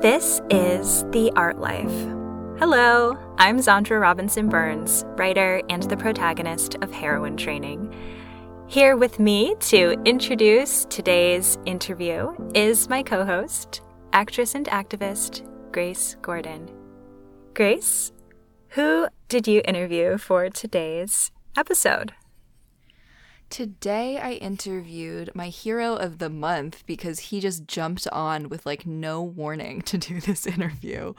This 0.00 0.40
is 0.48 1.04
The 1.10 1.30
Art 1.36 1.58
Life. 1.58 1.92
Hello, 2.58 3.18
I'm 3.36 3.58
Xandra 3.58 4.00
Robinson 4.00 4.48
Burns, 4.48 5.04
writer 5.08 5.60
and 5.68 5.82
the 5.82 5.96
protagonist 5.98 6.76
of 6.76 6.90
Heroine 6.90 7.36
Training. 7.36 7.94
Here 8.66 8.96
with 8.96 9.18
me 9.18 9.56
to 9.60 10.00
introduce 10.06 10.86
today's 10.86 11.58
interview 11.66 12.34
is 12.54 12.88
my 12.88 13.02
co 13.02 13.26
host, 13.26 13.82
actress 14.14 14.54
and 14.54 14.64
activist, 14.68 15.46
Grace 15.70 16.16
Gordon. 16.22 16.70
Grace, 17.52 18.10
who 18.68 19.06
did 19.28 19.46
you 19.46 19.60
interview 19.66 20.16
for 20.16 20.48
today's 20.48 21.30
episode? 21.58 22.14
Today 23.50 24.16
I 24.16 24.34
interviewed 24.34 25.32
my 25.34 25.48
hero 25.48 25.96
of 25.96 26.18
the 26.18 26.30
month 26.30 26.84
because 26.86 27.18
he 27.18 27.40
just 27.40 27.66
jumped 27.66 28.06
on 28.12 28.48
with 28.48 28.64
like 28.64 28.86
no 28.86 29.24
warning 29.24 29.82
to 29.82 29.98
do 29.98 30.20
this 30.20 30.46
interview. 30.46 31.14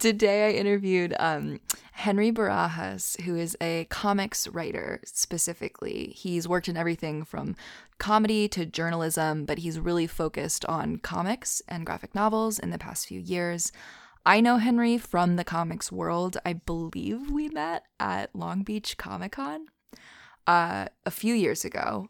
Today 0.00 0.48
I 0.48 0.58
interviewed 0.58 1.14
um, 1.20 1.60
Henry 1.92 2.32
Barajas, 2.32 3.20
who 3.20 3.36
is 3.36 3.56
a 3.60 3.84
comics 3.84 4.48
writer 4.48 5.00
specifically. 5.04 6.12
He's 6.16 6.48
worked 6.48 6.68
in 6.68 6.76
everything 6.76 7.24
from 7.24 7.54
comedy 7.98 8.48
to 8.48 8.66
journalism, 8.66 9.44
but 9.44 9.58
he's 9.58 9.78
really 9.78 10.08
focused 10.08 10.64
on 10.64 10.96
comics 10.96 11.62
and 11.68 11.86
graphic 11.86 12.16
novels 12.16 12.58
in 12.58 12.70
the 12.70 12.78
past 12.78 13.06
few 13.06 13.20
years. 13.20 13.70
I 14.26 14.40
know 14.40 14.56
Henry 14.56 14.98
from 14.98 15.36
the 15.36 15.44
comics 15.44 15.92
world. 15.92 16.36
I 16.44 16.54
believe 16.54 17.30
we 17.30 17.48
met 17.48 17.84
at 18.00 18.34
Long 18.34 18.64
Beach 18.64 18.96
Comic 18.98 19.32
Con 19.32 19.68
uh, 20.46 20.86
a 21.04 21.10
few 21.10 21.34
years 21.34 21.64
ago 21.64 22.08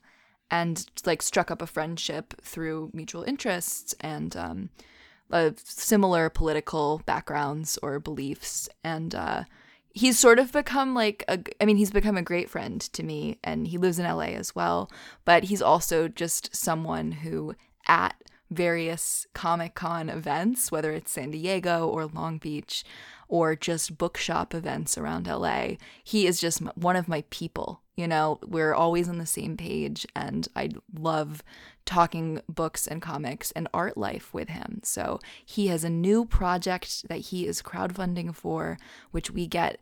and 0.51 0.87
like 1.05 1.23
struck 1.23 1.51
up 1.51 1.63
a 1.63 1.67
friendship 1.67 2.35
through 2.41 2.91
mutual 2.93 3.23
interests 3.25 3.95
and 4.01 4.37
um, 4.37 4.71
uh, 5.31 5.51
similar 5.57 6.31
political 6.31 7.03
backgrounds 7.07 7.79
or 7.83 7.99
beliefs. 7.99 8.69
And 8.85 9.15
uh, 9.15 9.45
he's 9.91 10.19
sort 10.19 10.39
of 10.39 10.53
become 10.53 10.95
like 10.95 11.25
a, 11.29 11.41
I 11.61 11.65
mean, 11.65 11.77
he's 11.77 11.91
become 11.91 12.17
a 12.17 12.23
great 12.23 12.49
friend 12.49 12.81
to 12.81 13.03
me 13.03 13.39
and 13.43 13.67
he 13.67 13.79
lives 13.79 13.99
in 13.99 14.07
LA 14.07 14.35
as 14.35 14.55
well. 14.55 14.91
But 15.25 15.45
he's 15.45 15.63
also 15.63 16.09
just 16.09 16.55
someone 16.55 17.13
who 17.13 17.55
at 17.89 18.15
various 18.51 19.27
Comic 19.35 19.75
Con 19.75 20.09
events, 20.09 20.71
whether 20.71 20.93
it's 20.93 21.11
San 21.11 21.33
Diego 21.33 21.89
or 21.89 22.07
Long 22.07 22.39
Beach 22.39 22.85
or 23.29 23.57
just 23.57 23.99
bookshop 23.99 24.55
events 24.55 24.97
around 24.97 25.27
LA, 25.27 25.71
he 26.05 26.29
is 26.29 26.41
just 26.41 26.61
one 26.77 26.95
of 26.95 27.09
my 27.09 27.25
people 27.31 27.83
you 27.97 28.07
know, 28.07 28.39
we're 28.47 28.75
always 28.75 29.09
on 29.09 29.19
the 29.19 29.27
same 29.27 29.57
page, 29.57 30.07
and 30.15 30.47
I 30.55 30.71
love 30.99 31.43
talking 31.87 32.43
books 32.49 32.87
and 32.87 33.01
comics 33.01 33.53
and 33.53 33.69
art 33.73 33.97
life 33.97 34.35
with 34.35 34.49
him. 34.49 34.81
So 34.83 35.19
he 35.45 35.69
has 35.69 35.83
a 35.83 35.91
new 35.91 36.27
project 36.27 37.09
that 37.09 37.19
he 37.19 37.47
is 37.47 37.63
crowdfunding 37.63 38.35
for, 38.35 38.77
which 39.13 39.31
we 39.31 39.47
get 39.47 39.81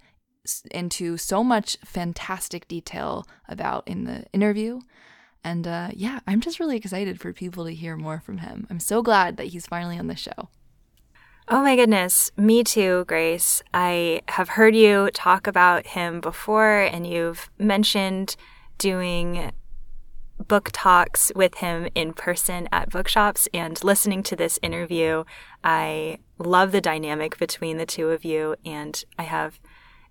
into 0.71 1.17
so 1.17 1.43
much 1.43 1.77
fantastic 1.85 2.69
detail 2.69 3.27
about 3.49 3.89
in 3.89 4.05
the 4.05 4.25
interview. 4.33 4.81
And 5.43 5.67
uh, 5.67 5.89
yeah, 5.93 6.21
I'm 6.27 6.41
just 6.41 6.61
really 6.61 6.77
excited 6.77 7.21
for 7.21 7.33
people 7.33 7.65
to 7.65 7.75
hear 7.75 7.97
more 7.97 8.21
from 8.21 8.39
him. 8.39 8.67
I'm 8.71 8.81
so 8.81 9.03
glad 9.03 9.37
that 9.39 9.49
he's 9.49 9.67
finally 9.67 9.99
on 9.99 10.07
the 10.07 10.17
show. 10.17 10.49
Oh 11.47 11.63
my 11.63 11.77
goodness, 11.77 12.31
me 12.39 12.65
too, 12.65 13.05
Grace. 13.07 13.63
I 13.75 14.23
have 14.29 14.51
heard 14.51 14.75
you 14.75 15.11
talk 15.13 15.47
about 15.47 15.89
him 15.89 16.23
before, 16.23 16.81
and 16.81 17.07
you've 17.07 17.51
mentioned 17.59 18.35
doing 18.79 19.53
book 20.39 20.71
talks 20.73 21.31
with 21.37 21.57
him 21.57 21.89
in 21.95 22.15
person 22.15 22.67
at 22.73 22.89
bookshops. 22.89 23.47
And 23.53 23.83
listening 23.85 24.23
to 24.23 24.37
this 24.37 24.59
interview, 24.63 25.25
I 25.63 26.17
love 26.39 26.73
the 26.73 26.81
dynamic 26.81 27.39
between 27.39 27.77
the 27.77 27.87
two 27.87 28.09
of 28.09 28.25
you, 28.25 28.57
and 28.65 29.05
I 29.19 29.25
have 29.25 29.61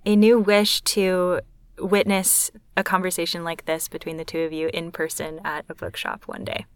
a 0.05 0.15
new 0.15 0.37
wish 0.37 0.81
to 0.81 1.39
witness 1.79 2.51
a 2.77 2.83
conversation 2.83 3.43
like 3.43 3.65
this 3.65 3.87
between 3.87 4.17
the 4.17 4.25
two 4.25 4.41
of 4.41 4.53
you 4.53 4.69
in 4.71 4.91
person 4.91 5.41
at 5.43 5.65
a 5.67 5.73
bookshop 5.73 6.27
one 6.27 6.45
day. 6.45 6.67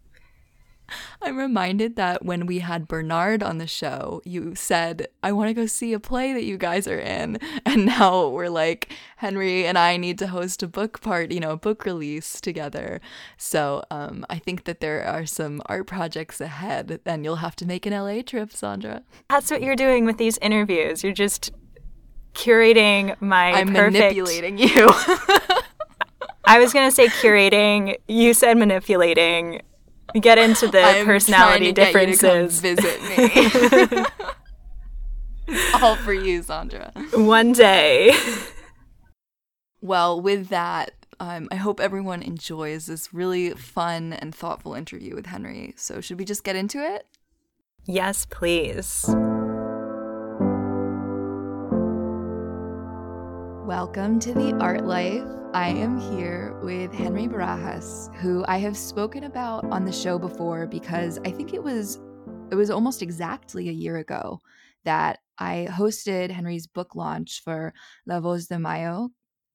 I'm 1.22 1.36
reminded 1.36 1.96
that 1.96 2.24
when 2.24 2.46
we 2.46 2.60
had 2.60 2.88
Bernard 2.88 3.42
on 3.42 3.58
the 3.58 3.66
show, 3.66 4.22
you 4.24 4.54
said, 4.54 5.08
I 5.22 5.32
want 5.32 5.48
to 5.48 5.54
go 5.54 5.66
see 5.66 5.92
a 5.92 6.00
play 6.00 6.32
that 6.32 6.44
you 6.44 6.56
guys 6.56 6.86
are 6.86 6.98
in. 6.98 7.38
And 7.66 7.84
now 7.84 8.28
we're 8.28 8.48
like, 8.48 8.94
Henry 9.18 9.66
and 9.66 9.76
I 9.76 9.98
need 9.98 10.18
to 10.20 10.28
host 10.28 10.62
a 10.62 10.68
book 10.68 11.02
part, 11.02 11.32
you 11.32 11.40
know, 11.40 11.50
a 11.50 11.56
book 11.56 11.84
release 11.84 12.40
together. 12.40 13.00
So 13.36 13.82
um, 13.90 14.24
I 14.30 14.38
think 14.38 14.64
that 14.64 14.80
there 14.80 15.04
are 15.04 15.26
some 15.26 15.60
art 15.66 15.86
projects 15.86 16.40
ahead, 16.40 17.00
and 17.04 17.24
you'll 17.24 17.36
have 17.36 17.56
to 17.56 17.66
make 17.66 17.84
an 17.84 17.92
LA 17.92 18.22
trip, 18.22 18.50
Xandra. 18.50 19.02
That's 19.28 19.50
what 19.50 19.60
you're 19.60 19.76
doing 19.76 20.06
with 20.06 20.16
these 20.16 20.38
interviews. 20.38 21.04
You're 21.04 21.12
just 21.12 21.50
curating 22.32 23.20
my 23.20 23.52
I'm 23.52 23.74
perfect... 23.74 23.92
manipulating 23.92 24.56
you. 24.56 24.88
I 26.44 26.58
was 26.58 26.72
going 26.72 26.88
to 26.88 26.94
say 26.94 27.08
curating. 27.08 27.96
You 28.08 28.32
said 28.32 28.56
manipulating 28.56 29.60
get 30.20 30.38
into 30.38 30.68
the 30.68 30.82
I'm 30.82 31.04
personality 31.04 31.72
differences. 31.72 32.60
visit 32.60 33.02
me. 33.02 34.04
all 35.82 35.96
for 35.96 36.12
you, 36.12 36.42
Xandra. 36.42 36.92
One 37.24 37.52
day. 37.52 38.12
Well, 39.80 40.20
with 40.20 40.48
that, 40.48 40.92
um, 41.20 41.48
I 41.50 41.56
hope 41.56 41.80
everyone 41.80 42.22
enjoys 42.22 42.86
this 42.86 43.12
really 43.14 43.50
fun 43.50 44.12
and 44.12 44.34
thoughtful 44.34 44.74
interview 44.74 45.14
with 45.14 45.26
Henry. 45.26 45.74
So, 45.76 46.00
should 46.00 46.18
we 46.18 46.24
just 46.24 46.44
get 46.44 46.56
into 46.56 46.78
it? 46.78 47.06
Yes, 47.86 48.26
please. 48.26 49.08
Welcome 53.68 54.18
to 54.20 54.32
the 54.32 54.54
Art 54.62 54.86
Life. 54.86 55.28
I 55.52 55.68
am 55.68 56.00
here 56.00 56.58
with 56.62 56.90
Henry 56.90 57.28
Barajas, 57.28 58.10
who 58.16 58.42
I 58.48 58.56
have 58.56 58.78
spoken 58.78 59.24
about 59.24 59.62
on 59.66 59.84
the 59.84 59.92
show 59.92 60.18
before 60.18 60.66
because 60.66 61.18
I 61.18 61.30
think 61.30 61.52
it 61.52 61.62
was 61.62 62.00
it 62.50 62.54
was 62.54 62.70
almost 62.70 63.02
exactly 63.02 63.68
a 63.68 63.72
year 63.72 63.98
ago 63.98 64.40
that 64.86 65.18
I 65.36 65.68
hosted 65.70 66.30
Henry's 66.30 66.66
book 66.66 66.94
launch 66.94 67.42
for 67.44 67.74
La 68.06 68.20
Voz 68.20 68.46
de 68.46 68.58
Mayo, 68.58 69.10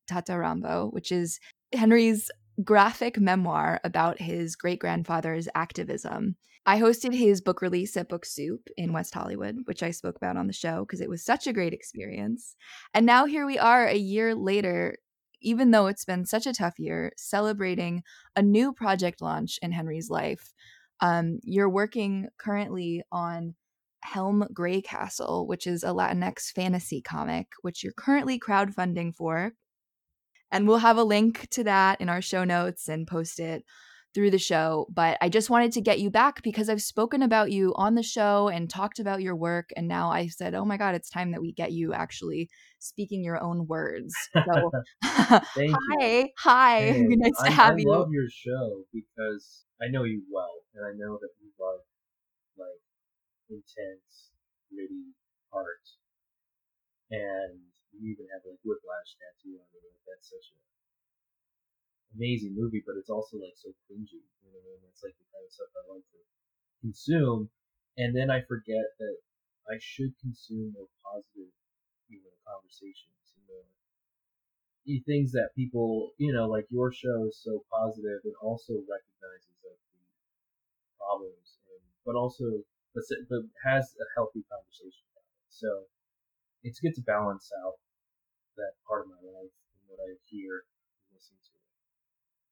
Tata 0.07 0.37
Rambo, 0.37 0.91
which 0.91 1.11
is 1.11 1.39
Henry's 1.73 2.29
graphic 2.63 3.19
memoir 3.19 3.81
about 3.83 4.21
his 4.21 4.55
great 4.55 4.77
grandfather's 4.77 5.49
activism. 5.55 6.35
I 6.65 6.79
hosted 6.79 7.13
his 7.13 7.41
book 7.41 7.61
release 7.61 7.97
at 7.97 8.07
Book 8.07 8.25
Soup 8.25 8.61
in 8.77 8.93
West 8.93 9.13
Hollywood, 9.13 9.57
which 9.65 9.83
I 9.83 9.91
spoke 9.91 10.15
about 10.15 10.37
on 10.37 10.47
the 10.47 10.53
show 10.53 10.85
because 10.85 11.01
it 11.01 11.09
was 11.09 11.23
such 11.23 11.45
a 11.45 11.53
great 11.53 11.73
experience. 11.73 12.55
And 12.93 13.05
now 13.05 13.25
here 13.25 13.45
we 13.45 13.59
are 13.59 13.85
a 13.85 13.97
year 13.97 14.33
later 14.33 14.95
even 15.43 15.71
though 15.71 15.87
it's 15.87 16.05
been 16.05 16.25
such 16.25 16.47
a 16.47 16.53
tough 16.53 16.79
year, 16.79 17.11
celebrating 17.17 18.01
a 18.35 18.41
new 18.41 18.73
project 18.73 19.21
launch 19.21 19.59
in 19.61 19.71
Henry's 19.71 20.09
life. 20.09 20.53
Um, 21.01 21.39
you're 21.43 21.69
working 21.69 22.29
currently 22.37 23.03
on 23.11 23.55
Helm 24.01 24.45
Greycastle, 24.53 25.47
which 25.47 25.67
is 25.67 25.83
a 25.83 25.87
Latinx 25.87 26.51
fantasy 26.51 27.01
comic, 27.01 27.47
which 27.61 27.83
you're 27.83 27.93
currently 27.93 28.39
crowdfunding 28.39 29.13
for. 29.13 29.53
And 30.51 30.67
we'll 30.67 30.77
have 30.77 30.97
a 30.97 31.03
link 31.03 31.47
to 31.51 31.63
that 31.65 31.99
in 31.99 32.09
our 32.09 32.21
show 32.21 32.43
notes 32.43 32.87
and 32.87 33.07
post 33.07 33.39
it 33.39 33.63
through 34.13 34.31
the 34.31 34.37
show, 34.39 34.87
but 34.93 35.17
I 35.21 35.29
just 35.29 35.49
wanted 35.49 35.71
to 35.73 35.81
get 35.81 35.99
you 35.99 36.09
back 36.09 36.43
because 36.43 36.69
I've 36.69 36.81
spoken 36.81 37.21
about 37.21 37.51
you 37.51 37.73
on 37.75 37.95
the 37.95 38.03
show 38.03 38.47
and 38.47 38.69
talked 38.69 38.99
about 38.99 39.21
your 39.21 39.35
work. 39.35 39.69
And 39.75 39.87
now 39.87 40.11
I 40.11 40.27
said, 40.27 40.53
oh 40.53 40.65
my 40.65 40.77
God, 40.77 40.95
it's 40.95 41.09
time 41.09 41.31
that 41.31 41.41
we 41.41 41.51
get 41.51 41.71
you 41.71 41.93
actually 41.93 42.49
speaking 42.79 43.23
your 43.23 43.41
own 43.41 43.67
words. 43.67 44.13
So, 44.33 44.71
hi, 45.03 45.41
you. 45.57 46.29
hi. 46.37 46.91
Nice 47.09 47.41
I, 47.41 47.47
to 47.47 47.51
have 47.51 47.73
I 47.73 47.77
you. 47.77 47.91
I 47.91 47.97
love 47.97 48.11
your 48.11 48.29
show 48.29 48.85
because 48.93 49.65
I 49.81 49.89
know 49.89 50.03
you 50.03 50.21
well, 50.31 50.61
and 50.75 50.85
I 50.85 50.91
know 50.95 51.17
that 51.17 51.33
you 51.41 51.49
love 51.59 51.81
like 52.57 52.81
intense, 53.49 54.31
gritty 54.69 55.15
art, 55.51 55.87
and 57.09 57.59
you 57.97 58.11
even 58.11 58.27
have 58.33 58.43
like 58.45 58.59
whiplash 58.63 59.15
tattoo 59.17 59.57
on 59.57 59.67
you. 59.73 59.89
That's 60.05 60.29
such 60.29 60.53
a 60.53 60.72
amazing 62.15 62.55
movie, 62.55 62.83
but 62.85 62.97
it's 62.97 63.09
also 63.09 63.37
like 63.37 63.57
so 63.57 63.69
cringy. 63.85 64.21
You 64.43 64.49
know 64.53 64.61
mean? 64.63 64.79
It's 64.89 65.03
like 65.03 65.17
the 65.17 65.27
kind 65.33 65.45
of 65.45 65.51
stuff 65.51 65.73
I 65.73 65.83
like 65.93 66.05
to 66.13 66.21
consume, 66.81 67.49
and 67.97 68.15
then 68.15 68.29
I 68.29 68.41
forget 68.45 68.85
that 68.99 69.17
I 69.69 69.77
should 69.79 70.13
consume 70.19 70.73
more 70.73 70.89
positive, 71.01 71.51
you 72.09 72.19
know, 72.21 72.35
conversations. 72.45 73.33
You 73.37 73.45
know, 73.49 73.63
things 75.07 75.31
that 75.31 75.55
people, 75.55 76.11
you 76.17 76.33
know, 76.33 76.47
like 76.47 76.67
your 76.69 76.91
show 76.91 77.25
is 77.25 77.39
so 77.39 77.63
positive 77.71 78.19
and 78.23 78.35
also 78.41 78.73
recognizes 78.83 79.55
like 79.63 79.79
the 79.93 80.01
problems, 80.99 81.57
and 81.71 81.81
but 82.05 82.15
also 82.15 82.45
but, 82.93 83.03
but 83.29 83.43
has 83.63 83.95
a 83.97 84.07
healthy 84.15 84.43
conversation 84.51 85.05
about 85.13 85.25
it. 85.25 85.49
So 85.49 85.69
it's 86.63 86.79
good 86.79 86.95
to 86.95 87.01
balance 87.01 87.49
out 87.65 87.79
that 88.57 88.77
part 88.87 89.05
of 89.05 89.09
my 89.09 89.23
life 89.23 89.49
and 89.51 89.81
what 89.87 89.99
I 90.03 90.13
hear 90.29 90.61
and. 90.67 90.72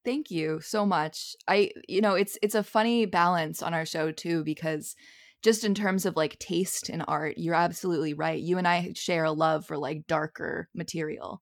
Thank 0.04 0.32
you 0.32 0.62
so 0.62 0.86
much. 0.86 1.36
I 1.48 1.72
you 1.88 2.02
know, 2.02 2.16
it's 2.16 2.38
it's 2.42 2.56
a 2.56 2.64
funny 2.64 3.06
balance 3.06 3.62
on 3.62 3.74
our 3.74 3.86
show 3.86 4.12
too 4.12 4.44
because 4.44 4.96
just 5.44 5.64
in 5.64 5.74
terms 5.76 6.06
of 6.06 6.16
like 6.16 6.40
taste 6.40 6.90
in 6.90 7.02
art, 7.02 7.36
you're 7.38 7.56
absolutely 7.56 8.14
right. 8.14 8.40
You 8.40 8.58
and 8.58 8.68
I 8.68 8.94
share 8.96 9.24
a 9.26 9.32
love 9.32 9.66
for 9.66 9.78
like 9.78 10.08
darker 10.08 10.70
material 10.74 11.42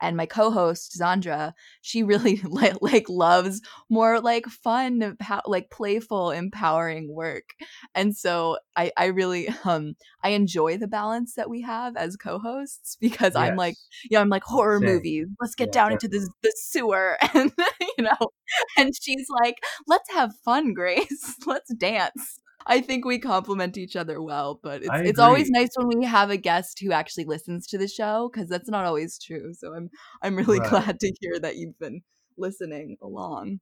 and 0.00 0.16
my 0.16 0.26
co-host 0.26 0.96
Xandra, 0.98 1.52
she 1.80 2.02
really 2.08 2.40
like, 2.44 2.80
like 2.80 3.08
loves 3.08 3.60
more 3.88 4.20
like 4.20 4.46
fun, 4.46 5.16
like 5.46 5.70
playful, 5.70 6.30
empowering 6.30 7.12
work. 7.12 7.54
And 7.94 8.16
so 8.16 8.58
I 8.76 8.92
I 8.96 9.06
really 9.06 9.48
um 9.64 9.94
I 10.22 10.30
enjoy 10.30 10.76
the 10.78 10.88
balance 10.88 11.34
that 11.34 11.50
we 11.50 11.62
have 11.62 11.96
as 11.96 12.16
co-hosts 12.16 12.96
because 13.00 13.34
yes. 13.34 13.36
I'm 13.36 13.56
like, 13.56 13.76
yeah, 14.10 14.20
I'm 14.20 14.28
like 14.28 14.44
horror 14.44 14.78
Same. 14.80 14.94
movies. 14.94 15.26
Let's 15.40 15.54
get 15.54 15.68
yeah, 15.68 15.72
down 15.72 15.92
into 15.92 16.08
the 16.08 16.28
the 16.42 16.52
sewer 16.56 17.16
and 17.34 17.52
you 17.98 18.04
know, 18.20 18.28
and 18.76 18.92
she's 19.00 19.26
like, 19.42 19.58
let's 19.86 20.10
have 20.12 20.32
fun, 20.44 20.72
Grace. 20.72 21.36
Let's 21.46 21.72
dance. 21.74 22.40
I 22.66 22.80
think 22.82 23.04
we 23.04 23.18
complement 23.18 23.78
each 23.78 23.96
other 23.96 24.20
well, 24.20 24.60
but 24.62 24.82
it's, 24.82 24.90
it's 24.92 25.18
always 25.18 25.48
nice 25.48 25.70
when 25.76 25.98
we 25.98 26.04
have 26.04 26.28
a 26.28 26.36
guest 26.36 26.80
who 26.80 26.92
actually 26.92 27.24
listens 27.24 27.66
to 27.68 27.78
the 27.78 27.88
show 27.88 28.30
because 28.30 28.48
that's 28.48 28.68
not 28.68 28.84
always 28.84 29.18
true. 29.18 29.54
So 29.54 29.74
I'm 29.74 29.88
I'm 30.22 30.36
really 30.36 30.58
right. 30.60 30.68
glad 30.68 31.00
to 31.00 31.12
hear 31.20 31.38
that 31.40 31.56
you've 31.56 31.78
been 31.78 32.02
listening 32.36 32.98
along. 33.02 33.60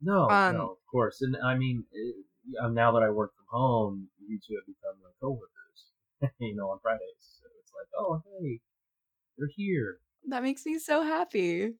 No, 0.00 0.30
um, 0.30 0.56
no, 0.56 0.62
of 0.70 0.76
course, 0.90 1.22
and 1.22 1.36
I 1.44 1.56
mean, 1.56 1.84
it, 1.90 2.14
eh, 2.62 2.68
now 2.68 2.92
that 2.92 3.02
I 3.02 3.10
work 3.10 3.32
from 3.36 3.46
home, 3.50 4.08
you 4.28 4.38
two 4.46 4.54
have 4.54 4.66
become 4.66 5.02
my 5.02 5.10
coworkers. 5.20 6.30
you 6.38 6.54
know, 6.54 6.70
on 6.70 6.78
Fridays, 6.82 7.00
so 7.18 7.46
it's 7.60 7.72
like, 7.74 7.88
oh 7.98 8.22
hey, 8.40 8.60
they're 9.36 9.50
here. 9.56 9.98
That 10.28 10.44
makes 10.44 10.64
me 10.66 10.78
so 10.78 11.02
happy. 11.02 11.72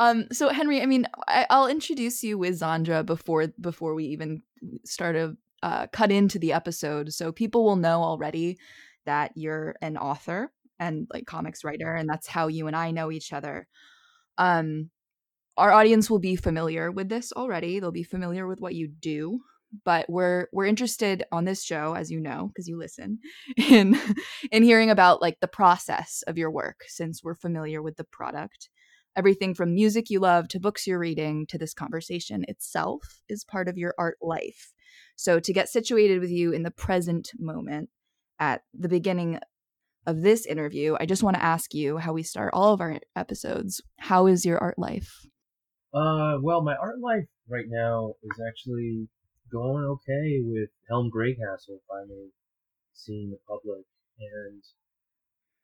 Um, 0.00 0.28
so 0.32 0.48
Henry, 0.48 0.80
I 0.80 0.86
mean, 0.86 1.06
I, 1.28 1.44
will 1.50 1.66
introduce 1.66 2.22
you 2.22 2.38
with 2.38 2.58
Xandra 2.58 3.04
before 3.04 3.48
before 3.60 3.94
we 3.94 4.06
even 4.06 4.40
start 4.82 5.14
a 5.14 5.36
uh, 5.62 5.88
cut 5.88 6.10
into 6.10 6.38
the 6.38 6.54
episode 6.54 7.12
so 7.12 7.30
people 7.30 7.64
will 7.64 7.76
know 7.76 8.02
already 8.02 8.56
that 9.04 9.32
you're 9.34 9.76
an 9.82 9.98
author 9.98 10.50
and 10.78 11.06
like 11.12 11.26
comics 11.26 11.64
writer 11.64 11.94
and 11.94 12.08
that's 12.08 12.26
how 12.26 12.46
you 12.46 12.66
and 12.66 12.74
I 12.74 12.92
know 12.92 13.12
each 13.12 13.34
other. 13.34 13.68
Um 14.38 14.88
our 15.58 15.70
audience 15.70 16.08
will 16.08 16.18
be 16.18 16.34
familiar 16.34 16.90
with 16.90 17.10
this 17.10 17.30
already. 17.32 17.78
They'll 17.78 17.92
be 17.92 18.02
familiar 18.02 18.46
with 18.46 18.58
what 18.58 18.74
you 18.74 18.88
do, 18.88 19.40
but 19.84 20.08
we're 20.08 20.46
we're 20.50 20.64
interested 20.64 21.24
on 21.30 21.44
this 21.44 21.62
show 21.62 21.94
as 21.94 22.10
you 22.10 22.20
know 22.20 22.48
because 22.48 22.66
you 22.66 22.78
listen 22.78 23.18
in 23.58 24.00
in 24.50 24.62
hearing 24.62 24.88
about 24.88 25.20
like 25.20 25.40
the 25.40 25.48
process 25.48 26.24
of 26.26 26.38
your 26.38 26.50
work 26.50 26.84
since 26.86 27.22
we're 27.22 27.34
familiar 27.34 27.82
with 27.82 27.96
the 27.96 28.04
product. 28.04 28.70
Everything 29.16 29.54
from 29.54 29.74
music 29.74 30.08
you 30.08 30.20
love 30.20 30.48
to 30.48 30.60
books 30.60 30.86
you're 30.86 30.98
reading 30.98 31.46
to 31.46 31.58
this 31.58 31.74
conversation 31.74 32.44
itself 32.48 33.20
is 33.28 33.44
part 33.44 33.68
of 33.68 33.76
your 33.76 33.94
art 33.98 34.18
life. 34.22 34.72
So, 35.16 35.40
to 35.40 35.52
get 35.52 35.68
situated 35.68 36.20
with 36.20 36.30
you 36.30 36.52
in 36.52 36.62
the 36.62 36.70
present 36.70 37.30
moment 37.38 37.90
at 38.38 38.62
the 38.72 38.88
beginning 38.88 39.38
of 40.06 40.22
this 40.22 40.46
interview, 40.46 40.96
I 40.98 41.06
just 41.06 41.22
want 41.22 41.36
to 41.36 41.42
ask 41.42 41.74
you 41.74 41.98
how 41.98 42.12
we 42.12 42.22
start 42.22 42.54
all 42.54 42.72
of 42.72 42.80
our 42.80 42.98
episodes. 43.16 43.82
How 43.98 44.26
is 44.26 44.46
your 44.46 44.58
art 44.58 44.78
life? 44.78 45.26
Uh, 45.92 46.38
well, 46.40 46.62
my 46.62 46.76
art 46.76 47.00
life 47.00 47.26
right 47.48 47.66
now 47.68 48.14
is 48.22 48.40
actually 48.48 49.08
going 49.50 49.84
okay 49.84 50.40
with 50.42 50.70
Helm 50.88 51.10
Greycastle 51.14 51.80
finally 51.88 52.30
seeing 52.92 53.30
the 53.30 53.38
public. 53.48 53.84
And 54.18 54.62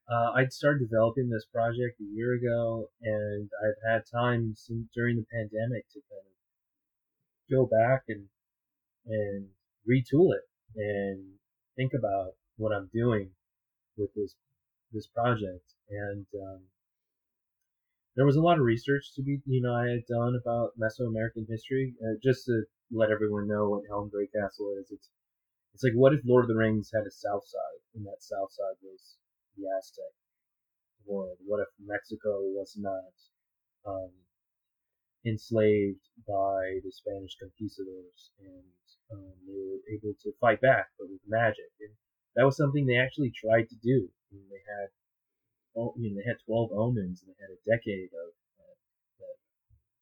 uh, 0.09 0.33
I'd 0.37 0.53
started 0.53 0.89
developing 0.89 1.29
this 1.29 1.47
project 1.47 2.01
a 2.01 2.05
year 2.05 2.35
ago, 2.35 2.89
and 3.03 3.51
I've 3.65 3.91
had 3.91 4.03
time 4.07 4.55
since 4.57 4.87
during 4.95 5.17
the 5.17 5.27
pandemic 5.33 5.89
to 5.93 6.01
kind 6.09 6.27
of 6.27 7.51
go 7.51 7.67
back 7.67 8.05
and 8.09 8.27
and 9.07 9.47
retool 9.89 10.35
it 10.35 10.47
and 10.77 11.25
think 11.77 11.93
about 11.95 12.33
what 12.57 12.73
I'm 12.73 12.91
doing 12.93 13.31
with 13.97 14.11
this 14.15 14.35
this 14.93 15.07
project. 15.09 15.75
And 15.91 16.27
um, 16.35 16.61
there 18.15 18.27
was 18.27 18.37
a 18.37 18.43
lot 18.43 18.59
of 18.59 18.65
research 18.65 19.13
to 19.15 19.23
be, 19.23 19.41
you 19.45 19.61
know, 19.61 19.75
I 19.75 19.89
had 19.89 20.07
done 20.09 20.39
about 20.41 20.79
Mesoamerican 20.79 21.49
history. 21.49 21.95
Uh, 22.03 22.15
just 22.23 22.47
to 22.47 22.63
let 22.93 23.11
everyone 23.11 23.49
know 23.49 23.69
what 23.69 23.83
Helm 23.89 24.11
Greycastle 24.11 24.79
is, 24.81 24.91
it's 24.91 25.11
it's 25.75 25.83
like 25.83 25.95
what 25.95 26.15
if 26.15 26.21
Lord 26.25 26.45
of 26.45 26.49
the 26.49 26.57
Rings 26.57 26.91
had 26.95 27.07
a 27.07 27.11
south 27.11 27.47
side, 27.47 27.81
and 27.97 28.07
that 28.07 28.23
south 28.23 28.53
side 28.53 28.79
was 28.83 29.17
the 29.57 29.67
Aztec 29.79 30.13
world? 31.05 31.39
What 31.45 31.61
if 31.61 31.69
Mexico 31.81 32.41
was 32.55 32.77
not 32.77 33.15
um, 33.87 34.11
enslaved 35.25 36.07
by 36.27 36.79
the 36.85 36.91
Spanish 36.91 37.37
conquistadors 37.39 38.31
and 38.39 38.65
um, 39.13 39.35
they 39.47 39.59
were 39.59 39.83
able 39.91 40.15
to 40.23 40.33
fight 40.41 40.61
back, 40.61 40.91
but 40.99 41.09
with 41.11 41.21
magic. 41.27 41.71
And 41.81 41.95
that 42.35 42.45
was 42.45 42.57
something 42.57 42.87
they 42.87 42.99
actually 42.99 43.33
tried 43.35 43.69
to 43.69 43.77
do. 43.83 44.09
I 44.31 44.35
mean, 44.35 44.47
they 44.51 44.63
had, 44.67 44.89
you 45.97 46.11
know, 46.11 46.17
they 46.17 46.29
had 46.29 46.39
12 46.47 46.71
omens 46.73 47.23
and 47.23 47.31
they 47.31 47.39
had 47.43 47.55
a 47.55 47.67
decade 47.67 48.11
of 48.15 48.31
uh, 48.63 48.77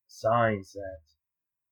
signs 0.07 0.73
that 0.73 1.05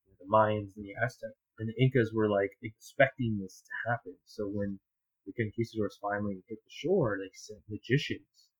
you 0.05 0.13
know, 0.13 0.17
the 0.19 0.29
Mayans 0.29 0.75
and 0.75 0.85
the 0.85 0.95
Aztecs 1.03 1.37
and 1.59 1.69
the 1.69 1.81
Incas 1.81 2.11
were 2.13 2.29
like 2.29 2.51
expecting 2.61 3.37
this 3.39 3.61
to 3.61 3.89
happen. 3.89 4.15
So 4.25 4.45
when 4.45 4.79
the 5.25 5.33
conquistadors 5.33 5.97
finally 6.01 6.43
hit 6.47 6.59
the 6.63 6.71
shore, 6.71 7.17
they 7.19 7.31
sent 7.33 7.61
magicians 7.69 8.51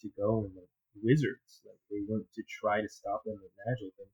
to 0.00 0.08
go 0.16 0.44
and 0.44 0.54
like 0.56 0.68
wizards, 1.02 1.62
like 1.64 1.80
they 1.90 2.04
went 2.08 2.26
to 2.34 2.42
try 2.48 2.80
to 2.80 2.88
stop 2.88 3.24
them 3.24 3.38
with 3.40 3.52
magic. 3.66 3.92
And 3.98 4.10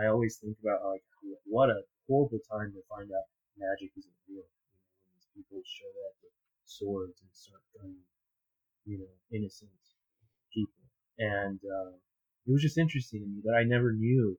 I 0.00 0.08
always 0.10 0.36
think 0.36 0.56
about 0.62 0.84
like 0.88 1.04
what 1.44 1.70
a 1.70 1.82
horrible 2.06 2.40
time 2.50 2.72
to 2.72 2.82
find 2.88 3.10
out 3.12 3.28
magic 3.58 3.92
isn't 3.96 4.20
real. 4.28 4.44
You 4.44 4.78
know, 4.80 4.88
when 5.04 5.12
these 5.12 5.28
people 5.34 5.60
show 5.64 5.92
up 6.08 6.16
with 6.22 6.32
swords 6.64 7.20
and 7.20 7.30
start 7.32 7.62
gunning, 7.76 8.04
you 8.86 8.98
know, 8.98 9.12
innocent 9.32 9.70
people. 10.52 10.84
And 11.18 11.60
uh, 11.64 11.96
it 12.46 12.52
was 12.52 12.62
just 12.62 12.78
interesting 12.78 13.20
to 13.20 13.26
me 13.26 13.42
that 13.44 13.56
I 13.56 13.64
never 13.64 13.92
knew 13.92 14.38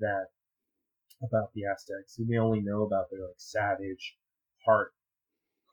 that 0.00 0.34
about 1.22 1.52
the 1.54 1.64
Aztecs. 1.70 2.18
We 2.18 2.38
only 2.38 2.60
know 2.60 2.82
about 2.82 3.10
their 3.10 3.20
like 3.20 3.38
savage 3.38 4.16
heart 4.64 4.92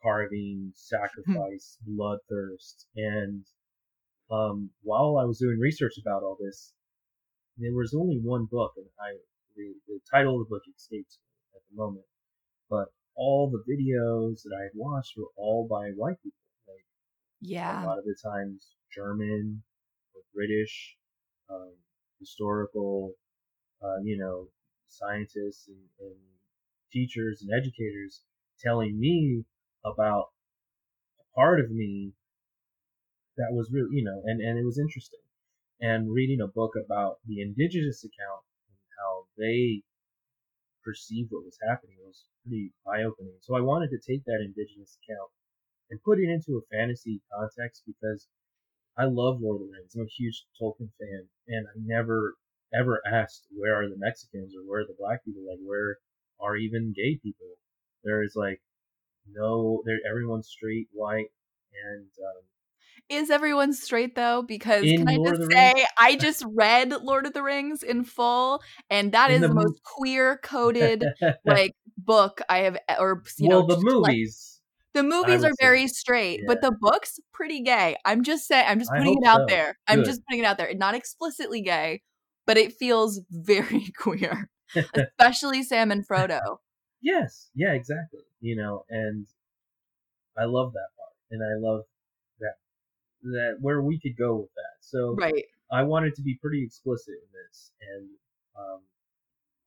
carving, 0.02 0.72
sacrifice, 0.74 1.78
bloodthirst, 1.88 2.86
and 2.96 3.44
um, 4.30 4.70
while 4.82 5.18
I 5.18 5.24
was 5.24 5.38
doing 5.38 5.58
research 5.58 5.94
about 6.00 6.22
all 6.22 6.36
this, 6.40 6.72
there 7.58 7.74
was 7.74 7.94
only 7.94 8.18
one 8.22 8.46
book, 8.50 8.72
and 8.76 8.86
I 8.98 9.16
the, 9.56 9.74
the 9.86 10.00
title 10.10 10.40
of 10.40 10.46
the 10.46 10.54
book 10.54 10.62
escapes 10.74 11.18
me 11.20 11.56
at 11.56 11.62
the 11.70 11.76
moment. 11.76 12.06
But 12.70 12.88
all 13.14 13.50
the 13.50 13.62
videos 13.70 14.42
that 14.42 14.56
I 14.58 14.62
had 14.62 14.72
watched 14.74 15.12
were 15.18 15.28
all 15.36 15.68
by 15.68 15.90
white 15.96 16.16
people. 16.22 16.38
Like, 16.66 16.84
yeah, 17.40 17.84
a 17.84 17.86
lot 17.86 17.98
of 17.98 18.04
the 18.04 18.16
times 18.24 18.74
German 18.94 19.62
or 20.14 20.22
British, 20.34 20.96
um, 21.50 21.72
historical, 22.18 23.12
uh, 23.82 23.98
you 24.02 24.16
know, 24.16 24.48
scientists 24.88 25.68
and, 25.68 25.76
and 26.00 26.16
teachers 26.90 27.42
and 27.42 27.50
educators 27.52 28.22
telling 28.60 28.98
me 28.98 29.44
about 29.84 30.30
a 31.20 31.24
part 31.34 31.60
of 31.60 31.70
me 31.70 32.12
that 33.36 33.52
was 33.52 33.70
really, 33.72 33.96
you 33.96 34.04
know, 34.04 34.22
and, 34.24 34.40
and 34.40 34.58
it 34.58 34.64
was 34.64 34.78
interesting. 34.78 35.20
And 35.80 36.12
reading 36.12 36.40
a 36.40 36.46
book 36.46 36.72
about 36.76 37.18
the 37.26 37.40
indigenous 37.40 38.04
account 38.04 38.44
and 38.68 38.76
how 38.98 39.26
they 39.36 39.82
perceived 40.84 41.30
what 41.30 41.44
was 41.44 41.58
happening 41.66 41.96
was 42.04 42.24
pretty 42.42 42.72
eye 42.86 43.02
opening. 43.02 43.34
So 43.40 43.56
I 43.56 43.60
wanted 43.60 43.90
to 43.90 43.98
take 43.98 44.24
that 44.24 44.44
indigenous 44.44 44.98
account 45.02 45.30
and 45.90 46.02
put 46.02 46.18
it 46.18 46.28
into 46.28 46.58
a 46.58 46.66
fantasy 46.70 47.20
context 47.32 47.82
because 47.86 48.28
I 48.96 49.04
love 49.04 49.40
Lord 49.40 49.62
of 49.62 49.68
the 49.68 49.72
Rings. 49.72 49.94
I'm 49.94 50.02
a 50.02 50.18
huge 50.18 50.44
Tolkien 50.60 50.90
fan, 51.00 51.28
and 51.48 51.66
I 51.66 51.76
never 51.76 52.36
ever 52.74 53.00
asked 53.06 53.46
where 53.54 53.76
are 53.76 53.88
the 53.88 53.98
Mexicans 53.98 54.54
or 54.56 54.62
where 54.64 54.80
are 54.80 54.86
the 54.86 54.96
black 54.98 55.24
people, 55.24 55.42
like 55.46 55.60
where 55.64 55.98
are 56.40 56.56
even 56.56 56.92
gay 56.96 57.18
people. 57.22 57.56
There 58.04 58.22
is 58.22 58.34
like 58.34 58.60
no, 59.30 59.82
there 59.84 59.98
everyone's 60.08 60.48
straight, 60.48 60.88
white, 60.92 61.30
and 61.72 62.06
um, 62.18 62.42
is 63.08 63.30
everyone 63.30 63.72
straight 63.72 64.14
though? 64.14 64.42
Because 64.42 64.84
in 64.84 64.98
can 64.98 65.08
I 65.08 65.16
Lord 65.16 65.36
just 65.36 65.52
say, 65.52 65.72
Rings? 65.74 65.88
I 65.98 66.16
just 66.16 66.44
read 66.48 66.92
Lord 67.02 67.26
of 67.26 67.32
the 67.32 67.42
Rings 67.42 67.82
in 67.82 68.04
full, 68.04 68.62
and 68.90 69.12
that 69.12 69.30
in 69.30 69.36
is 69.36 69.42
the, 69.42 69.48
the 69.48 69.54
most 69.54 69.82
queer 69.82 70.38
coded 70.42 71.04
like 71.44 71.74
book 71.98 72.40
I 72.48 72.58
have, 72.58 72.78
or 72.98 73.22
you 73.38 73.48
well, 73.48 73.66
know, 73.66 73.74
the 73.74 73.80
movies. 73.82 74.48
Like, 74.48 74.58
the 74.94 75.02
movies 75.02 75.42
are 75.42 75.52
very 75.58 75.88
straight, 75.88 76.40
yeah. 76.40 76.44
but 76.46 76.60
the 76.60 76.72
book's 76.78 77.18
pretty 77.32 77.62
gay. 77.62 77.96
I'm 78.04 78.22
just 78.22 78.46
saying. 78.46 78.66
I'm 78.68 78.78
just 78.78 78.90
putting 78.90 79.16
it 79.22 79.26
out 79.26 79.48
so. 79.48 79.54
there. 79.54 79.78
Good. 79.86 79.98
I'm 79.98 80.04
just 80.04 80.20
putting 80.26 80.44
it 80.44 80.46
out 80.46 80.58
there. 80.58 80.72
Not 80.74 80.94
explicitly 80.94 81.62
gay, 81.62 82.02
but 82.46 82.58
it 82.58 82.74
feels 82.74 83.20
very 83.30 83.90
queer, 83.96 84.50
especially 84.94 85.62
Sam 85.62 85.90
and 85.90 86.06
Frodo. 86.06 86.58
Yes. 87.00 87.50
Yeah. 87.54 87.72
Exactly. 87.72 88.20
You 88.42 88.56
know, 88.56 88.84
and 88.90 89.26
I 90.36 90.44
love 90.44 90.72
that 90.74 90.90
part, 90.98 91.16
and 91.30 91.42
I 91.42 91.54
love 91.58 91.82
that 92.40 92.56
that 93.22 93.56
where 93.60 93.82
we 93.82 94.00
could 94.00 94.16
go 94.18 94.36
with 94.36 94.50
that. 94.56 94.76
So 94.80 95.14
right. 95.14 95.44
I 95.70 95.82
wanted 95.84 96.14
to 96.16 96.22
be 96.22 96.38
pretty 96.42 96.62
explicit 96.64 97.14
in 97.14 97.30
this, 97.32 97.70
and 97.80 98.08
um, 98.58 98.80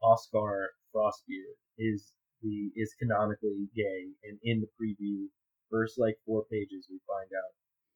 Oscar 0.03 0.71
Frostbeard 0.91 1.57
is 1.77 2.13
the 2.43 2.69
is 2.75 2.93
canonically 2.99 3.69
gay, 3.75 4.11
and 4.23 4.37
in 4.43 4.61
the 4.61 4.69
preview, 4.75 5.27
first 5.71 5.97
like 5.97 6.17
four 6.25 6.43
pages, 6.51 6.87
we 6.89 6.99
find 7.07 7.29
out 7.33 7.53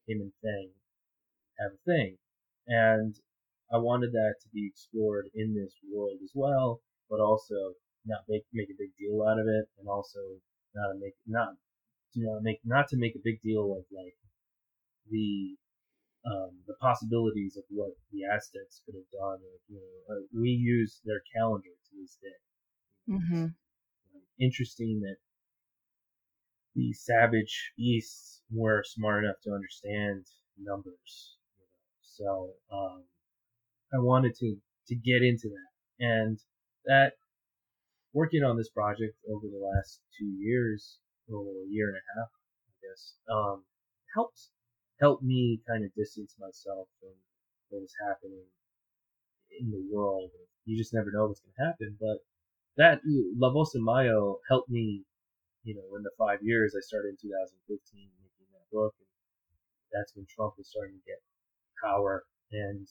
him 0.08 0.22
and 0.22 0.32
Fang 0.42 0.70
have 1.60 1.72
a 1.74 1.84
thing, 1.86 2.18
and 2.68 3.16
I 3.72 3.78
wanted 3.78 4.14
that 4.14 4.36
to 4.42 4.48
be 4.54 4.66
explored 4.66 5.30
in 5.36 5.54
this 5.54 5.74
world 5.94 6.20
as 6.24 6.32
well, 6.34 6.82
but 7.10 7.20
also 7.20 7.74
not 8.06 8.22
make 8.30 8.46
make 8.54 8.70
a 8.70 8.80
big 8.80 8.96
deal 8.98 9.22
out 9.28 9.40
of 9.40 9.46
it, 9.48 9.68
and 9.78 9.88
also 9.88 10.20
not 10.76 10.98
make 11.00 11.16
not 11.28 11.50
to 12.14 12.20
not 12.22 12.44
make 12.44 12.60
not 12.66 12.88
to 12.90 12.98
make 12.98 13.16
a 13.16 13.24
big 13.24 13.42
deal 13.42 13.74
of 13.78 13.86
like 13.92 14.16
the 15.10 15.56
um, 16.26 16.52
the 16.68 16.76
possibilities 16.82 17.58
of 17.58 17.64
what 17.70 17.92
the 18.12 18.20
Aztecs 18.26 18.82
could 18.86 18.96
have 18.96 19.10
done. 19.12 19.40
Like, 19.40 19.64
you 19.70 19.80
know, 20.10 20.42
we 20.42 20.50
use 20.50 21.00
their 21.06 21.22
calendar 21.34 21.70
to 21.70 22.02
this 22.02 22.18
day. 22.22 23.14
Mm-hmm. 23.14 23.46
Interesting 24.40 25.02
that 25.02 25.16
the 26.76 26.94
savage 26.94 27.72
beasts 27.78 28.42
were 28.52 28.84
smart 28.86 29.24
enough 29.24 29.40
to 29.44 29.52
understand 29.52 30.26
numbers. 30.62 31.38
You 31.58 31.66
know? 31.66 32.52
So 32.70 32.76
um, 32.76 33.04
I 33.94 34.00
wanted 34.00 34.36
to 34.40 34.58
to 34.88 34.96
get 34.96 35.22
into 35.22 35.50
that, 35.50 36.06
and 36.06 36.40
that 36.86 37.14
working 38.14 38.44
on 38.44 38.58
this 38.58 38.70
project 38.70 39.16
over 39.30 39.48
the 39.48 39.62
last 39.74 40.02
two 40.18 40.26
years, 40.40 40.98
or 41.32 41.42
a 41.42 41.70
year 41.70 41.88
and 41.90 41.98
a 41.98 42.06
half, 42.18 42.30
I 42.30 42.74
guess, 42.82 43.14
um, 43.30 43.64
helps 44.14 44.50
helped 45.00 45.24
me 45.24 45.62
kind 45.68 45.86
of 45.86 45.94
distance 45.96 46.36
myself 46.40 46.88
from 47.00 47.16
what 47.70 47.82
was 47.82 47.94
happening 48.06 48.44
in 49.60 49.72
the 49.72 49.84
world. 49.92 50.30
You 50.66 50.78
just 50.78 50.94
never 50.94 51.12
know 51.12 51.28
what's 51.28 51.40
going 51.40 51.56
to 51.56 51.66
happen. 51.66 51.98
But 52.00 52.20
that 52.78 53.02
La 53.38 53.52
Voz 53.52 53.72
de 53.72 53.80
Mayo 53.80 54.40
helped 54.50 54.70
me, 54.70 55.06
you 55.64 55.76
know, 55.76 55.96
in 55.96 56.04
the 56.04 56.12
five 56.18 56.40
years 56.42 56.76
I 56.76 56.82
started 56.82 57.16
in 57.16 57.30
2015 57.30 57.60
making 57.70 58.50
that 58.52 58.68
book, 58.72 58.94
and 59.00 59.08
that's 59.94 60.16
when 60.16 60.26
Trump 60.28 60.56
was 60.58 60.68
starting 60.68 60.96
to 61.00 61.06
get 61.06 61.22
power, 61.82 62.26
and 62.52 62.88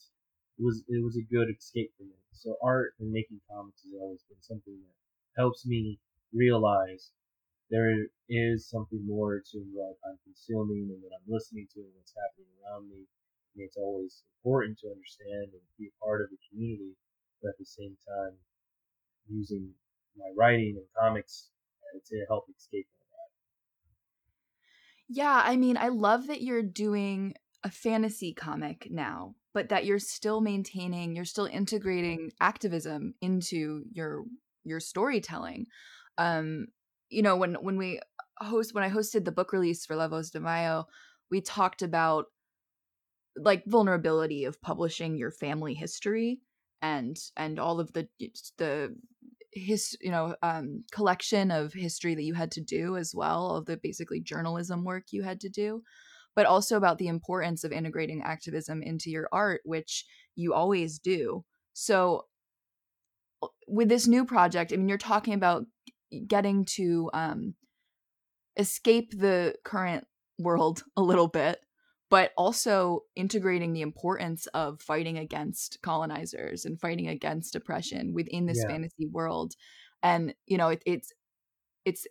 it 0.58 0.64
was 0.64 0.82
it 0.88 1.02
was 1.02 1.16
a 1.16 1.28
good 1.32 1.48
escape 1.50 1.92
for 1.98 2.04
me. 2.04 2.18
So 2.32 2.56
art 2.62 2.94
and 3.00 3.10
making 3.12 3.40
comics 3.50 3.82
has 3.82 3.94
always 4.00 4.22
been 4.28 4.40
something 4.40 4.78
that 4.78 5.07
helps 5.38 5.64
me 5.64 5.98
realize 6.34 7.10
there 7.70 8.06
is 8.28 8.68
something 8.68 9.06
more 9.06 9.40
to 9.52 9.58
what 9.72 9.96
I'm 10.04 10.18
consuming 10.24 10.90
and 10.90 11.02
what 11.02 11.12
I'm 11.14 11.32
listening 11.32 11.68
to 11.74 11.80
and 11.80 11.92
what's 11.96 12.14
happening 12.16 12.50
around 12.60 12.88
me. 12.88 13.06
And 13.54 13.64
it's 13.64 13.76
always 13.76 14.22
important 14.42 14.78
to 14.80 14.88
understand 14.88 15.52
and 15.52 15.62
be 15.78 15.88
a 15.88 16.04
part 16.04 16.22
of 16.22 16.30
the 16.30 16.38
community, 16.50 16.96
but 17.42 17.50
at 17.50 17.58
the 17.58 17.64
same 17.64 17.96
time, 18.06 18.34
using 19.28 19.70
my 20.16 20.30
writing 20.36 20.76
and 20.76 20.86
comics 20.98 21.50
to 22.08 22.24
help 22.28 22.46
escape 22.56 22.86
that. 22.98 23.30
Yeah, 25.08 25.42
I 25.44 25.56
mean, 25.56 25.76
I 25.76 25.88
love 25.88 26.26
that 26.26 26.42
you're 26.42 26.62
doing 26.62 27.34
a 27.64 27.70
fantasy 27.70 28.32
comic 28.32 28.88
now, 28.90 29.34
but 29.52 29.68
that 29.70 29.84
you're 29.84 29.98
still 29.98 30.40
maintaining, 30.40 31.16
you're 31.16 31.24
still 31.24 31.46
integrating 31.46 32.30
activism 32.40 33.14
into 33.20 33.84
your 33.90 34.24
your 34.68 34.80
storytelling. 34.80 35.66
Um, 36.16 36.66
you 37.08 37.22
know, 37.22 37.36
when 37.36 37.54
when 37.54 37.76
we 37.78 38.00
host 38.38 38.74
when 38.74 38.84
I 38.84 38.90
hosted 38.90 39.24
the 39.24 39.32
book 39.32 39.52
release 39.52 39.86
for 39.86 39.96
La 39.96 40.08
Voz 40.08 40.30
de 40.30 40.40
Mayo, 40.40 40.86
we 41.30 41.40
talked 41.40 41.82
about 41.82 42.26
like 43.36 43.64
vulnerability 43.66 44.44
of 44.44 44.60
publishing 44.60 45.16
your 45.16 45.30
family 45.30 45.74
history 45.74 46.40
and 46.82 47.18
and 47.36 47.58
all 47.58 47.80
of 47.80 47.92
the 47.92 48.08
the 48.58 48.94
his 49.52 49.96
you 50.00 50.10
know 50.10 50.36
um 50.42 50.84
collection 50.92 51.50
of 51.50 51.72
history 51.72 52.14
that 52.14 52.22
you 52.22 52.34
had 52.34 52.50
to 52.50 52.60
do 52.60 52.96
as 52.96 53.14
well 53.14 53.56
of 53.56 53.66
the 53.66 53.76
basically 53.76 54.20
journalism 54.20 54.84
work 54.84 55.04
you 55.10 55.22
had 55.22 55.40
to 55.40 55.48
do 55.48 55.82
but 56.36 56.46
also 56.46 56.76
about 56.76 56.98
the 56.98 57.08
importance 57.08 57.64
of 57.64 57.72
integrating 57.72 58.22
activism 58.22 58.82
into 58.82 59.10
your 59.10 59.28
art 59.32 59.60
which 59.64 60.04
you 60.36 60.52
always 60.52 60.98
do 60.98 61.44
so 61.72 62.26
with 63.68 63.88
this 63.88 64.06
new 64.06 64.24
project 64.24 64.72
i 64.72 64.76
mean 64.76 64.88
you're 64.88 64.98
talking 64.98 65.34
about 65.34 65.64
getting 66.26 66.64
to 66.64 67.10
um, 67.12 67.54
escape 68.56 69.10
the 69.16 69.54
current 69.64 70.06
world 70.38 70.82
a 70.96 71.02
little 71.02 71.28
bit 71.28 71.60
but 72.10 72.32
also 72.38 73.00
integrating 73.16 73.74
the 73.74 73.82
importance 73.82 74.46
of 74.54 74.80
fighting 74.80 75.18
against 75.18 75.78
colonizers 75.82 76.64
and 76.64 76.80
fighting 76.80 77.08
against 77.08 77.54
oppression 77.54 78.14
within 78.14 78.46
this 78.46 78.58
yeah. 78.62 78.68
fantasy 78.68 79.06
world 79.06 79.54
and 80.02 80.34
you 80.46 80.56
know 80.56 80.68
it, 80.68 80.82
it's 80.86 81.12
it's 81.84 82.06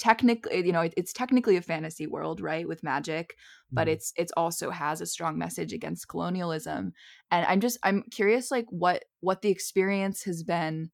technically 0.00 0.66
you 0.66 0.72
know 0.72 0.80
it, 0.80 0.94
it's 0.96 1.12
technically 1.12 1.56
a 1.56 1.62
fantasy 1.62 2.06
world 2.06 2.40
right 2.40 2.66
with 2.66 2.82
magic 2.82 3.34
but 3.70 3.86
mm. 3.86 3.92
it's 3.92 4.12
it's 4.16 4.32
also 4.36 4.70
has 4.70 5.00
a 5.00 5.06
strong 5.06 5.38
message 5.38 5.72
against 5.72 6.08
colonialism 6.08 6.92
and 7.30 7.46
i'm 7.46 7.60
just 7.60 7.78
i'm 7.84 8.02
curious 8.10 8.50
like 8.50 8.64
what 8.70 9.04
what 9.20 9.42
the 9.42 9.50
experience 9.50 10.24
has 10.24 10.42
been 10.42 10.90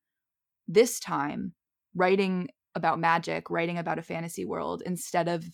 this 0.69 1.01
time 1.01 1.55
writing 1.95 2.49
about 2.75 3.01
magic, 3.01 3.51
writing 3.51 3.79
about 3.79 3.99
a 3.99 4.03
fantasy 4.03 4.45
world 4.45 4.83
instead 4.85 5.29
of 5.29 5.45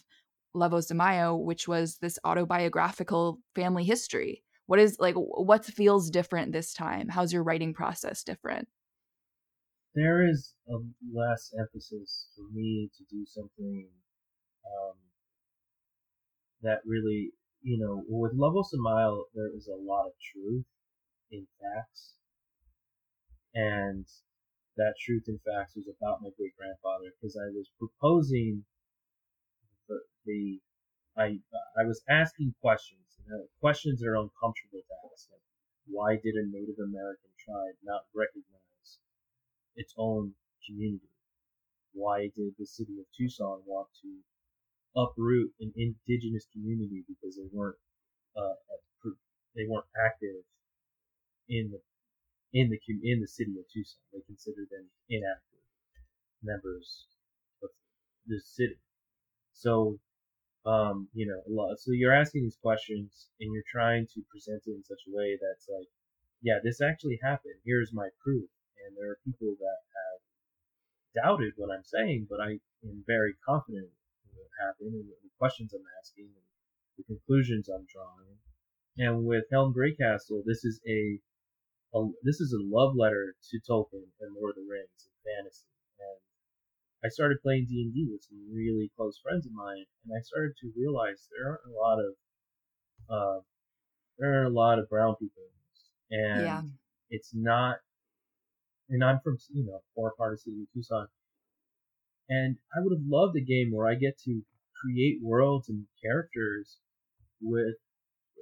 La 0.55 0.69
Voz 0.69 0.87
de 0.87 0.95
Mayo, 0.95 1.37
which 1.37 1.67
was 1.67 1.97
this 1.99 2.19
autobiographical 2.25 3.39
family 3.55 3.85
history. 3.85 4.43
What 4.67 4.79
is 4.79 4.97
like 4.99 5.15
what 5.15 5.65
feels 5.65 6.11
different 6.11 6.53
this 6.53 6.73
time? 6.75 7.09
How's 7.09 7.33
your 7.33 7.43
writing 7.43 7.75
process 7.75 8.23
different? 8.23 8.69
There 9.95 10.27
is 10.27 10.55
a 10.69 10.79
less 11.13 11.53
emphasis 11.59 12.29
for 12.35 12.45
me 12.51 12.91
to 12.97 13.05
do 13.11 13.27
something 13.27 13.89
um, 14.65 14.97
that 16.63 16.81
really, 16.87 17.33
you 17.63 17.79
know, 17.79 18.03
with 18.09 18.33
Voz 18.39 18.71
de 18.71 18.79
Mayo, 18.81 19.25
there 19.35 19.55
is 19.55 19.69
a 19.69 19.77
lot 19.77 20.07
of 20.07 20.13
truth 20.33 20.65
in 21.31 21.47
facts, 21.61 22.15
and 23.55 24.07
that 24.79 24.95
truth 24.99 25.25
in 25.29 25.39
facts 25.45 25.77
was 25.77 25.89
about 25.89 26.23
my 26.23 26.31
great 26.39 26.57
grandfather 26.57 27.13
because 27.21 27.37
I 27.37 27.53
was 27.53 27.69
proposing 27.79 28.65
the, 29.89 30.01
the 30.25 30.61
I 31.19 31.37
I 31.77 31.85
was 31.85 32.01
asking 32.09 32.55
questions, 32.63 33.21
uh, 33.29 33.45
questions 33.61 34.01
that 34.01 34.09
are 34.09 34.17
uncomfortable 34.17 34.81
to 34.81 34.97
ask. 35.13 35.29
Like, 35.31 35.45
why 35.87 36.17
did 36.17 36.37
a 36.37 36.49
Native 36.49 36.81
American 36.81 37.33
tribe 37.45 37.77
not 37.85 38.09
recognize 38.15 38.62
its 39.77 39.95
own 39.97 40.33
community? 40.67 41.11
Why 41.93 42.31
did 42.35 42.55
the 42.59 42.67
city 42.67 42.99
of 43.01 43.07
Tucson 43.17 43.61
want 43.67 43.89
to 44.03 44.09
uproot 44.97 45.53
an 45.61 45.73
indigenous 45.77 46.47
community 46.53 47.05
because 47.09 47.37
they 47.37 47.49
weren't 47.53 47.77
uh, 48.37 48.55
they 49.55 49.65
weren't 49.69 49.87
active 50.07 50.45
in 51.49 51.71
the 51.71 51.81
in 52.53 52.71
the 52.71 52.79
in 53.03 53.21
the 53.21 53.27
city 53.27 53.53
of 53.59 53.65
Tucson. 53.73 54.01
They 54.13 54.21
consider 54.27 54.67
them 54.71 54.87
inactive 55.09 55.65
members 56.43 57.07
of 57.63 57.71
the 58.27 58.41
city. 58.41 58.79
So, 59.53 59.99
um, 60.67 61.09
you 61.15 61.27
know, 61.27 61.41
a 61.47 61.53
lot. 61.53 61.79
So 61.79 61.93
you're 61.93 62.15
asking 62.15 62.43
these 62.45 62.59
questions 62.61 63.29
and 63.41 63.53
you're 63.53 63.71
trying 63.71 64.07
to 64.15 64.23
present 64.31 64.63
it 64.67 64.73
in 64.73 64.85
such 64.85 65.01
a 65.09 65.15
way 65.15 65.39
that's 65.41 65.69
like, 65.69 65.89
yeah, 66.43 66.59
this 66.63 66.81
actually 66.81 67.19
happened. 67.23 67.55
Here's 67.65 67.93
my 67.93 68.09
proof. 68.23 68.49
And 68.81 68.97
there 68.97 69.11
are 69.11 69.25
people 69.25 69.55
that 69.59 69.81
have 69.93 70.21
doubted 71.13 71.53
what 71.57 71.71
I'm 71.71 71.85
saying, 71.85 72.27
but 72.29 72.41
I 72.41 72.59
am 72.85 73.05
very 73.07 73.35
confident 73.45 73.89
in 73.89 74.33
what 74.35 74.51
happened 74.61 74.95
and 74.95 75.09
the 75.09 75.39
questions 75.39 75.73
I'm 75.73 75.85
asking 76.01 76.33
and 76.33 76.49
the 76.99 77.05
conclusions 77.05 77.69
I'm 77.69 77.87
drawing. 77.91 78.37
And 78.99 79.25
with 79.25 79.45
Helm 79.51 79.73
Greycastle, 79.73 80.45
this 80.45 80.65
is 80.65 80.81
a 80.89 81.21
a, 81.95 82.09
this 82.25 82.41
is 82.41 82.57
a 82.57 82.65
love 82.65 82.97
letter 82.97 83.37
to 83.51 83.61
Tolkien 83.69 84.09
and 84.21 84.33
Lord 84.35 84.57
of 84.57 84.65
the 84.65 84.71
Rings 84.71 85.05
and 85.05 85.21
fantasy. 85.21 85.69
And 86.01 86.21
I 87.05 87.09
started 87.13 87.43
playing 87.43 87.67
D 87.69 87.83
and 87.85 87.93
D 87.93 88.09
with 88.11 88.25
some 88.25 88.41
really 88.49 88.91
close 88.97 89.21
friends 89.23 89.45
of 89.45 89.53
mine, 89.53 89.85
and 90.05 90.17
I 90.17 90.23
started 90.25 90.57
to 90.61 90.73
realize 90.75 91.29
there 91.29 91.53
aren't 91.53 91.69
a 91.69 91.77
lot 91.77 91.99
of 92.01 92.11
uh, 93.13 93.41
there 94.19 94.41
are 94.41 94.45
a 94.45 94.57
lot 94.57 94.79
of 94.79 94.89
brown 94.89 95.17
people 95.17 95.43
and 96.13 96.43
yeah. 96.43 96.63
it's 97.11 97.31
not. 97.35 97.77
And 98.93 99.03
I'm 99.03 99.21
from 99.25 99.39
you 99.51 99.65
know 99.65 99.81
far 99.97 100.13
part 100.19 100.35
of 100.35 100.41
city 100.41 100.61
of 100.61 100.69
Tucson, 100.75 101.09
and 102.29 102.57
I 102.77 102.81
would 102.81 102.93
have 102.93 103.09
loved 103.09 103.37
a 103.37 103.41
game 103.41 103.73
where 103.73 103.89
I 103.89 103.95
get 103.95 104.19
to 104.25 104.43
create 104.77 105.19
worlds 105.23 105.71
and 105.71 105.87
characters 106.05 106.77
with, 107.41 107.77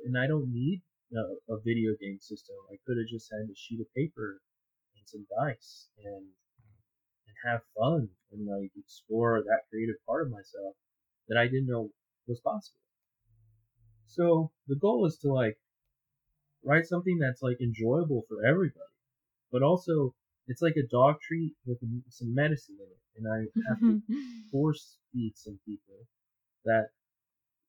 and 0.04 0.18
I 0.18 0.26
don't 0.26 0.52
need 0.52 0.82
a, 1.14 1.54
a 1.54 1.60
video 1.64 1.92
game 2.00 2.18
system. 2.20 2.56
I 2.68 2.76
could 2.84 2.98
have 2.98 3.06
just 3.06 3.30
had 3.30 3.48
a 3.48 3.54
sheet 3.54 3.80
of 3.80 3.86
paper 3.94 4.42
and 4.96 5.06
some 5.06 5.24
dice 5.38 5.88
and 6.04 6.26
and 6.26 7.36
have 7.46 7.60
fun 7.78 8.08
and 8.32 8.46
like 8.46 8.72
explore 8.76 9.42
that 9.42 9.70
creative 9.70 9.96
part 10.04 10.26
of 10.26 10.32
myself 10.32 10.74
that 11.28 11.38
I 11.38 11.44
didn't 11.46 11.68
know 11.68 11.90
was 12.26 12.40
possible. 12.40 12.78
So 14.06 14.50
the 14.66 14.76
goal 14.76 15.06
is 15.06 15.16
to 15.18 15.32
like 15.32 15.58
write 16.64 16.86
something 16.86 17.18
that's 17.18 17.42
like 17.42 17.60
enjoyable 17.60 18.24
for 18.28 18.44
everybody, 18.44 18.94
but 19.52 19.62
also 19.62 20.14
it's 20.50 20.62
like 20.62 20.74
a 20.76 20.90
dog 20.90 21.14
treat 21.20 21.54
with 21.64 21.78
some 22.08 22.34
medicine 22.34 22.76
in 22.80 22.88
it, 22.90 23.00
and 23.16 23.24
I 23.32 23.68
have 23.68 23.80
to 23.80 24.02
force 24.50 24.98
feed 25.12 25.34
some 25.36 25.60
people 25.64 25.94
that 26.64 26.88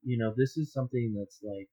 you 0.03 0.17
know 0.17 0.33
this 0.35 0.57
is 0.57 0.73
something 0.73 1.13
that's 1.15 1.39
like 1.43 1.69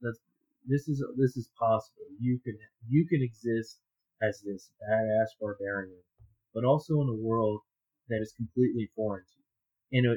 that's 0.00 0.18
this 0.66 0.88
is 0.88 1.02
this 1.16 1.36
is 1.36 1.48
possible. 1.58 2.02
You 2.20 2.40
can 2.44 2.58
you 2.88 3.06
can 3.06 3.22
exist 3.22 3.78
as 4.20 4.40
this 4.40 4.70
badass 4.82 5.28
barbarian, 5.40 6.02
but 6.52 6.64
also 6.64 7.00
in 7.02 7.08
a 7.08 7.14
world 7.14 7.60
that 8.08 8.20
is 8.20 8.32
completely 8.36 8.90
foreign 8.96 9.22
to 9.24 9.36
you, 9.38 9.98
in 10.00 10.10
a 10.10 10.14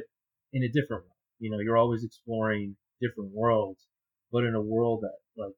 in 0.58 0.64
a 0.64 0.70
different 0.74 1.04
way. 1.04 1.22
You 1.40 1.52
know, 1.52 1.60
you're 1.60 1.78
always 1.78 2.04
exploring 2.04 2.76
different 3.00 3.32
worlds, 3.32 3.86
but 4.32 4.44
in 4.44 4.56
a 4.56 4.62
world 4.62 5.02
that 5.04 5.18
like 5.38 5.54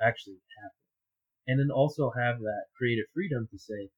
actually 0.00 0.38
happened. 0.62 0.72
And 1.48 1.58
then 1.58 1.70
also 1.70 2.10
have 2.10 2.38
that 2.40 2.66
creative 2.76 3.06
freedom 3.14 3.48
to 3.50 3.58
say, 3.58 3.88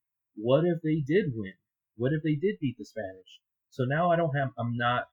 what 0.42 0.64
if 0.64 0.80
they 0.82 1.00
did 1.06 1.32
win? 1.34 1.54
What 1.96 2.12
if 2.12 2.22
they 2.22 2.34
did 2.34 2.56
beat 2.60 2.76
the 2.78 2.84
Spanish? 2.84 3.40
So 3.70 3.84
now 3.84 4.10
I 4.10 4.16
don't 4.16 4.34
have, 4.34 4.50
I'm 4.58 4.76
not 4.76 5.04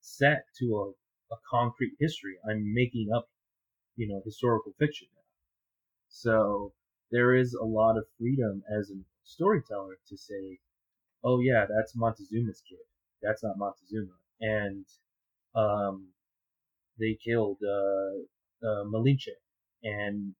set 0.00 0.44
to 0.58 0.66
a, 0.76 1.34
a 1.34 1.38
concrete 1.50 1.92
history. 1.98 2.36
I'm 2.48 2.72
making 2.74 3.08
up, 3.14 3.28
you 3.96 4.08
know, 4.08 4.22
historical 4.24 4.72
fiction 4.78 5.08
now. 5.14 5.22
So 6.08 6.72
there 7.10 7.34
is 7.34 7.54
a 7.54 7.64
lot 7.64 7.98
of 7.98 8.04
freedom 8.18 8.62
as 8.78 8.90
a 8.90 9.00
storyteller 9.24 9.98
to 10.08 10.16
say, 10.16 10.58
oh 11.24 11.40
yeah, 11.40 11.66
that's 11.68 11.96
Montezuma's 11.96 12.62
kid. 12.68 12.78
That's 13.22 13.42
not 13.42 13.58
Montezuma. 13.58 14.16
And, 14.40 14.86
um, 15.54 16.08
they 16.98 17.18
killed, 17.22 17.58
uh, 17.62 18.66
uh, 18.66 18.84
Malinche. 18.84 19.36
And, 19.82 20.34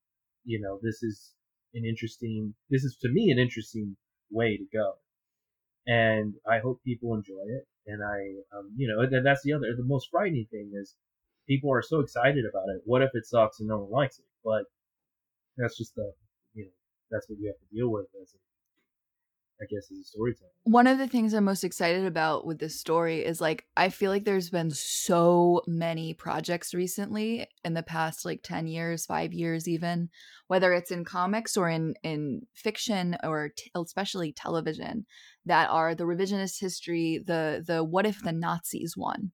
you 0.45 0.61
know, 0.61 0.78
this 0.83 1.02
is 1.02 1.35
an 1.75 1.85
interesting, 1.85 2.55
this 2.71 2.85
is 2.85 2.97
to 3.03 3.09
me 3.09 3.31
an 3.31 3.39
interesting 3.39 3.97
way 4.31 4.57
to 4.57 4.65
go. 4.73 4.95
And 5.87 6.35
I 6.47 6.59
hope 6.59 6.83
people 6.85 7.15
enjoy 7.15 7.45
it. 7.47 7.67
And 7.87 8.03
I, 8.03 8.57
um, 8.57 8.73
you 8.77 8.89
know, 8.89 9.01
and 9.01 9.25
that's 9.25 9.43
the 9.43 9.55
other, 9.55 9.75
the 9.77 9.85
most 9.85 10.09
frightening 10.11 10.47
thing 10.51 10.73
is 10.75 10.95
people 11.47 11.73
are 11.73 11.83
so 11.83 12.01
excited 12.01 12.45
about 12.45 12.69
it. 12.69 12.83
What 12.85 13.03
if 13.03 13.11
it 13.15 13.27
sucks 13.27 13.61
and 13.61 13.69
no 13.69 13.79
one 13.79 13.91
likes 13.91 14.19
it? 14.19 14.27
But 14.45 14.65
that's 15.57 15.79
just 15.79 15.95
the, 15.95 16.13
you 16.55 16.65
know, 16.65 16.71
that's 17.11 17.29
what 17.29 17.39
you 17.39 17.47
have 17.47 17.59
to 17.59 17.75
deal 17.75 17.89
with 17.89 18.07
as 18.21 18.35
I 19.61 19.65
guess, 19.65 19.91
as 19.91 19.99
a 19.99 20.05
storyteller. 20.05 20.50
One 20.65 20.87
of 20.87 20.99
the 20.99 21.09
things 21.09 21.35
I'm 21.35 21.45
most 21.45 21.65
excited 21.65 22.05
about 22.05 22.47
with 22.47 22.59
this 22.61 22.79
story 22.79 23.25
is 23.25 23.41
like 23.41 23.67
I 23.77 23.88
feel 23.88 24.11
like 24.11 24.25
there's 24.25 24.50
been 24.50 24.71
so 24.71 25.62
many 25.67 26.15
projects 26.15 26.75
recently 26.75 27.47
in 27.65 27.75
the 27.75 27.83
past 27.83 28.25
like 28.25 28.43
10 28.45 28.69
years, 28.69 29.05
5 29.07 29.33
years 29.33 29.67
even, 29.67 30.11
whether 30.47 30.73
it's 30.73 30.93
in 30.93 31.05
comics 31.05 31.57
or 31.57 31.69
in 31.69 31.95
in 32.05 32.43
fiction 32.55 33.17
or 33.25 33.50
t- 33.57 33.71
especially 33.75 34.33
television 34.33 35.07
that 35.47 35.71
are 35.71 35.95
the 35.95 36.05
revisionist 36.05 36.61
history, 36.61 37.23
the 37.27 37.65
the 37.67 37.83
what 37.83 38.07
if 38.07 38.23
the 38.23 38.33
Nazis 38.33 38.97
won. 38.97 39.33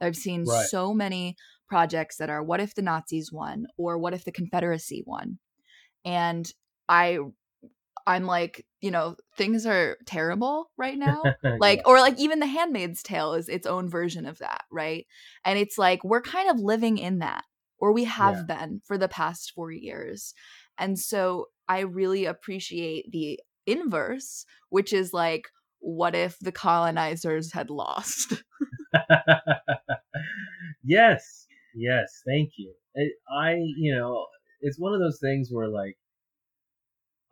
I've 0.00 0.16
seen 0.16 0.44
right. 0.44 0.66
so 0.66 0.94
many 0.94 1.36
projects 1.68 2.16
that 2.18 2.30
are 2.30 2.42
what 2.42 2.60
if 2.60 2.74
the 2.74 2.82
Nazis 2.82 3.32
won 3.32 3.66
or 3.76 3.98
what 3.98 4.14
if 4.14 4.24
the 4.24 4.32
Confederacy 4.32 5.02
won. 5.04 5.38
And 6.04 6.48
I 6.88 7.18
I'm 8.06 8.26
like, 8.26 8.66
you 8.80 8.90
know, 8.90 9.16
things 9.36 9.64
are 9.66 9.96
terrible 10.06 10.70
right 10.76 10.98
now. 10.98 11.22
Like, 11.58 11.78
yeah. 11.78 11.84
or 11.86 12.00
like 12.00 12.18
even 12.18 12.40
The 12.40 12.46
Handmaid's 12.46 13.02
Tale 13.02 13.34
is 13.34 13.48
its 13.48 13.66
own 13.66 13.88
version 13.88 14.26
of 14.26 14.38
that, 14.38 14.64
right? 14.70 15.06
And 15.44 15.58
it's 15.58 15.78
like 15.78 16.04
we're 16.04 16.20
kind 16.20 16.50
of 16.50 16.58
living 16.58 16.98
in 16.98 17.18
that, 17.18 17.44
or 17.78 17.92
we 17.92 18.04
have 18.04 18.44
yeah. 18.48 18.56
been 18.56 18.80
for 18.84 18.98
the 18.98 19.08
past 19.08 19.52
four 19.54 19.70
years. 19.70 20.34
And 20.78 20.98
so 20.98 21.46
I 21.68 21.80
really 21.80 22.24
appreciate 22.24 23.10
the 23.12 23.40
inverse, 23.66 24.44
which 24.70 24.92
is 24.92 25.12
like, 25.12 25.44
what 25.80 26.14
if 26.14 26.38
the 26.40 26.52
colonizers 26.52 27.52
had 27.52 27.70
lost? 27.70 28.42
yes, 30.84 31.46
yes, 31.74 32.22
thank 32.26 32.50
you. 32.56 32.74
I, 33.28 33.54
you 33.76 33.94
know, 33.94 34.26
it's 34.60 34.78
one 34.78 34.94
of 34.94 35.00
those 35.00 35.18
things 35.20 35.48
where 35.50 35.68
like 35.68 35.96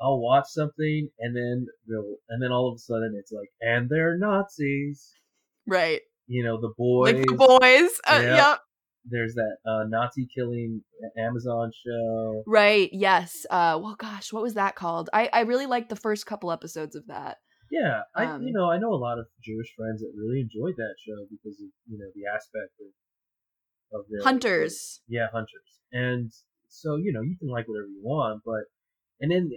I'll 0.02 0.20
watch 0.20 0.46
something 0.48 1.08
and 1.20 1.36
then 1.36 1.66
they'll 1.88 2.16
and 2.28 2.42
then 2.42 2.50
all 2.50 2.68
of 2.68 2.76
a 2.76 2.78
sudden 2.78 3.14
it's 3.18 3.32
like 3.32 3.48
and 3.60 3.88
they're 3.88 4.18
Nazis. 4.18 5.12
Right. 5.66 6.00
You 6.26 6.44
know, 6.44 6.60
the 6.60 6.72
boys. 6.76 7.14
Like 7.14 7.26
the 7.26 7.34
boys. 7.34 8.00
Uh, 8.06 8.20
yeah. 8.22 8.36
Yep. 8.36 8.58
There's 9.04 9.34
that 9.34 9.56
uh, 9.66 9.84
Nazi 9.88 10.28
killing 10.34 10.82
Amazon 11.18 11.72
show. 11.84 12.42
Right. 12.46 12.90
Yes. 12.92 13.46
Uh 13.50 13.78
well 13.80 13.96
gosh, 13.98 14.32
what 14.32 14.42
was 14.42 14.54
that 14.54 14.74
called? 14.76 15.08
I 15.12 15.28
I 15.32 15.40
really 15.40 15.66
liked 15.66 15.88
the 15.88 15.96
first 15.96 16.26
couple 16.26 16.50
episodes 16.52 16.96
of 16.96 17.06
that. 17.06 17.38
Yeah, 17.70 18.02
I 18.14 18.26
um, 18.26 18.42
you 18.42 18.52
know, 18.52 18.70
I 18.70 18.76
know 18.76 18.92
a 18.92 19.00
lot 19.00 19.18
of 19.18 19.24
Jewish 19.42 19.72
friends 19.74 20.02
that 20.02 20.12
really 20.14 20.40
enjoyed 20.40 20.74
that 20.76 20.94
show 21.00 21.24
because 21.30 21.58
of, 21.58 21.68
you 21.88 21.96
know, 21.96 22.04
the 22.14 22.28
aspect 22.28 22.76
of 22.80 23.98
of 23.98 24.04
their 24.10 24.22
hunters. 24.22 25.00
yeah, 25.08 25.28
hunters. 25.32 25.80
And 25.90 26.30
so, 26.68 26.96
you 26.96 27.12
know, 27.14 27.22
you 27.22 27.34
can 27.38 27.48
like 27.48 27.66
whatever 27.68 27.88
you 27.88 28.00
want, 28.02 28.42
but 28.44 28.64
and 29.20 29.30
then 29.32 29.48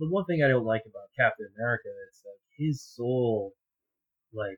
the 0.00 0.08
one 0.08 0.24
thing 0.24 0.42
I 0.42 0.48
don't 0.48 0.64
like 0.64 0.82
about 0.88 1.12
Captain 1.14 1.46
America 1.54 1.88
is 2.10 2.22
that 2.24 2.40
his 2.56 2.82
sole 2.82 3.52
like 4.32 4.56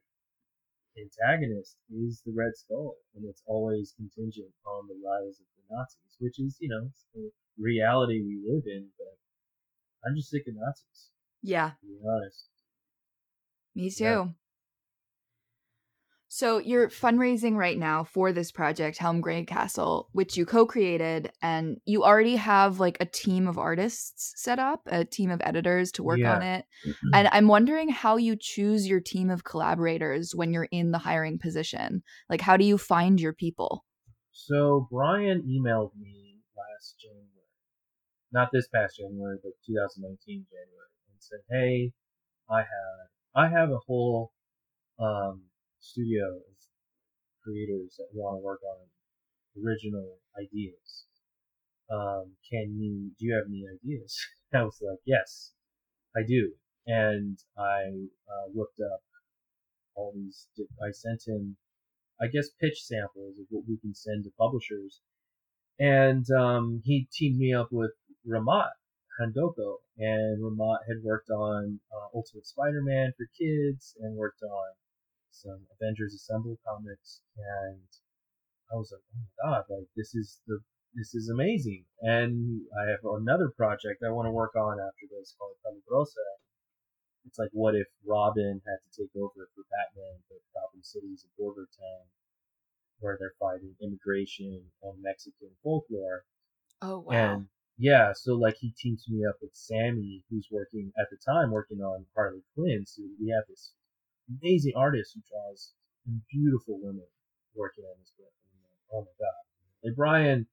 antagonist 0.97 1.77
is 1.91 2.23
the 2.25 2.33
Red 2.33 2.53
Skull, 2.55 2.95
and 3.15 3.25
it's 3.29 3.43
always 3.47 3.95
contingent 3.97 4.55
on 4.65 4.87
the 4.87 5.01
rise 5.05 5.41
of 5.41 5.47
the 5.59 5.75
Nazis, 5.75 6.17
which 6.21 6.39
is 6.39 6.57
you 6.61 6.69
know 6.69 6.89
the 7.15 7.31
reality 7.59 8.23
we 8.23 8.41
live 8.47 8.65
in. 8.67 8.89
But 8.97 9.19
I'm 10.07 10.15
just 10.17 10.31
sick 10.31 10.45
of 10.47 10.55
Nazis. 10.55 11.11
Yeah, 11.43 11.71
to 11.71 11.87
be 11.87 11.99
honest. 12.07 12.47
Me 13.75 13.91
too. 13.91 14.05
Yeah. 14.05 14.27
So 16.35 16.57
you're 16.57 16.89
fundraising 16.89 17.57
right 17.57 17.79
now 17.79 18.05
for 18.05 18.33
this 18.33 18.51
project, 18.51 18.97
Helm 18.97 19.21
Greycastle, 19.21 20.07
which 20.13 20.35
you 20.35 20.47
co-created, 20.47 21.31
and 21.43 21.79
you 21.85 22.05
already 22.05 22.37
have 22.37 22.81
like 22.81 22.97
a 23.01 23.05
team 23.05 23.47
of 23.47 23.59
artists 23.59 24.33
set 24.43 24.59
up, 24.59 24.81
a 24.87 25.05
team 25.05 25.31
of 25.31 25.43
editors 25.45 25.93
to 25.93 26.03
work 26.03 26.21
yeah. 26.21 26.35
on 26.35 26.41
it. 26.41 26.65
Mm-hmm. 26.87 27.09
And 27.13 27.29
I'm 27.33 27.49
wondering 27.49 27.91
how 27.91 28.17
you 28.17 28.35
choose 28.35 28.89
your 28.89 28.99
team 28.99 29.29
of 29.29 29.45
collaborators 29.45 30.35
when 30.35 30.55
you're 30.55 30.69
in 30.71 30.91
the 30.91 30.97
hiring 30.97 31.39
position. 31.39 32.03
Like, 32.31 32.41
how 32.41 32.57
do 32.57 32.65
you 32.65 32.79
find 32.79 33.21
your 33.21 33.35
people? 33.35 33.85
So 34.31 34.89
Brian 34.91 35.43
emailed 35.43 35.91
me 36.01 36.39
last 36.57 36.95
January, 36.99 37.29
not 38.33 38.49
this 38.55 38.69
past 38.69 38.97
January, 38.97 39.37
but 39.43 39.53
2019 39.67 40.47
January, 40.49 40.93
and 41.11 41.19
said, 41.19 41.41
"Hey, 41.51 41.93
I 42.49 42.61
have 42.61 43.11
I 43.35 43.49
have 43.49 43.71
a 43.71 43.81
whole." 43.87 44.33
Um, 44.99 45.43
studio 45.83 46.25
of 46.37 46.57
creators 47.43 47.97
that 47.99 48.09
want 48.15 48.39
to 48.39 48.45
work 48.45 48.61
on 48.63 48.87
original 49.63 50.19
ideas. 50.39 51.07
Um, 51.91 52.33
can 52.49 52.79
you, 52.79 53.11
do 53.19 53.27
you 53.27 53.35
have 53.35 53.45
any 53.49 53.65
ideas? 53.67 54.17
I 54.55 54.63
was 54.63 54.79
like, 54.81 55.01
yes, 55.05 55.53
I 56.17 56.23
do. 56.27 56.53
And 56.87 57.39
I 57.59 58.09
uh, 58.29 58.49
looked 58.55 58.81
up 58.81 59.03
all 59.95 60.13
these, 60.15 60.47
I 60.83 60.91
sent 60.91 61.23
him, 61.27 61.57
I 62.21 62.29
guess, 62.29 62.49
pitch 62.61 62.83
samples 62.85 63.39
of 63.39 63.47
what 63.51 63.65
we 63.69 63.77
can 63.79 63.95
send 63.95 64.25
to 64.25 64.31
publishers. 64.39 65.01
And 65.79 66.25
um, 66.31 66.81
he 66.85 67.09
teamed 67.13 67.39
me 67.39 67.53
up 67.53 67.69
with 67.71 67.93
Rahmat 68.27 68.71
Handoko. 69.21 69.77
And 69.99 70.43
Rahmat 70.43 70.79
had 70.89 71.03
worked 71.03 71.31
on 71.31 71.81
uh, 71.93 72.17
Ultimate 72.17 72.47
Spider-Man 72.47 73.13
for 73.17 73.27
kids 73.39 73.95
and 74.01 74.17
worked 74.17 74.43
on 74.43 74.73
some 75.33 75.67
Avengers 75.75 76.15
Assemble 76.15 76.59
comics, 76.67 77.21
and 77.37 77.83
I 78.73 78.77
was 78.77 78.93
like, 78.93 79.03
oh 79.03 79.19
my 79.19 79.33
god, 79.43 79.65
like 79.69 79.89
this 79.97 80.15
is 80.15 80.41
the 80.47 80.61
this 80.95 81.15
is 81.15 81.29
amazing. 81.29 81.85
And 82.01 82.61
I 82.77 82.91
have 82.91 83.01
another 83.05 83.49
project 83.49 84.05
I 84.05 84.13
want 84.13 84.27
to 84.27 84.31
work 84.31 84.55
on 84.57 84.79
after 84.79 85.09
this 85.11 85.35
called 85.39 85.57
Peligrosa. 85.65 86.29
It's 87.25 87.39
like, 87.39 87.51
what 87.53 87.75
if 87.75 87.87
Robin 88.05 88.61
had 88.67 88.79
to 88.83 89.03
take 89.03 89.15
over 89.17 89.49
for 89.55 89.65
Batman, 89.71 90.21
but 90.29 90.43
Gotham 90.53 90.83
City's 90.83 91.25
a 91.25 91.31
border 91.41 91.69
town 91.79 92.07
where 92.99 93.17
they're 93.19 93.35
fighting 93.39 93.75
immigration 93.83 94.63
and 94.83 95.03
Mexican 95.03 95.51
folklore. 95.63 96.25
Oh 96.81 97.01
wow! 97.01 97.13
And 97.13 97.49
yeah, 97.79 98.13
so 98.13 98.35
like 98.35 98.57
he 98.61 98.73
teams 98.77 99.05
me 99.09 99.25
up 99.25 99.37
with 99.41 99.55
Sammy, 99.55 100.25
who's 100.31 100.49
working 100.51 100.93
at 100.99 101.09
the 101.11 101.17
time 101.17 101.51
working 101.51 101.81
on 101.81 102.07
Harley 102.15 102.43
Quinn. 102.55 102.85
So 102.87 103.03
we 103.21 103.31
have 103.31 103.45
this 103.49 103.73
amazing 104.29 104.73
artist 104.77 105.15
who 105.15 105.23
draws 105.29 105.73
beautiful 106.31 106.79
women 106.83 107.07
working 107.55 107.85
on 107.85 107.95
this 108.01 108.13
book. 108.19 108.33
Like, 108.63 108.81
oh 108.93 109.03
my 109.03 109.15
god! 109.19 109.43
Like 109.85 109.97
Brian, 109.97 110.47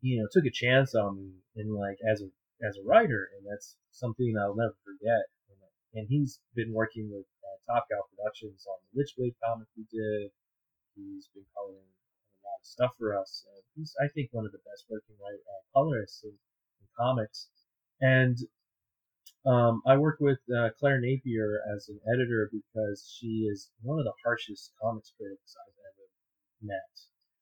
you 0.00 0.20
know, 0.20 0.28
took 0.32 0.46
a 0.46 0.52
chance 0.52 0.94
on 0.94 1.16
me 1.16 1.32
and 1.56 1.74
like 1.74 1.98
as 2.10 2.22
a 2.22 2.28
as 2.64 2.76
a 2.76 2.86
writer, 2.86 3.28
and 3.36 3.46
that's 3.46 3.76
something 3.90 4.34
I'll 4.38 4.56
never 4.56 4.76
forget. 4.84 5.28
And, 5.94 6.06
he's 6.10 6.40
been 6.54 6.74
working 6.74 7.08
with 7.08 7.24
uh, 7.40 7.72
Top 7.72 7.88
Cow 7.88 8.04
Productions 8.12 8.66
on 8.68 8.76
the 8.84 9.00
Witchblade 9.00 9.32
comic 9.40 9.66
we 9.78 9.88
did. 9.88 10.28
He's 10.94 11.28
been 11.32 11.48
coloring 11.56 11.88
a 11.88 12.40
lot 12.44 12.60
of 12.60 12.66
stuff 12.68 12.92
for 12.98 13.16
us. 13.16 13.48
Uh, 13.48 13.64
he's, 13.74 13.96
I 13.96 14.08
think, 14.12 14.28
one 14.32 14.44
of 14.44 14.52
the 14.52 14.60
best 14.68 14.84
working 14.90 15.16
uh, 15.24 15.62
colorists 15.72 16.22
in, 16.22 16.36
in 16.36 16.86
comics. 17.00 17.48
And 18.02 18.36
Um, 19.46 19.80
I 19.86 19.96
work 19.96 20.18
with 20.20 20.38
uh, 20.50 20.70
Claire 20.78 21.00
Napier 21.00 21.60
as 21.74 21.88
an 21.88 22.00
editor 22.12 22.50
because 22.50 23.06
she 23.18 23.46
is 23.50 23.70
one 23.82 23.98
of 23.98 24.04
the 24.04 24.12
harshest 24.24 24.72
comics 24.82 25.12
critics 25.16 25.54
I've 25.54 25.78
ever 25.86 26.74
met. 26.74 26.92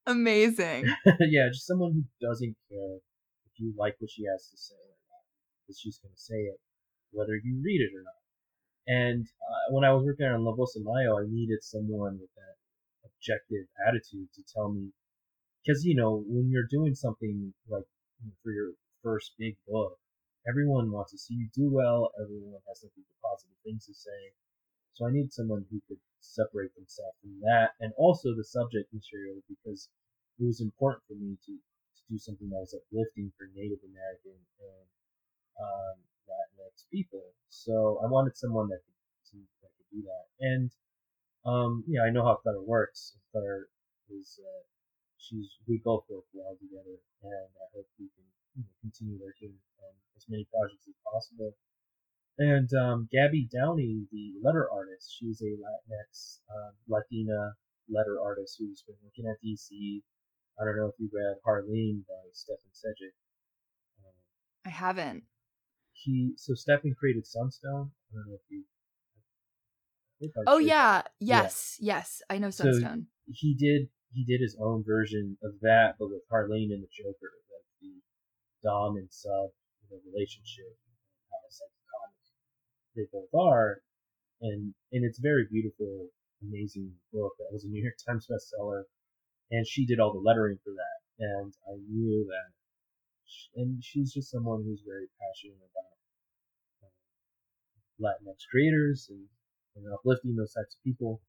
Amazing. 0.07 0.85
yeah, 1.33 1.49
just 1.49 1.67
someone 1.67 1.93
who 1.93 2.05
doesn't 2.21 2.55
care 2.69 2.97
if 2.97 3.53
you 3.57 3.73
like 3.79 3.97
what 4.01 4.11
she 4.11 4.25
has 4.31 4.49
to 4.51 4.57
say 4.59 4.75
or 4.77 5.01
not, 5.09 5.25
because 5.65 5.81
she's 5.81 5.99
going 5.99 6.13
to 6.13 6.21
say 6.21 6.37
it 6.37 6.61
whether 7.15 7.39
you 7.43 7.63
read 7.65 7.81
it 7.81 7.95
or 7.95 8.03
not. 8.03 8.21
And 8.87 9.25
uh, 9.25 9.73
when 9.73 9.85
I 9.85 9.93
was 9.95 10.05
working 10.05 10.27
on 10.27 10.45
La 10.45 10.53
Voz 10.53 10.75
de 10.75 10.83
Mayo, 10.83 11.17
I 11.19 11.25
needed 11.31 11.63
someone 11.63 12.19
with 12.21 12.29
that 12.37 12.57
objective 13.07 13.65
attitude 13.89 14.29
to 14.35 14.43
tell 14.53 14.71
me, 14.71 14.91
because 15.65 15.85
you 15.85 15.95
know 15.95 16.23
when 16.27 16.51
you're 16.51 16.69
doing 16.69 16.95
something 16.95 17.55
like 17.71 17.87
for 18.43 18.53
your 18.53 18.73
first 19.03 19.33
big 19.39 19.57
book, 19.67 19.97
everyone 20.49 20.91
wants 20.91 21.13
to 21.13 21.19
see 21.19 21.35
you 21.35 21.49
do 21.55 21.71
well. 21.71 22.13
Everyone 22.21 22.61
has 22.69 22.81
something 22.81 23.05
positive 23.23 23.57
things 23.65 23.87
to 23.87 23.95
say. 23.95 24.33
So 24.93 25.07
I 25.07 25.11
need 25.11 25.33
someone 25.33 25.65
who 25.71 25.81
could 25.89 25.99
separate 26.21 26.75
themselves 26.75 27.19
from 27.21 27.41
that 27.43 27.75
and 27.81 27.93
also 27.97 28.35
the 28.35 28.45
subject 28.45 28.93
material 28.93 29.43
because 29.49 29.89
it 30.39 30.45
was 30.45 30.61
important 30.61 31.03
for 31.07 31.15
me 31.15 31.37
to, 31.47 31.53
to 31.53 32.03
do 32.11 32.19
something 32.19 32.49
that 32.51 32.63
was 32.63 32.75
uplifting 32.75 33.33
for 33.37 33.51
Native 33.55 33.83
American 33.83 34.39
and 34.61 34.87
um, 35.59 35.97
Latinx 36.29 36.87
people. 36.91 37.35
So 37.49 38.01
I 38.03 38.07
wanted 38.07 38.37
someone 38.37 38.69
that 38.69 38.83
could, 38.83 38.99
to, 39.33 39.37
that 39.63 39.71
could 39.77 39.91
do 39.91 40.03
that. 40.07 40.25
And 40.41 40.71
um, 41.45 41.85
yeah, 41.87 42.03
I 42.03 42.11
know 42.11 42.25
how 42.25 42.37
Claire 42.43 42.63
works. 42.63 43.17
Claire 43.33 43.67
is 44.11 44.41
uh, 44.41 44.63
she's 45.19 45.59
we 45.69 45.81
both 45.85 46.05
work 46.09 46.25
well 46.33 46.57
together, 46.57 46.97
and 47.23 47.51
I 47.61 47.67
hope 47.75 47.87
we 47.99 48.09
can 48.17 48.25
you 48.55 48.63
know, 48.63 48.75
continue 48.81 49.19
working 49.21 49.55
on 49.83 49.93
as 50.17 50.25
many 50.29 50.47
projects 50.51 50.87
as 50.89 50.95
possible. 51.05 51.55
And 52.39 52.69
um, 52.75 53.09
Gabby 53.13 53.49
Downey, 53.53 54.07
the 54.11 54.35
letter 54.43 54.67
artist, 54.73 55.15
she's 55.19 55.41
a 55.43 55.55
Latinx 55.55 56.41
uh, 56.51 56.73
Latina 56.89 57.55
letter 57.89 58.19
artist 58.21 58.57
who's 58.59 58.83
been 58.83 58.97
working 59.05 59.27
at 59.31 59.39
DC. 59.45 60.03
I 60.61 60.65
don't 60.65 60.77
know 60.77 60.87
if 60.87 60.95
you 60.99 61.11
read 61.13 61.37
Harleen 61.47 62.07
by 62.07 62.23
Stefan 62.33 62.71
Sejic. 62.73 63.15
Um, 64.03 64.15
I 64.67 64.71
haven't. 64.71 65.25
He 65.93 66.33
so 66.37 66.55
Stefan 66.55 66.95
created 66.99 67.27
Sunstone. 67.27 67.91
I 68.11 68.15
don't 68.15 68.29
know 68.29 68.35
if 68.35 68.51
you. 68.51 68.65
oh 70.47 70.59
yeah, 70.59 71.03
yes, 71.21 71.77
yeah. 71.81 71.97
yes, 71.97 72.23
I 72.31 72.39
know 72.39 72.51
Sunstone. 72.51 73.07
So 73.27 73.33
he 73.33 73.55
did 73.55 73.89
he 74.13 74.25
did 74.25 74.41
his 74.41 74.57
own 74.61 74.85
version 74.85 75.37
of 75.43 75.53
that, 75.63 75.95
but 75.99 76.09
with 76.09 76.23
Harleen 76.31 76.73
and 76.73 76.83
the 76.83 76.89
Joker, 76.91 77.33
Dom 78.65 78.97
and 78.97 79.13
sub 79.13 79.51
you 79.91 80.01
relationship, 80.11 80.73
how 81.31 81.39
comic 81.93 82.17
they 82.97 83.07
both 83.13 83.33
are, 83.37 83.83
and 84.41 84.75
and 84.93 85.05
it's 85.05 85.19
very 85.19 85.47
beautiful, 85.51 86.09
amazing 86.43 86.91
book. 87.13 87.33
That 87.39 87.53
was 87.53 87.65
a 87.65 87.69
New 87.69 87.83
York 87.83 87.97
Times 88.01 88.27
bestseller, 88.27 88.85
and 89.51 89.67
she 89.67 89.85
did 89.87 90.01
all 90.01 90.13
the 90.13 90.19
lettering 90.19 90.59
for 90.65 90.73
that, 90.73 90.99
and 91.21 91.53
I 91.69 91.77
knew 91.89 92.25
that, 92.25 92.53
she, 93.27 93.49
and 93.57 93.85
she's 93.85 94.13
just 94.13 94.31
someone 94.31 94.65
who's 94.65 94.83
very 94.87 95.09
passionate 95.21 95.61
about 95.61 96.89
uh, 96.89 96.93
Latinx 98.01 98.49
creators 98.51 99.09
and, 99.11 99.29
and 99.77 99.93
uplifting 99.93 100.37
those 100.37 100.55
types 100.55 100.75
of 100.75 100.83
people. 100.83 101.21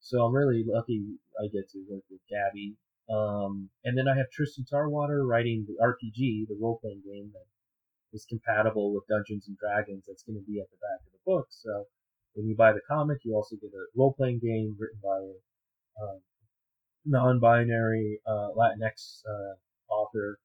So 0.00 0.24
I'm 0.24 0.34
really 0.34 0.64
lucky 0.66 1.18
I 1.38 1.48
get 1.52 1.68
to 1.72 1.84
work 1.88 2.04
with 2.10 2.20
Gabby 2.30 2.76
um, 3.10 3.68
and 3.84 3.98
then 3.98 4.06
I 4.06 4.16
have 4.16 4.30
Tristan 4.30 4.64
Tarwater 4.64 5.26
writing 5.26 5.66
the 5.66 5.76
RPG, 5.82 6.46
the 6.48 6.58
role 6.60 6.78
playing 6.80 7.02
game 7.04 7.30
that 7.32 7.46
is 8.12 8.24
compatible 8.28 8.94
with 8.94 9.06
Dungeons 9.08 9.48
and 9.48 9.58
Dragons. 9.58 10.04
That's 10.06 10.22
going 10.22 10.38
to 10.38 10.44
be 10.46 10.60
at 10.60 10.70
the 10.70 10.76
back 10.76 11.00
of 11.06 11.12
the 11.12 11.18
book. 11.26 11.46
So 11.50 11.86
when 12.34 12.46
you 12.46 12.54
buy 12.54 12.72
the 12.72 12.80
comic, 12.88 13.18
you 13.24 13.34
also 13.34 13.56
get 13.56 13.72
a 13.74 13.84
role 13.96 14.14
playing 14.14 14.38
game 14.38 14.76
written 14.78 15.00
by 15.02 15.18
a 15.18 16.04
um, 16.04 16.20
non 17.04 17.40
binary 17.40 18.20
uh, 18.26 18.50
Latinx 18.56 19.22
uh, 19.28 19.92
author. 19.92 20.38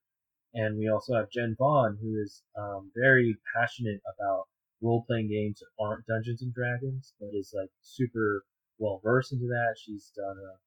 And 0.55 0.79
we 0.79 0.89
also 0.89 1.13
have 1.13 1.29
Jen 1.29 1.55
Vaughn, 1.59 1.97
who 2.01 2.19
is 2.21 2.41
um, 2.57 2.89
very 2.95 3.35
passionate 3.55 4.01
about 4.17 4.45
role 4.81 5.03
playing 5.05 5.29
games 5.29 5.59
that 5.59 5.83
aren't 5.83 6.05
Dungeons 6.07 6.41
and 6.41 6.53
Dragons, 6.53 7.13
but 7.19 7.29
is 7.33 7.53
like 7.55 7.69
super 7.81 8.43
well 8.79 9.01
versed 9.03 9.33
into 9.33 9.47
that. 9.47 9.75
She's 9.77 10.11
done 10.15 10.37
a 10.37 10.57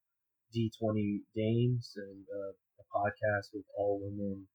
D20 0.52 1.20
Dames 1.34 1.92
and 1.96 2.24
uh, 2.32 2.52
a 2.80 2.84
podcast 2.94 3.54
with 3.54 3.64
all 3.76 4.00
women 4.02 4.46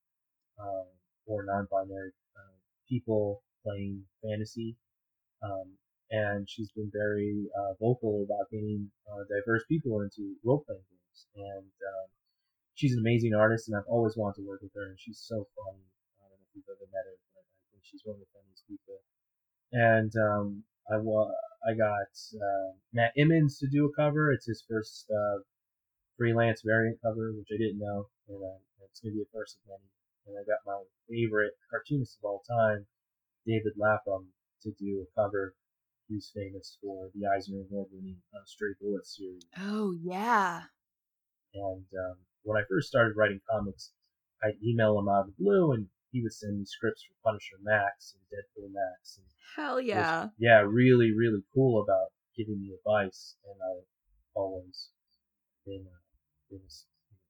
uh, 0.59 0.85
or 1.25 1.43
non-binary 1.45 2.11
uh, 2.37 2.57
people 2.89 3.43
playing 3.63 4.03
fantasy. 4.23 4.75
Um, 5.43 5.71
and 6.11 6.49
she's 6.49 6.69
been 6.71 6.91
very 6.93 7.47
uh, 7.57 7.73
vocal 7.79 8.23
about 8.23 8.49
getting 8.51 8.89
uh, 9.11 9.23
diverse 9.29 9.63
people 9.67 10.01
into 10.01 10.35
role-playing 10.43 10.83
games. 10.89 11.27
And 11.35 11.65
um, 11.65 12.07
she's 12.75 12.93
an 12.93 12.99
amazing 12.99 13.33
artist, 13.33 13.67
and 13.67 13.77
I've 13.77 13.87
always 13.89 14.15
wanted 14.17 14.41
to 14.41 14.47
work 14.47 14.61
with 14.61 14.73
her. 14.75 14.89
And 14.89 14.99
she's 14.99 15.19
so 15.19 15.47
funny. 15.57 15.83
I 16.21 16.29
don't 16.29 16.37
know 16.39 16.45
if 16.49 16.55
you've 16.55 16.69
ever 16.69 16.87
met 16.91 17.05
her, 17.05 17.17
but 17.33 17.41
I 17.43 17.65
think 17.71 17.83
she's 17.83 18.01
one 18.05 18.15
of 18.15 18.21
the 18.21 18.31
funniest 18.33 18.67
people. 18.67 19.01
And 19.73 20.11
um, 20.17 20.63
I 20.91 20.97
wa- 20.97 21.31
I 21.67 21.73
got 21.73 22.11
uh, 22.35 22.71
Matt 22.93 23.13
Emmons 23.17 23.57
to 23.59 23.67
do 23.67 23.85
a 23.85 23.93
cover. 23.93 24.31
It's 24.31 24.45
his 24.45 24.63
first 24.69 25.09
freelance 26.17 26.61
variant 26.63 26.99
cover, 27.01 27.33
which 27.33 27.49
I 27.53 27.57
didn't 27.57 27.79
know, 27.79 28.07
and 28.29 28.43
uh, 28.43 28.59
it's 28.85 28.99
gonna 28.99 29.13
be 29.13 29.21
a 29.21 29.31
first 29.33 29.57
of 29.57 29.69
many. 29.69 29.89
And 30.27 30.37
I 30.37 30.43
got 30.47 30.63
my 30.65 30.81
favorite 31.09 31.53
cartoonist 31.69 32.17
of 32.19 32.25
all 32.25 32.43
time, 32.47 32.85
David 33.45 33.73
Lapham, 33.77 34.27
to 34.63 34.71
do 34.79 35.03
a 35.03 35.21
cover. 35.21 35.55
He's 36.07 36.31
famous 36.33 36.77
for 36.81 37.09
the 37.15 37.27
Eisner 37.27 37.61
Award-winning 37.61 38.17
uh, 38.33 38.43
Stray 38.45 38.69
Bullets 38.79 39.17
series. 39.17 39.43
Oh 39.59 39.95
yeah. 40.01 40.63
And 41.53 41.85
um, 41.97 42.15
when 42.43 42.57
I 42.57 42.65
first 42.69 42.87
started 42.87 43.15
writing 43.15 43.41
comics, 43.49 43.91
I'd 44.43 44.61
email 44.63 44.97
him 44.99 45.07
out 45.07 45.21
of 45.21 45.27
the 45.27 45.43
blue, 45.43 45.71
and 45.71 45.87
he 46.11 46.21
would 46.21 46.33
send 46.33 46.59
me 46.59 46.65
scripts 46.65 47.03
for 47.03 47.15
Punisher 47.23 47.57
Max 47.63 48.15
and 48.15 48.23
Deadpool 48.31 48.71
Max. 48.73 49.17
And 49.17 49.27
Hell 49.55 49.81
yeah! 49.81 50.23
Was, 50.23 50.29
yeah, 50.37 50.59
really, 50.59 51.11
really 51.11 51.43
cool 51.53 51.81
about 51.81 52.11
giving 52.35 52.59
me 52.59 52.73
advice, 52.73 53.35
and 53.45 53.55
I 53.61 53.81
always 54.35 54.89
been 55.65 55.85
uh, 55.87 56.02
was 56.61 56.85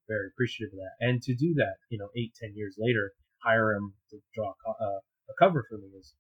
very 0.08 0.28
appreciative 0.28 0.74
of 0.74 0.80
that. 0.80 1.06
And 1.06 1.22
to 1.24 1.36
do 1.36 1.54
that, 1.56 1.76
you 1.90 1.98
know, 1.98 2.10
eight, 2.18 2.34
ten 2.40 2.54
years 2.56 2.76
later, 2.78 3.14
hire 3.44 3.74
him 3.74 3.94
to 4.12 4.18
draw 4.34 4.54
a, 4.66 4.70
uh, 4.70 5.00
a 5.30 5.34
cover 5.40 5.66
for 5.70 5.78
me 5.78 5.88
is 5.98 6.14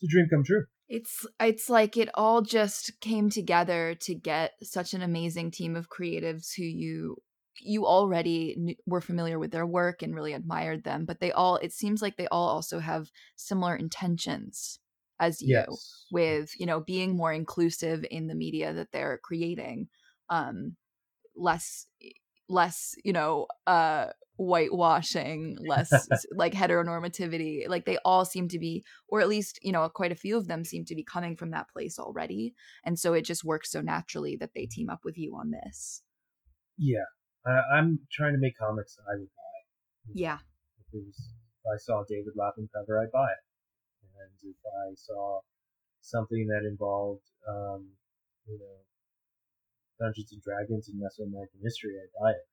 it's 0.00 0.04
a 0.04 0.12
dream 0.12 0.26
come 0.30 0.44
true. 0.44 0.64
It's 0.88 1.26
it's 1.40 1.70
like 1.70 1.96
it 1.96 2.10
all 2.14 2.42
just 2.42 3.00
came 3.00 3.30
together 3.30 3.94
to 4.02 4.14
get 4.14 4.52
such 4.62 4.94
an 4.94 5.02
amazing 5.02 5.50
team 5.50 5.76
of 5.76 5.88
creatives 5.88 6.54
who 6.56 6.64
you 6.64 7.16
you 7.60 7.86
already 7.86 8.54
knew, 8.58 8.74
were 8.84 9.00
familiar 9.00 9.38
with 9.38 9.52
their 9.52 9.66
work 9.66 10.02
and 10.02 10.14
really 10.14 10.32
admired 10.32 10.82
them 10.82 11.04
but 11.04 11.20
they 11.20 11.30
all 11.30 11.56
it 11.56 11.72
seems 11.72 12.02
like 12.02 12.16
they 12.16 12.26
all 12.26 12.48
also 12.48 12.80
have 12.80 13.10
similar 13.36 13.76
intentions 13.76 14.80
as 15.20 15.40
you 15.40 15.50
yes. 15.50 16.06
with 16.10 16.50
you 16.58 16.66
know 16.66 16.80
being 16.80 17.16
more 17.16 17.32
inclusive 17.32 18.04
in 18.10 18.26
the 18.26 18.34
media 18.34 18.72
that 18.72 18.88
they're 18.92 19.20
creating 19.22 19.86
um 20.30 20.76
less 21.36 21.86
less 22.48 22.94
you 23.04 23.12
know 23.12 23.46
uh 23.66 24.06
whitewashing 24.36 25.56
less 25.60 25.92
like 26.32 26.52
heteronormativity 26.52 27.68
like 27.68 27.84
they 27.84 27.98
all 28.04 28.24
seem 28.24 28.48
to 28.48 28.58
be 28.58 28.84
or 29.08 29.20
at 29.20 29.28
least 29.28 29.58
you 29.62 29.70
know 29.70 29.88
quite 29.88 30.10
a 30.10 30.16
few 30.16 30.36
of 30.36 30.48
them 30.48 30.64
seem 30.64 30.84
to 30.84 30.94
be 30.94 31.04
coming 31.04 31.36
from 31.36 31.52
that 31.52 31.68
place 31.72 31.98
already 31.98 32.52
and 32.84 32.98
so 32.98 33.12
it 33.12 33.22
just 33.22 33.44
works 33.44 33.70
so 33.70 33.80
naturally 33.80 34.36
that 34.36 34.50
they 34.54 34.66
team 34.66 34.90
up 34.90 35.00
with 35.04 35.16
you 35.16 35.36
on 35.36 35.50
this. 35.50 36.02
Yeah 36.76 37.04
I, 37.46 37.78
am 37.78 38.00
trying 38.10 38.32
to 38.32 38.40
make 38.40 38.58
comics 38.58 38.96
that 38.96 39.04
i 39.08 39.16
would 39.16 39.28
buy 39.28 40.12
yeah. 40.12 40.38
if, 40.80 40.86
was, 40.92 41.14
if 41.16 41.66
i 41.72 41.76
saw 41.78 42.02
david 42.08 42.32
lapham 42.34 42.68
cover 42.74 43.00
i'd 43.00 43.12
buy 43.12 43.28
it 43.30 43.44
and 44.18 44.50
if 44.50 44.56
i 44.66 44.94
saw 44.96 45.40
something 46.00 46.48
that 46.48 46.66
involved 46.66 47.30
um 47.48 47.86
you 48.48 48.58
know 48.58 48.82
Dungeons 49.98 50.32
and 50.32 50.42
Dragons 50.42 50.88
and 50.88 51.00
Mesoamerican 51.00 51.62
history, 51.62 51.94
I 51.96 52.06
buy 52.20 52.30
it. 52.30 52.46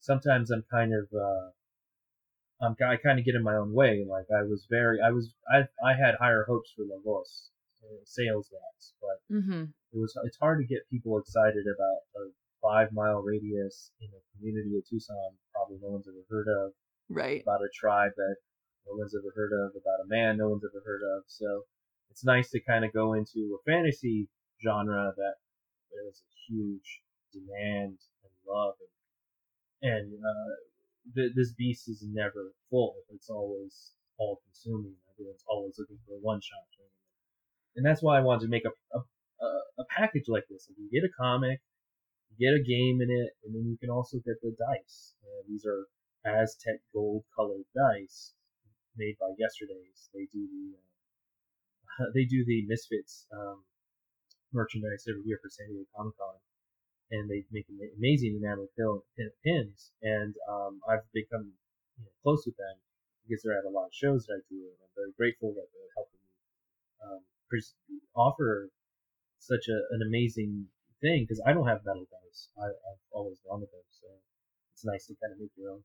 sometimes 0.00 0.50
I'm 0.50 0.64
kind 0.70 0.92
of, 0.92 1.06
uh, 1.12 1.50
I'm, 2.64 2.76
I 2.86 2.96
kind 2.96 3.18
of 3.18 3.24
get 3.24 3.34
in 3.34 3.42
my 3.42 3.56
own 3.56 3.72
way. 3.72 4.04
Like 4.08 4.26
I 4.32 4.42
was 4.42 4.66
very, 4.70 5.00
I 5.00 5.10
was, 5.10 5.34
I, 5.50 5.64
I 5.84 5.94
had 5.94 6.14
higher 6.18 6.44
hopes 6.48 6.72
for 6.76 6.84
La 6.84 7.00
Voz 7.04 7.50
uh, 7.82 8.02
sales 8.04 8.48
wise, 8.52 8.92
but 9.00 9.34
mm-hmm. 9.34 9.64
it 9.92 9.98
was, 9.98 10.14
it's 10.24 10.38
hard 10.38 10.60
to 10.60 10.66
get 10.66 10.88
people 10.90 11.18
excited 11.18 11.64
about 11.66 12.00
a 12.16 12.30
five 12.62 12.88
mile 12.92 13.20
radius 13.20 13.90
in 14.00 14.08
a 14.08 14.20
community 14.36 14.78
of 14.78 14.88
Tucson 14.88 15.36
probably 15.52 15.78
no 15.82 15.90
one's 15.90 16.08
ever 16.08 16.24
heard 16.30 16.48
of. 16.48 16.72
Right. 17.10 17.42
About 17.42 17.60
a 17.60 17.68
tribe 17.74 18.12
that 18.16 18.36
no 18.86 18.96
one's 18.96 19.14
ever 19.14 19.32
heard 19.36 19.52
of, 19.52 19.72
about 19.76 20.04
a 20.04 20.08
man 20.08 20.38
no 20.38 20.48
one's 20.48 20.64
ever 20.64 20.82
heard 20.84 21.02
of. 21.16 21.24
So 21.26 21.64
it's 22.10 22.24
nice 22.24 22.50
to 22.50 22.60
kind 22.60 22.84
of 22.84 22.92
go 22.92 23.12
into 23.14 23.58
a 23.58 23.70
fantasy 23.70 24.28
genre 24.62 25.12
that 25.16 25.34
there's 25.94 26.22
a 26.22 26.32
huge 26.46 27.00
demand 27.32 27.98
and 27.98 28.34
love, 28.46 28.74
and, 29.82 29.92
and 29.92 30.12
uh, 30.12 30.54
th- 31.14 31.32
this 31.34 31.52
beast 31.52 31.88
is 31.88 32.04
never 32.06 32.52
full. 32.70 32.94
It's 33.10 33.30
always 33.30 33.92
all 34.18 34.40
consuming. 34.44 34.94
Everyone's 35.14 35.44
always 35.48 35.78
looking 35.78 35.98
for 36.06 36.14
a 36.14 36.20
one 36.20 36.40
shot 36.40 36.66
and 37.76 37.84
that's 37.84 38.02
why 38.02 38.18
I 38.18 38.22
wanted 38.22 38.42
to 38.42 38.48
make 38.48 38.64
a 38.64 38.98
a, 38.98 39.46
a 39.78 39.84
package 39.90 40.28
like 40.28 40.44
this. 40.48 40.68
Like 40.68 40.78
you 40.78 40.88
get 40.90 41.08
a 41.08 41.12
comic, 41.20 41.60
you 42.30 42.46
get 42.46 42.58
a 42.58 42.62
game 42.62 43.00
in 43.02 43.10
it, 43.10 43.30
and 43.44 43.54
then 43.54 43.66
you 43.68 43.76
can 43.78 43.90
also 43.90 44.18
get 44.18 44.40
the 44.42 44.54
dice. 44.58 45.14
Uh, 45.22 45.42
these 45.48 45.66
are 45.66 45.86
Aztec 46.24 46.80
gold 46.92 47.24
colored 47.36 47.66
dice 47.74 48.32
made 48.96 49.16
by 49.20 49.30
Yesterday's. 49.38 50.08
They 50.14 50.28
do 50.32 50.46
the 50.46 52.04
uh, 52.04 52.10
they 52.14 52.24
do 52.24 52.44
the 52.44 52.64
Misfits 52.66 53.26
um, 53.32 53.62
merchandise 54.54 55.04
every 55.08 55.22
year 55.26 55.38
for 55.42 55.50
San 55.50 55.68
Diego 55.68 55.84
Comic 55.94 56.16
Con, 56.16 56.38
and 57.10 57.28
they 57.28 57.44
make 57.50 57.66
amazing 57.98 58.38
enamel 58.40 58.68
pins. 59.44 59.92
And 60.02 60.34
um, 60.48 60.80
I've 60.88 61.04
become 61.12 61.52
you 61.98 62.04
know, 62.04 62.14
close 62.22 62.46
with 62.46 62.56
them 62.56 62.76
because 63.26 63.42
they're 63.42 63.58
at 63.58 63.64
a 63.64 63.74
lot 63.74 63.86
of 63.86 63.94
shows 63.94 64.26
that 64.26 64.38
I 64.38 64.42
do, 64.48 64.56
and 64.56 64.78
I'm 64.80 64.94
very 64.96 65.12
grateful 65.16 65.52
that 65.54 65.66
they're 65.72 65.94
helping 65.96 66.22
me 66.22 66.32
um, 67.02 67.22
offer 68.14 68.70
such 69.38 69.68
a, 69.68 69.78
an 69.94 70.00
amazing 70.06 70.66
thing 71.00 71.24
because 71.24 71.42
I 71.46 71.52
don't 71.52 71.66
have 71.66 71.84
metal 71.84 72.06
dice. 72.10 72.48
I, 72.58 72.66
have 72.66 73.02
always 73.12 73.38
wanted 73.44 73.68
them, 73.72 73.84
so 73.90 74.08
it's 74.72 74.84
nice 74.84 75.06
to 75.06 75.14
kind 75.22 75.32
of 75.32 75.40
make 75.40 75.50
your 75.56 75.70
own. 75.70 75.82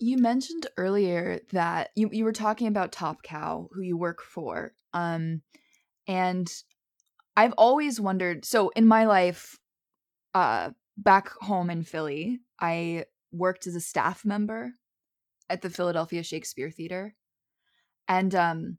You 0.00 0.18
mentioned 0.18 0.66
earlier 0.76 1.40
that 1.52 1.90
you, 1.96 2.10
you 2.12 2.24
were 2.24 2.32
talking 2.32 2.66
about 2.66 2.92
Top 2.92 3.22
Cow, 3.22 3.68
who 3.72 3.80
you 3.80 3.96
work 3.96 4.20
for. 4.22 4.74
Um, 4.92 5.42
and 6.06 6.52
I've 7.36 7.52
always 7.52 8.00
wondered 8.00 8.44
so 8.44 8.70
in 8.70 8.86
my 8.86 9.04
life, 9.04 9.58
uh, 10.34 10.70
back 10.96 11.28
home 11.40 11.70
in 11.70 11.82
Philly, 11.82 12.40
I 12.60 13.04
worked 13.32 13.66
as 13.66 13.74
a 13.74 13.80
staff 13.80 14.24
member 14.24 14.72
at 15.50 15.62
the 15.62 15.70
Philadelphia 15.70 16.22
Shakespeare 16.22 16.70
Theater. 16.70 17.14
And 18.08 18.34
um, 18.34 18.78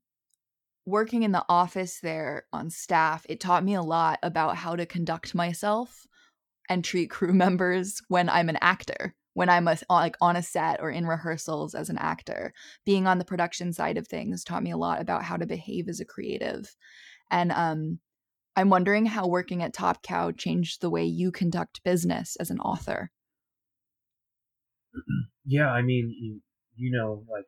working 0.85 1.23
in 1.23 1.31
the 1.31 1.45
office 1.47 1.99
there 1.99 2.45
on 2.51 2.69
staff, 2.69 3.25
it 3.29 3.39
taught 3.39 3.63
me 3.63 3.75
a 3.75 3.81
lot 3.81 4.19
about 4.23 4.55
how 4.55 4.75
to 4.75 4.85
conduct 4.85 5.35
myself 5.35 6.07
and 6.69 6.83
treat 6.83 7.09
crew 7.09 7.33
members 7.45 8.01
when 8.07 8.29
I'm 8.29 8.49
an 8.49 8.57
actor 8.61 9.15
when 9.37 9.49
I'm 9.49 9.67
a, 9.67 9.77
like 9.87 10.15
on 10.19 10.35
a 10.35 10.41
set 10.41 10.81
or 10.81 10.89
in 10.89 11.05
rehearsals 11.05 11.75
as 11.75 11.91
an 11.91 11.97
actor. 11.99 12.55
Being 12.87 13.05
on 13.05 13.19
the 13.19 13.23
production 13.23 13.71
side 13.71 13.95
of 13.95 14.07
things 14.07 14.43
taught 14.43 14.63
me 14.63 14.71
a 14.71 14.77
lot 14.77 14.99
about 14.99 15.21
how 15.23 15.37
to 15.37 15.45
behave 15.45 15.87
as 15.89 15.99
a 15.99 16.05
creative. 16.05 16.75
And 17.29 17.51
um, 17.51 17.99
I'm 18.57 18.71
wondering 18.71 19.05
how 19.05 19.27
working 19.27 19.61
at 19.61 19.71
Top 19.71 20.01
Cow 20.01 20.31
changed 20.31 20.81
the 20.81 20.89
way 20.89 21.05
you 21.05 21.31
conduct 21.31 21.83
business 21.83 22.35
as 22.37 22.49
an 22.49 22.59
author. 22.59 23.11
Yeah, 25.45 25.69
I 25.69 25.83
mean, 25.83 26.11
you, 26.19 26.41
you 26.75 26.91
know, 26.91 27.23
like 27.31 27.45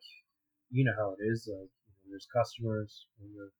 you 0.70 0.84
know 0.84 0.92
how 0.96 1.16
it 1.18 1.18
is. 1.20 1.50
Like 1.50 1.68
there's 2.08 2.28
customers 2.32 3.06
when 3.18 3.32
you're 3.34 3.50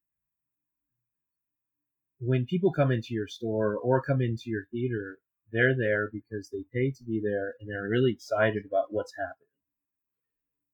when 2.21 2.47
people 2.47 2.71
come 2.71 2.93
into 2.93 3.15
your 3.15 3.27
store 3.27 3.77
or 3.77 4.01
come 4.01 4.21
into 4.21 4.45
your 4.47 4.67
theater, 4.71 5.19
they're 5.51 5.77
there 5.77 6.09
because 6.13 6.51
they 6.51 6.65
pay 6.73 6.93
to 6.93 7.05
be 7.05 7.21
there 7.21 7.55
and 7.59 7.69
they're 7.69 7.89
really 7.91 8.13
excited 8.13 8.63
about 8.65 8.93
what's 8.93 9.13
happening. 9.19 9.51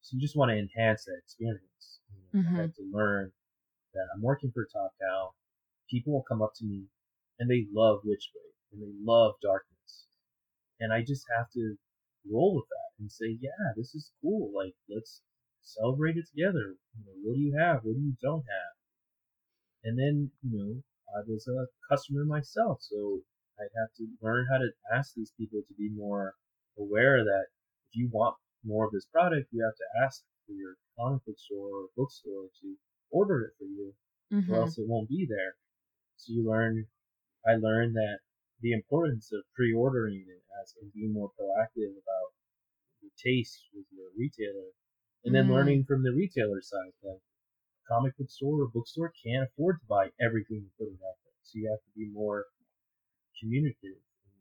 So 0.03 0.17
you 0.17 0.21
just 0.21 0.37
want 0.37 0.51
to 0.51 0.59
enhance 0.59 1.07
that 1.07 1.21
experience. 1.25 2.01
You 2.11 2.43
know, 2.43 2.45
mm-hmm. 2.45 2.57
I 2.57 2.61
had 2.63 2.75
to 2.75 2.91
learn 2.93 3.33
that 3.95 4.09
I'm 4.15 4.23
working 4.23 4.51
for 4.53 4.67
Top 4.71 4.93
Cow. 5.01 5.31
People 5.91 6.13
will 6.13 6.25
come 6.29 6.43
up 6.43 6.53
to 6.57 6.65
me 6.65 6.85
and 7.39 7.51
they 7.51 7.67
love 7.73 8.01
Witchblade 8.05 8.57
and 8.73 8.83
they 8.83 8.93
love 9.05 9.35
darkness. 9.43 10.07
And 10.81 10.93
I 10.93 11.01
just 11.01 11.25
have 11.37 11.51
to 11.53 11.77
roll 12.31 12.57
with 12.57 12.67
that 12.69 13.01
and 13.01 13.11
say, 13.11 13.39
yeah, 13.41 13.73
this 13.77 13.95
is 13.95 14.11
cool. 14.23 14.53
Like, 14.55 14.75
let's 14.89 15.23
celebrate 15.63 16.17
it 16.17 16.27
together. 16.29 16.77
You 16.97 17.05
know, 17.05 17.17
what 17.23 17.35
do 17.35 17.41
you 17.41 17.57
have? 17.59 17.81
What 17.83 17.95
do 17.95 18.01
you 18.01 18.15
don't 18.23 18.45
have? 18.45 18.75
And 19.85 19.99
then, 19.99 20.31
you 20.43 20.59
know, 20.59 20.83
I 21.15 21.23
was 21.27 21.47
a 21.47 21.67
customer 21.89 22.25
myself, 22.25 22.79
so 22.83 23.21
I 23.59 23.65
have 23.79 23.95
to 23.97 24.07
learn 24.21 24.47
how 24.51 24.59
to 24.59 24.69
ask 24.93 25.15
these 25.15 25.33
people 25.39 25.61
to 25.67 25.75
be 25.79 25.89
more 25.95 26.35
aware 26.79 27.23
that 27.25 27.47
if 27.89 27.97
you 27.97 28.09
want 28.13 28.37
more 28.65 28.87
of 28.87 28.93
this 28.93 29.07
product, 29.07 29.49
you 29.53 29.63
have 29.65 29.77
to 29.77 30.05
ask 30.05 30.23
for 30.47 30.53
your 30.53 30.75
comic 30.99 31.25
book 31.25 31.39
store 31.39 31.69
or 31.69 31.87
bookstore 31.97 32.49
to 32.61 32.75
order 33.11 33.43
it 33.43 33.53
for 33.59 33.65
you, 33.65 33.95
mm-hmm. 34.33 34.53
or 34.53 34.63
else 34.63 34.79
it 34.79 34.89
won't 34.89 35.09
be 35.09 35.27
there. 35.29 35.55
So 36.17 36.33
you 36.33 36.49
learn, 36.49 36.87
I 37.47 37.57
learned 37.57 37.95
that 37.95 38.19
the 38.61 38.73
importance 38.73 39.33
of 39.33 39.45
pre-ordering 39.55 40.25
it 40.27 40.43
as 40.63 40.75
and 40.81 40.93
being 40.93 41.13
more 41.13 41.31
proactive 41.39 41.93
about 41.93 42.33
your 43.03 43.13
taste 43.23 43.69
with 43.75 43.85
your 43.93 44.09
retailer, 44.17 44.73
and 45.25 45.35
then 45.35 45.49
mm. 45.49 45.53
learning 45.53 45.85
from 45.85 46.03
the 46.03 46.13
retailer 46.13 46.63
side 46.63 46.93
that 47.03 47.21
a 47.21 47.87
comic 47.87 48.17
book 48.17 48.31
store 48.31 48.63
or 48.63 48.69
bookstore 48.69 49.13
can't 49.23 49.45
afford 49.45 49.79
to 49.81 49.87
buy 49.87 50.09
everything 50.21 50.65
you 50.65 50.71
put 50.79 50.89
in 50.89 50.99
out 51.05 51.21
there. 51.23 51.39
So 51.43 51.59
you 51.61 51.69
have 51.71 51.85
to 51.85 51.93
be 51.95 52.09
more 52.09 52.47
communicative 53.39 54.01
and 54.01 54.41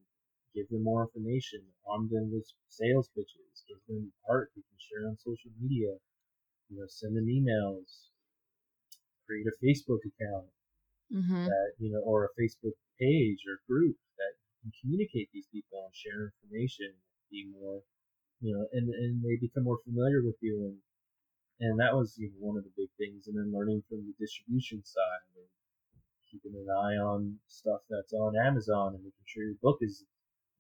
give 0.56 0.70
them 0.70 0.84
more 0.84 1.04
information, 1.04 1.62
arm 1.86 2.08
them 2.10 2.32
with 2.32 2.48
sales 2.70 3.10
pitches, 3.14 3.68
give 3.68 3.84
them 3.88 4.14
art 4.30 4.52
they 4.56 4.64
can 4.64 4.80
share 4.80 5.08
on 5.10 5.18
social 5.18 5.52
media, 5.60 5.92
you 6.70 6.80
know, 6.80 6.88
send 6.88 7.18
them 7.18 7.28
emails, 7.28 8.08
create 9.28 9.46
a 9.46 9.60
Facebook 9.60 10.02
account 10.08 10.48
mm-hmm. 11.12 11.46
that, 11.46 11.70
you 11.80 11.92
know, 11.92 12.02
or 12.02 12.26
a 12.26 12.34
Facebook 12.40 12.78
page 13.00 13.44
or 13.48 13.60
group 13.68 13.96
that 14.18 14.34
can 14.62 14.72
communicate 14.82 15.30
these 15.34 15.48
people 15.52 15.86
and 15.86 15.96
share 15.96 16.32
information, 16.32 16.94
be 17.32 17.50
more, 17.52 17.82
you 18.42 18.56
know, 18.56 18.66
and, 18.74 18.90
and 18.90 19.24
they 19.24 19.36
become 19.40 19.64
more 19.64 19.80
familiar 19.86 20.24
with 20.24 20.36
you 20.42 20.66
and 20.66 20.78
and 21.60 21.80
that 21.80 21.96
was 21.96 22.20
you 22.20 22.28
know, 22.28 22.52
one 22.52 22.58
of 22.58 22.68
the 22.68 22.76
big 22.76 22.92
things. 23.00 23.28
And 23.28 23.38
then 23.38 23.56
learning 23.56 23.84
from 23.88 24.04
the 24.04 24.16
distribution 24.20 24.84
side 24.84 25.24
and 25.40 25.48
keeping 26.28 26.52
an 26.52 26.68
eye 26.68 27.00
on 27.00 27.40
stuff 27.48 27.80
that's 27.88 28.12
on 28.12 28.36
Amazon 28.36 28.96
and 28.96 29.04
making 29.04 29.28
sure 29.28 29.44
your 29.44 29.62
book 29.64 29.80
is 29.80 30.04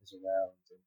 is 0.03 0.13
around, 0.13 0.55
and, 0.71 0.84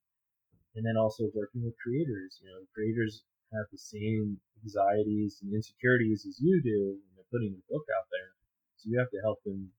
and 0.77 0.83
then 0.87 0.97
also 0.97 1.29
working 1.35 1.61
with 1.65 1.77
creators. 1.77 2.41
You 2.41 2.49
know, 2.49 2.65
creators 2.73 3.25
have 3.53 3.69
the 3.73 3.81
same 3.81 4.41
anxieties 4.65 5.41
and 5.43 5.53
insecurities 5.53 6.25
as 6.25 6.41
you 6.41 6.61
do 6.63 6.97
when 7.15 7.25
putting 7.29 7.53
a 7.53 7.69
book 7.69 7.85
out 7.93 8.09
there, 8.09 8.33
so 8.79 8.89
you 8.89 8.99
have 8.99 9.11
to 9.11 9.21
help 9.23 9.43
them 9.45 9.71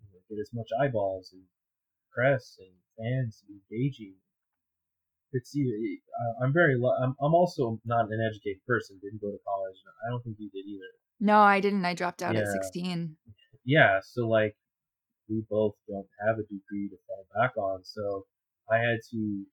you 0.00 0.06
know, 0.12 0.20
get 0.28 0.40
as 0.40 0.50
much 0.52 0.68
eyeballs 0.80 1.30
and 1.32 1.42
press 2.12 2.56
and 2.58 2.72
fans 2.96 3.40
to 3.40 3.46
be 3.46 3.60
engaging. 3.68 4.14
It's 5.32 5.54
I'm 6.42 6.54
very. 6.54 6.74
I'm, 6.74 7.14
I'm 7.20 7.34
also 7.34 7.78
not 7.84 8.06
an 8.08 8.18
educated 8.24 8.64
person. 8.66 8.98
Didn't 9.02 9.20
go 9.20 9.30
to 9.30 9.38
college. 9.46 9.76
I 10.06 10.10
don't 10.10 10.24
think 10.24 10.36
you 10.38 10.48
did 10.48 10.64
either. 10.66 10.88
No, 11.20 11.40
I 11.40 11.60
didn't. 11.60 11.84
I 11.84 11.92
dropped 11.92 12.22
out 12.22 12.34
yeah. 12.34 12.40
at 12.40 12.64
16 12.64 13.14
yeah, 13.68 14.00
so 14.02 14.26
like 14.26 14.56
we 15.28 15.44
both 15.50 15.74
don't 15.86 16.08
have 16.26 16.38
a 16.38 16.48
degree 16.48 16.88
to 16.88 16.96
fall 17.06 17.26
back 17.36 17.54
on, 17.58 17.84
so 17.84 18.24
I 18.72 18.78
had 18.78 19.00
to 19.10 19.44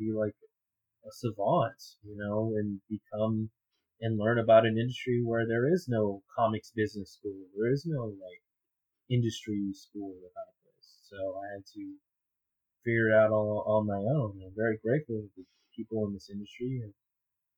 be 0.00 0.12
like 0.12 0.34
a 1.06 1.12
savant, 1.12 1.80
you 2.02 2.16
know, 2.18 2.54
and 2.56 2.80
become 2.90 3.50
and 4.00 4.18
learn 4.18 4.38
about 4.38 4.66
an 4.66 4.78
industry 4.78 5.22
where 5.24 5.46
there 5.46 5.72
is 5.72 5.86
no 5.88 6.22
comics 6.36 6.70
business 6.74 7.12
school, 7.12 7.36
there 7.56 7.72
is 7.72 7.86
no 7.86 8.06
like 8.06 8.42
industry 9.10 9.72
school 9.72 10.14
about 10.18 10.52
this. 10.64 11.08
So 11.08 11.16
I 11.16 11.54
had 11.54 11.64
to 11.74 11.84
figure 12.84 13.10
it 13.10 13.14
out 13.14 13.30
all 13.30 13.64
on 13.66 13.86
my 13.86 14.02
own. 14.14 14.40
I'm 14.44 14.54
very 14.54 14.78
grateful 14.82 15.22
that 15.22 15.30
the 15.36 15.44
people 15.74 16.06
in 16.06 16.14
this 16.14 16.30
industry 16.30 16.80
have 16.82 16.94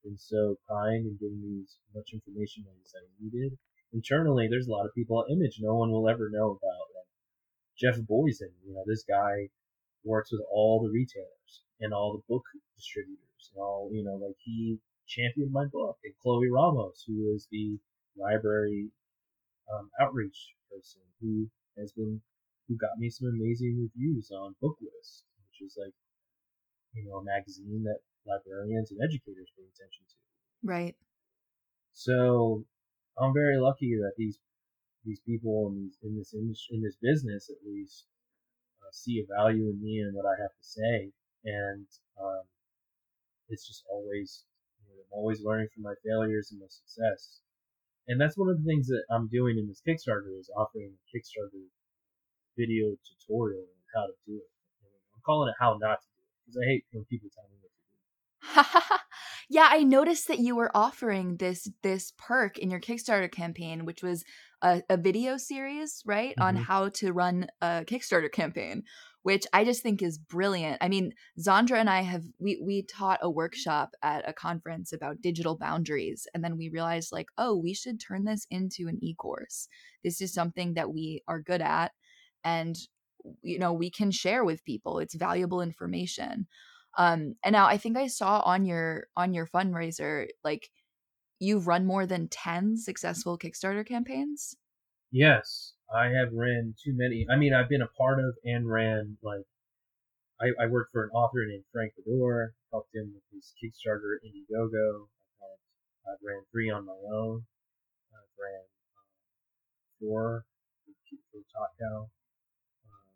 been 0.04 0.18
so 0.18 0.56
kind 0.68 1.06
and 1.06 1.18
giving 1.18 1.42
me 1.42 1.62
as 1.62 1.76
much 1.94 2.10
information 2.12 2.64
as 2.84 2.94
I 2.94 3.02
needed 3.20 3.58
internally, 3.92 4.48
there's 4.48 4.68
a 4.68 4.72
lot 4.72 4.86
of 4.86 4.94
people 4.94 5.22
at 5.22 5.32
Image 5.32 5.58
no 5.60 5.74
one 5.74 5.90
will 5.90 6.08
ever 6.08 6.28
know 6.30 6.50
about. 6.50 6.86
Like 6.94 7.08
Jeff 7.78 7.96
Boison, 8.06 8.52
you 8.64 8.74
know, 8.74 8.84
this 8.86 9.04
guy 9.08 9.48
works 10.04 10.30
with 10.32 10.42
all 10.50 10.82
the 10.82 10.90
retailers 10.90 11.62
and 11.80 11.92
all 11.92 12.12
the 12.12 12.32
book 12.32 12.44
distributors 12.76 13.50
and 13.54 13.62
all, 13.62 13.90
you 13.92 14.04
know, 14.04 14.16
like 14.16 14.36
he 14.38 14.78
championed 15.08 15.52
my 15.52 15.64
book. 15.72 15.98
And 16.04 16.14
Chloe 16.22 16.50
Ramos, 16.50 17.04
who 17.06 17.32
is 17.34 17.48
the 17.50 17.78
library 18.16 18.90
um, 19.72 19.90
outreach 20.00 20.54
person, 20.70 21.02
who 21.20 21.48
has 21.78 21.92
been, 21.92 22.20
who 22.68 22.76
got 22.76 22.98
me 22.98 23.10
some 23.10 23.28
amazing 23.28 23.88
reviews 23.88 24.30
on 24.30 24.54
BookList, 24.62 25.24
which 25.48 25.66
is 25.66 25.76
like, 25.78 25.94
you 26.92 27.04
know, 27.04 27.18
a 27.18 27.24
magazine 27.24 27.82
that 27.84 27.98
librarians 28.26 28.90
and 28.90 29.00
educators 29.02 29.48
pay 29.56 29.64
attention 29.64 30.04
to. 30.08 30.16
Right. 30.62 30.96
So 31.92 32.64
I'm 33.18 33.32
very 33.32 33.58
lucky 33.58 33.96
that 33.96 34.12
these 34.16 34.38
these 35.04 35.20
people 35.20 35.72
in, 35.72 35.84
these, 35.84 35.96
in 36.02 36.16
this 36.18 36.34
industry, 36.34 36.76
in 36.76 36.82
this 36.82 36.96
business 37.00 37.48
at 37.50 37.66
least 37.66 38.04
uh, 38.82 38.90
see 38.92 39.22
a 39.22 39.34
value 39.34 39.70
in 39.70 39.80
me 39.80 40.00
and 40.00 40.14
what 40.14 40.26
I 40.26 40.36
have 40.40 40.50
to 40.50 40.64
say, 40.64 41.10
and 41.44 41.86
um, 42.20 42.42
it's 43.48 43.66
just 43.66 43.84
always 43.90 44.44
I'm 45.08 45.18
always 45.18 45.42
learning 45.42 45.68
from 45.74 45.84
my 45.84 45.94
failures 46.04 46.50
and 46.52 46.60
my 46.60 46.68
success, 46.68 47.40
and 48.06 48.20
that's 48.20 48.36
one 48.36 48.48
of 48.48 48.58
the 48.58 48.68
things 48.68 48.86
that 48.88 49.04
I'm 49.10 49.28
doing 49.28 49.58
in 49.58 49.66
this 49.66 49.80
Kickstarter 49.80 50.38
is 50.38 50.50
offering 50.56 50.92
a 50.92 51.00
Kickstarter 51.08 51.64
video 52.56 52.96
tutorial 53.08 53.64
on 53.64 53.84
how 53.94 54.06
to 54.06 54.14
do 54.26 54.36
it. 54.36 54.50
I'm 55.14 55.22
calling 55.24 55.48
it 55.48 55.56
how 55.58 55.78
not 55.80 56.00
to 56.02 56.08
do 56.12 56.20
it 56.20 56.32
because 56.44 56.58
I 56.60 56.64
hate 56.68 56.84
when 56.92 57.04
people 57.06 57.28
tell 57.34 57.48
me 57.48 57.56
what 57.60 57.72
to 57.72 58.88
do. 58.90 58.98
Yeah, 59.50 59.66
I 59.70 59.82
noticed 59.82 60.28
that 60.28 60.40
you 60.40 60.54
were 60.54 60.70
offering 60.74 61.36
this 61.38 61.68
this 61.82 62.12
perk 62.18 62.58
in 62.58 62.70
your 62.70 62.80
Kickstarter 62.80 63.32
campaign, 63.32 63.86
which 63.86 64.02
was 64.02 64.24
a, 64.60 64.82
a 64.90 64.98
video 64.98 65.38
series, 65.38 66.02
right, 66.04 66.32
mm-hmm. 66.32 66.42
on 66.42 66.56
how 66.56 66.90
to 66.90 67.12
run 67.12 67.46
a 67.62 67.84
Kickstarter 67.86 68.30
campaign, 68.30 68.82
which 69.22 69.46
I 69.52 69.64
just 69.64 69.82
think 69.82 70.02
is 70.02 70.18
brilliant. 70.18 70.78
I 70.80 70.88
mean, 70.88 71.12
Xandra 71.38 71.78
and 71.78 71.90
I 71.90 72.02
have 72.02 72.24
we 72.38 72.60
we 72.64 72.82
taught 72.82 73.20
a 73.22 73.30
workshop 73.30 73.90
at 74.02 74.28
a 74.28 74.32
conference 74.32 74.92
about 74.92 75.20
digital 75.20 75.56
boundaries, 75.56 76.26
and 76.34 76.42
then 76.42 76.56
we 76.56 76.68
realized 76.68 77.12
like, 77.12 77.26
oh, 77.36 77.56
we 77.56 77.74
should 77.74 78.00
turn 78.00 78.24
this 78.24 78.46
into 78.50 78.88
an 78.88 78.98
e-course. 79.02 79.68
This 80.04 80.20
is 80.20 80.32
something 80.32 80.74
that 80.74 80.92
we 80.92 81.22
are 81.28 81.40
good 81.40 81.62
at, 81.62 81.92
and 82.44 82.76
you 83.42 83.58
know 83.58 83.72
we 83.72 83.90
can 83.90 84.10
share 84.10 84.44
with 84.44 84.64
people. 84.64 84.98
It's 84.98 85.14
valuable 85.14 85.60
information. 85.60 86.46
Um, 86.96 87.34
and 87.44 87.52
now 87.52 87.66
I 87.66 87.76
think 87.76 87.96
I 87.96 88.06
saw 88.08 88.40
on 88.40 88.64
your 88.64 89.08
on 89.16 89.34
your 89.34 89.46
fundraiser 89.46 90.28
like 90.42 90.70
you've 91.38 91.66
run 91.66 91.86
more 91.86 92.06
than 92.06 92.28
10 92.28 92.76
successful 92.76 93.38
Kickstarter 93.38 93.86
campaigns? 93.86 94.56
Yes, 95.10 95.74
I 95.94 96.06
have 96.08 96.32
ran 96.32 96.74
too 96.82 96.92
many. 96.94 97.26
I 97.30 97.36
mean, 97.36 97.54
I've 97.54 97.68
been 97.68 97.82
a 97.82 97.88
part 97.98 98.20
of 98.20 98.36
and 98.44 98.68
ran 98.68 99.16
like 99.22 99.46
I, 100.40 100.52
I 100.62 100.66
worked 100.66 100.92
for 100.92 101.04
an 101.04 101.10
author 101.10 101.44
named 101.46 101.64
Frank 101.72 101.92
Fedor, 101.96 102.54
helped 102.70 102.94
him 102.94 103.12
with 103.14 103.24
his 103.32 103.54
Kickstarter 103.58 104.22
Indiegogo. 104.22 105.08
I've, 105.42 106.12
I've 106.12 106.22
ran 106.22 106.42
three 106.52 106.70
on 106.70 106.86
my 106.86 106.98
own. 107.12 107.42
I've 108.12 108.34
ran 108.38 108.62
um, 108.94 109.08
four 110.00 110.44
for 111.32 111.40
Top 111.56 111.72
Cow. 111.80 112.08
Um, 112.86 113.08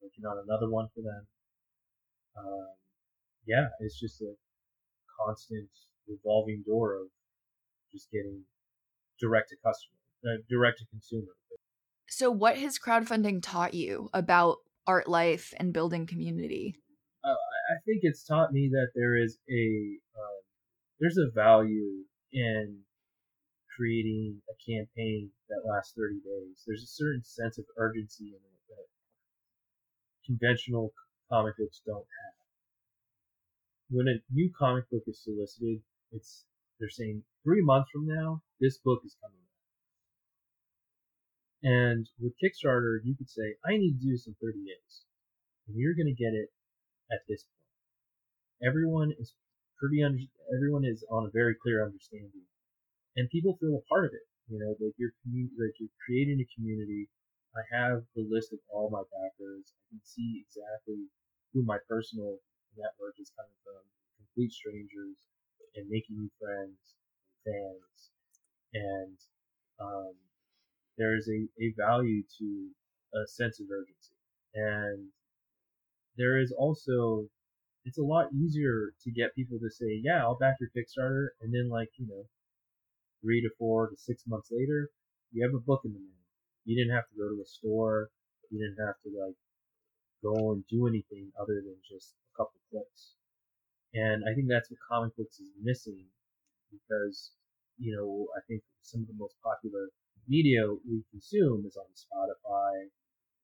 working 0.00 0.24
on 0.24 0.38
another 0.44 0.70
one 0.70 0.88
for 0.94 1.02
them. 1.02 1.26
Um, 2.38 2.68
yeah, 3.46 3.68
it's 3.80 3.98
just 3.98 4.22
a 4.22 4.32
constant 5.18 5.68
revolving 6.08 6.62
door 6.66 6.96
of 6.96 7.08
just 7.92 8.10
getting 8.10 8.42
direct 9.20 9.50
to 9.50 9.56
customer, 9.56 10.00
uh, 10.24 10.42
direct 10.48 10.78
to 10.78 10.86
consumer. 10.86 11.32
So, 12.08 12.30
what 12.30 12.56
has 12.58 12.78
crowdfunding 12.78 13.42
taught 13.42 13.74
you 13.74 14.08
about 14.14 14.58
art 14.86 15.08
life 15.08 15.52
and 15.58 15.72
building 15.72 16.06
community? 16.06 16.76
Uh, 17.24 17.30
I 17.30 17.76
think 17.84 18.00
it's 18.02 18.24
taught 18.24 18.52
me 18.52 18.68
that 18.72 18.90
there 18.94 19.16
is 19.16 19.38
a 19.50 19.98
um, 20.16 20.40
there's 21.00 21.18
a 21.18 21.30
value 21.34 22.04
in 22.32 22.78
creating 23.76 24.40
a 24.48 24.56
campaign 24.64 25.30
that 25.48 25.68
lasts 25.68 25.92
30 25.96 26.14
days. 26.24 26.62
There's 26.66 26.82
a 26.82 26.86
certain 26.86 27.22
sense 27.22 27.58
of 27.58 27.64
urgency 27.76 28.28
in 28.28 28.40
it 28.40 28.60
that 28.68 28.86
conventional 30.24 30.92
comic 31.30 31.56
books 31.58 31.82
don't 31.84 31.98
have. 31.98 32.34
When 33.90 34.08
a 34.08 34.18
new 34.32 34.50
comic 34.58 34.88
book 34.90 35.02
is 35.06 35.22
solicited, 35.22 35.82
it's 36.12 36.44
they're 36.78 36.88
saying 36.88 37.22
three 37.44 37.62
months 37.62 37.90
from 37.92 38.06
now, 38.06 38.42
this 38.60 38.78
book 38.78 39.00
is 39.04 39.16
coming. 39.20 39.45
And 41.62 42.08
with 42.20 42.36
Kickstarter, 42.38 43.00
you 43.02 43.16
could 43.16 43.30
say, 43.30 43.56
I 43.64 43.76
need 43.76 43.98
to 43.98 44.04
do 44.04 44.12
this 44.12 44.26
in 44.26 44.36
30 44.40 44.58
days. 44.64 44.92
And 45.66 45.76
you're 45.76 45.94
going 45.96 46.12
to 46.12 46.14
get 46.14 46.34
it 46.34 46.52
at 47.10 47.24
this 47.28 47.44
point. 47.44 48.68
Everyone 48.68 49.12
is 49.18 49.32
pretty, 49.78 50.02
under, 50.02 50.20
everyone 50.54 50.84
is 50.84 51.04
on 51.10 51.26
a 51.26 51.30
very 51.32 51.54
clear 51.56 51.84
understanding. 51.84 52.46
And 53.16 53.30
people 53.30 53.56
feel 53.60 53.76
a 53.76 53.88
part 53.88 54.04
of 54.04 54.12
it. 54.12 54.26
You 54.48 54.60
know, 54.60 54.76
like 54.78 54.94
you're, 54.96 55.16
like 55.58 55.74
you're 55.80 55.96
creating 56.04 56.38
a 56.38 56.54
community. 56.54 57.08
I 57.56 57.64
have 57.72 58.04
the 58.14 58.28
list 58.28 58.52
of 58.52 58.60
all 58.68 58.90
my 58.90 59.02
backers. 59.10 59.72
I 59.72 59.82
can 59.90 60.00
see 60.04 60.44
exactly 60.44 61.08
who 61.52 61.64
my 61.64 61.78
personal 61.88 62.36
network 62.76 63.16
is 63.18 63.32
coming 63.34 63.56
from. 63.64 63.80
Complete 64.20 64.52
strangers 64.52 65.16
and 65.74 65.88
making 65.88 66.20
new 66.20 66.30
friends 66.38 66.78
and 67.24 67.40
fans. 67.48 67.98
And 68.76 69.16
um, 69.80 70.14
there 70.98 71.16
is 71.16 71.28
a, 71.28 71.46
a 71.62 71.74
value 71.76 72.22
to 72.38 72.68
a 73.14 73.26
sense 73.26 73.60
of 73.60 73.66
urgency. 73.70 74.16
And 74.54 75.08
there 76.16 76.40
is 76.40 76.52
also, 76.56 77.28
it's 77.84 77.98
a 77.98 78.02
lot 78.02 78.32
easier 78.32 78.92
to 79.04 79.10
get 79.10 79.34
people 79.34 79.58
to 79.58 79.70
say, 79.70 80.00
yeah, 80.02 80.22
I'll 80.22 80.38
back 80.38 80.56
your 80.60 80.70
Kickstarter. 80.70 81.28
And 81.40 81.52
then, 81.52 81.68
like, 81.68 81.90
you 81.96 82.06
know, 82.06 82.24
three 83.22 83.40
to 83.42 83.50
four 83.58 83.88
to 83.88 83.96
six 83.96 84.22
months 84.26 84.48
later, 84.50 84.90
you 85.32 85.44
have 85.44 85.54
a 85.54 85.60
book 85.60 85.82
in 85.84 85.92
the 85.92 85.98
mail. 85.98 86.24
You 86.64 86.76
didn't 86.76 86.96
have 86.96 87.08
to 87.08 87.16
go 87.16 87.28
to 87.28 87.42
a 87.42 87.46
store. 87.46 88.10
You 88.50 88.58
didn't 88.58 88.84
have 88.84 88.96
to, 89.04 89.10
like, 89.12 89.36
go 90.22 90.52
and 90.52 90.64
do 90.68 90.86
anything 90.86 91.30
other 91.38 91.60
than 91.62 91.76
just 91.88 92.14
a 92.32 92.36
couple 92.36 92.58
clicks. 92.70 93.12
And 93.94 94.24
I 94.28 94.34
think 94.34 94.48
that's 94.48 94.70
what 94.70 94.80
comic 94.88 95.16
books 95.16 95.38
is 95.40 95.50
missing 95.62 96.04
because, 96.72 97.32
you 97.78 97.94
know, 97.96 98.26
I 98.36 98.40
think 98.48 98.62
some 98.82 99.02
of 99.02 99.08
the 99.08 99.14
most 99.16 99.36
popular 99.42 99.88
media 100.28 100.66
we 100.88 101.02
consume 101.10 101.64
is 101.66 101.76
on 101.76 101.86
Spotify, 101.94 102.88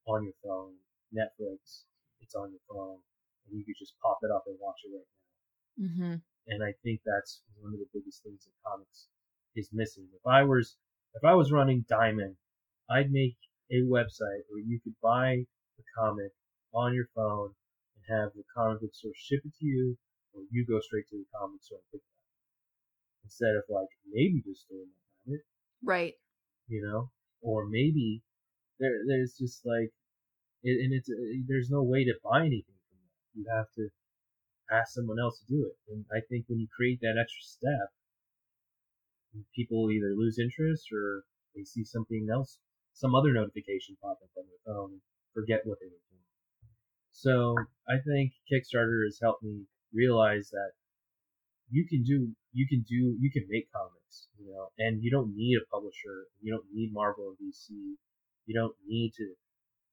on 0.07 0.25
your 0.25 0.35
phone, 0.45 0.75
Netflix, 1.15 1.85
it's 2.21 2.35
on 2.35 2.51
your 2.51 2.65
phone, 2.69 2.99
and 3.47 3.59
you 3.59 3.65
could 3.65 3.79
just 3.79 3.95
pop 4.03 4.19
it 4.23 4.31
up 4.31 4.45
and 4.47 4.57
watch 4.61 4.81
it 4.85 4.93
right 4.95 5.11
now. 5.11 5.87
Mm-hmm. 5.87 6.15
And 6.49 6.63
I 6.63 6.75
think 6.83 7.01
that's 7.05 7.43
one 7.61 7.73
of 7.73 7.79
the 7.79 7.91
biggest 7.95 8.23
things 8.23 8.45
that 8.45 8.53
comics 8.67 9.07
is 9.55 9.69
missing. 9.73 10.09
If 10.13 10.27
I 10.27 10.43
was, 10.43 10.77
if 11.15 11.25
I 11.25 11.35
was 11.35 11.53
running 11.53 11.85
Diamond, 11.89 12.37
I'd 12.91 13.13
make 13.13 13.37
a 13.71 13.87
website 13.87 14.45
where 14.49 14.61
you 14.61 14.81
could 14.83 14.95
buy 15.03 15.45
the 15.77 15.85
comic 15.97 16.33
on 16.75 16.95
your 16.95 17.07
phone 17.15 17.53
and 17.95 18.21
have 18.21 18.33
the 18.35 18.45
comic 18.55 18.81
book 18.81 18.95
store 18.95 19.13
ship 19.17 19.41
it 19.45 19.55
to 19.61 19.67
you 19.67 19.97
or 20.35 20.43
you 20.51 20.67
go 20.67 20.81
straight 20.81 21.09
to 21.11 21.17
the 21.17 21.39
comic 21.39 21.63
store 21.63 21.79
and 21.79 21.91
pick 21.93 22.01
it 22.01 22.17
up 22.19 23.25
instead 23.25 23.55
of 23.57 23.65
like 23.69 23.89
maybe 24.11 24.43
just 24.45 24.69
doing 24.69 24.89
it. 25.27 25.41
Right. 25.85 26.15
You 26.69 26.83
know, 26.83 27.11
or 27.43 27.67
maybe 27.67 28.23
there 28.79 29.01
there's 29.07 29.35
just 29.39 29.67
like, 29.67 29.93
it, 30.63 30.85
and 30.85 30.93
it's 30.93 31.09
uh, 31.11 31.43
there's 31.47 31.71
no 31.71 31.83
way 31.83 32.05
to 32.05 32.15
buy 32.23 32.41
anything 32.41 32.79
from 32.89 32.99
that. 33.03 33.39
You 33.39 33.45
have 33.55 33.71
to 33.77 33.89
ask 34.71 34.95
someone 34.95 35.19
else 35.21 35.41
to 35.41 35.47
do 35.47 35.67
it. 35.67 35.77
And 35.93 36.05
I 36.13 36.21
think 36.29 36.47
when 36.49 36.59
you 36.61 36.69
create 36.75 37.01
that 37.01 37.21
extra 37.21 37.43
step, 37.43 37.89
people 39.55 39.91
either 39.91 40.15
lose 40.17 40.39
interest 40.39 40.89
or 40.93 41.25
they 41.55 41.65
see 41.65 41.85
something 41.85 42.29
else, 42.33 42.59
some 42.93 43.15
other 43.15 43.33
notification 43.33 43.97
pop 44.01 44.19
up 44.23 44.31
on 44.37 44.45
their 44.47 44.75
phone, 44.75 45.01
forget 45.35 45.61
what 45.65 45.79
they 45.81 45.87
were 45.87 46.07
doing. 46.11 46.25
So 47.13 47.57
I 47.89 47.99
think 48.01 48.33
Kickstarter 48.51 49.05
has 49.05 49.19
helped 49.21 49.43
me 49.43 49.65
realize 49.93 50.51
that 50.51 50.73
you 51.71 51.87
can 51.87 52.03
do 52.03 52.35
you 52.53 52.69
can 52.69 52.85
do 52.89 53.17
you 53.19 53.31
can 53.33 53.47
make 53.49 53.73
comics, 53.73 54.29
you 54.39 54.53
know, 54.53 54.69
and 54.79 55.03
you 55.03 55.11
don't 55.11 55.35
need 55.35 55.57
a 55.57 55.65
publisher. 55.73 56.29
You 56.41 56.53
don't 56.53 56.69
need 56.73 56.93
Marvel 56.93 57.33
and 57.33 57.39
DC. 57.41 57.73
You 58.47 58.55
don't 58.55 58.77
need 58.87 59.13
to 59.17 59.27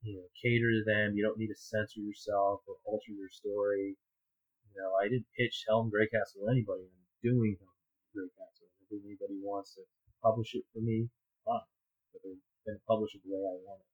you 0.03 0.15
know 0.19 0.27
cater 0.35 0.71
to 0.71 0.83
them. 0.85 1.15
You 1.15 1.23
don't 1.23 1.39
need 1.39 1.51
to 1.51 1.59
censor 1.59 2.03
yourself 2.03 2.61
or 2.67 2.75
alter 2.85 3.15
your 3.15 3.31
story. 3.31 3.95
You 3.95 4.75
know, 4.75 4.91
I 4.99 5.07
didn't 5.07 5.31
pitch 5.35 5.65
Helm 5.67 5.91
Greycastle 5.91 6.45
to 6.45 6.51
anybody. 6.51 6.83
I'm 6.83 7.07
doing 7.23 7.55
Helm 7.59 7.79
Greycastle. 8.15 8.67
If 8.91 9.05
anybody 9.05 9.39
wants 9.41 9.75
to 9.75 9.81
publish 10.23 10.55
it 10.55 10.63
for 10.73 10.81
me, 10.81 11.07
fine. 11.45 11.63
But 12.11 12.21
they're 12.23 12.41
going 12.65 12.79
to 12.79 12.85
publish 12.87 13.15
it 13.15 13.21
the 13.23 13.31
way 13.31 13.43
I 13.43 13.55
want 13.63 13.81
it, 13.81 13.91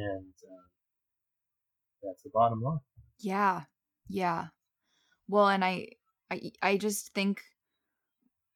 and 0.00 0.34
uh, 0.48 0.66
that's 2.02 2.22
the 2.22 2.30
bottom 2.32 2.62
line. 2.62 2.80
Yeah, 3.18 3.62
yeah. 4.08 4.46
Well, 5.28 5.48
and 5.48 5.64
I, 5.64 5.88
I, 6.32 6.52
I 6.62 6.76
just 6.78 7.12
think 7.12 7.42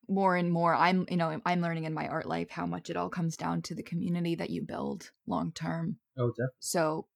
more 0.09 0.37
and 0.37 0.53
more 0.53 0.75
i'm 0.75 1.05
you 1.11 1.17
know 1.17 1.41
i'm 1.45 1.61
learning 1.61 1.85
in 1.85 1.93
my 1.93 2.07
art 2.07 2.27
life 2.27 2.49
how 2.49 2.65
much 2.65 2.91
it 2.91 2.97
all 2.97 3.09
comes 3.09 3.37
down 3.37 3.61
to 3.61 3.75
the 3.75 3.83
community 3.83 4.37
that 4.37 4.51
you 4.51 4.63
build 4.63 5.11
long 5.27 5.53
term. 5.53 5.97
Oh 6.17 6.29
definitely 6.29 6.49
so 6.61 7.07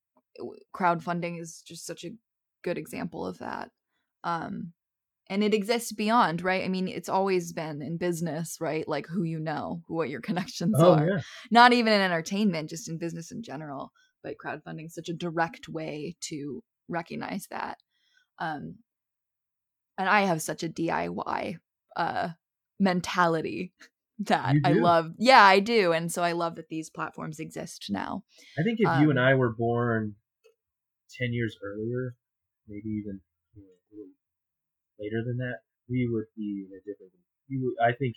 crowdfunding 0.74 1.40
is 1.40 1.62
just 1.64 1.86
such 1.86 2.04
a 2.04 2.11
good 2.62 2.78
example 2.78 3.26
of 3.26 3.38
that 3.38 3.70
um 4.24 4.72
and 5.28 5.44
it 5.44 5.54
exists 5.54 5.92
beyond 5.92 6.42
right? 6.42 6.64
I 6.64 6.68
mean 6.68 6.88
it's 6.88 7.08
always 7.08 7.52
been 7.52 7.80
in 7.80 7.96
business 7.96 8.58
right? 8.61 8.86
Like 8.86 9.06
who 9.06 9.22
you 9.22 9.38
know 9.38 9.82
what 9.86 10.11
your 10.11 10.20
connections 10.28 10.74
oh, 10.76 10.94
are. 10.94 11.08
yeah. 11.08 11.20
not 11.50 11.72
even 11.72 11.92
in 11.92 12.00
entertainment 12.00 12.70
just 12.70 12.88
in 12.88 12.98
business 12.98 13.30
in 13.30 13.42
general 13.42 13.92
but 14.22 14.34
crowdfunding 14.44 14.86
is 14.86 14.94
such 14.94 15.08
a 15.08 15.14
direct 15.14 15.68
way 15.68 16.16
to 16.20 16.62
recognize 16.88 17.46
that 17.50 17.78
um 18.40 18.74
and 20.01 20.09
I 20.09 20.22
have 20.22 20.42
such 20.42 20.62
a 20.62 20.68
DIY 20.68 21.59
uh 21.96 22.28
mentality 22.78 23.72
that 24.20 24.57
I 24.64 24.72
love. 24.72 25.12
Yeah, 25.18 25.42
I 25.42 25.61
do. 25.61 25.92
And 25.92 26.11
so 26.11 26.22
I 26.22 26.32
love 26.32 26.57
that 26.57 26.68
these 26.68 26.90
platforms 26.90 27.40
exist 27.40 27.86
now. 27.90 28.24
I 28.59 28.62
think 28.62 28.78
if 28.80 28.88
um, 28.88 29.03
you 29.03 29.11
and 29.11 29.18
um 29.18 29.26
I 29.26 29.34
were 29.34 29.51
born 29.51 30.14
10 31.18 31.32
years 31.32 31.57
earlier, 31.62 32.14
maybe 32.68 32.88
even 32.88 33.20
you 33.55 33.62
know, 33.62 34.05
later 34.98 35.22
than 35.24 35.38
that, 35.38 35.61
we 35.88 36.09
would 36.11 36.26
be 36.36 36.66
in 36.66 36.76
a 36.76 36.80
different 36.80 37.12
would, 37.53 37.74
I 37.82 37.92
think 37.92 38.14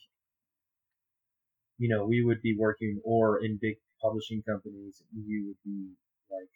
you 1.80 1.90
know, 1.90 2.06
we 2.06 2.24
would 2.24 2.42
be 2.42 2.56
working 2.58 3.02
or 3.04 3.44
in 3.44 3.58
big 3.62 3.78
publishing 4.02 4.44
companies, 4.48 5.02
you 5.12 5.48
would 5.48 5.58
be 5.66 5.90
like 6.30 6.50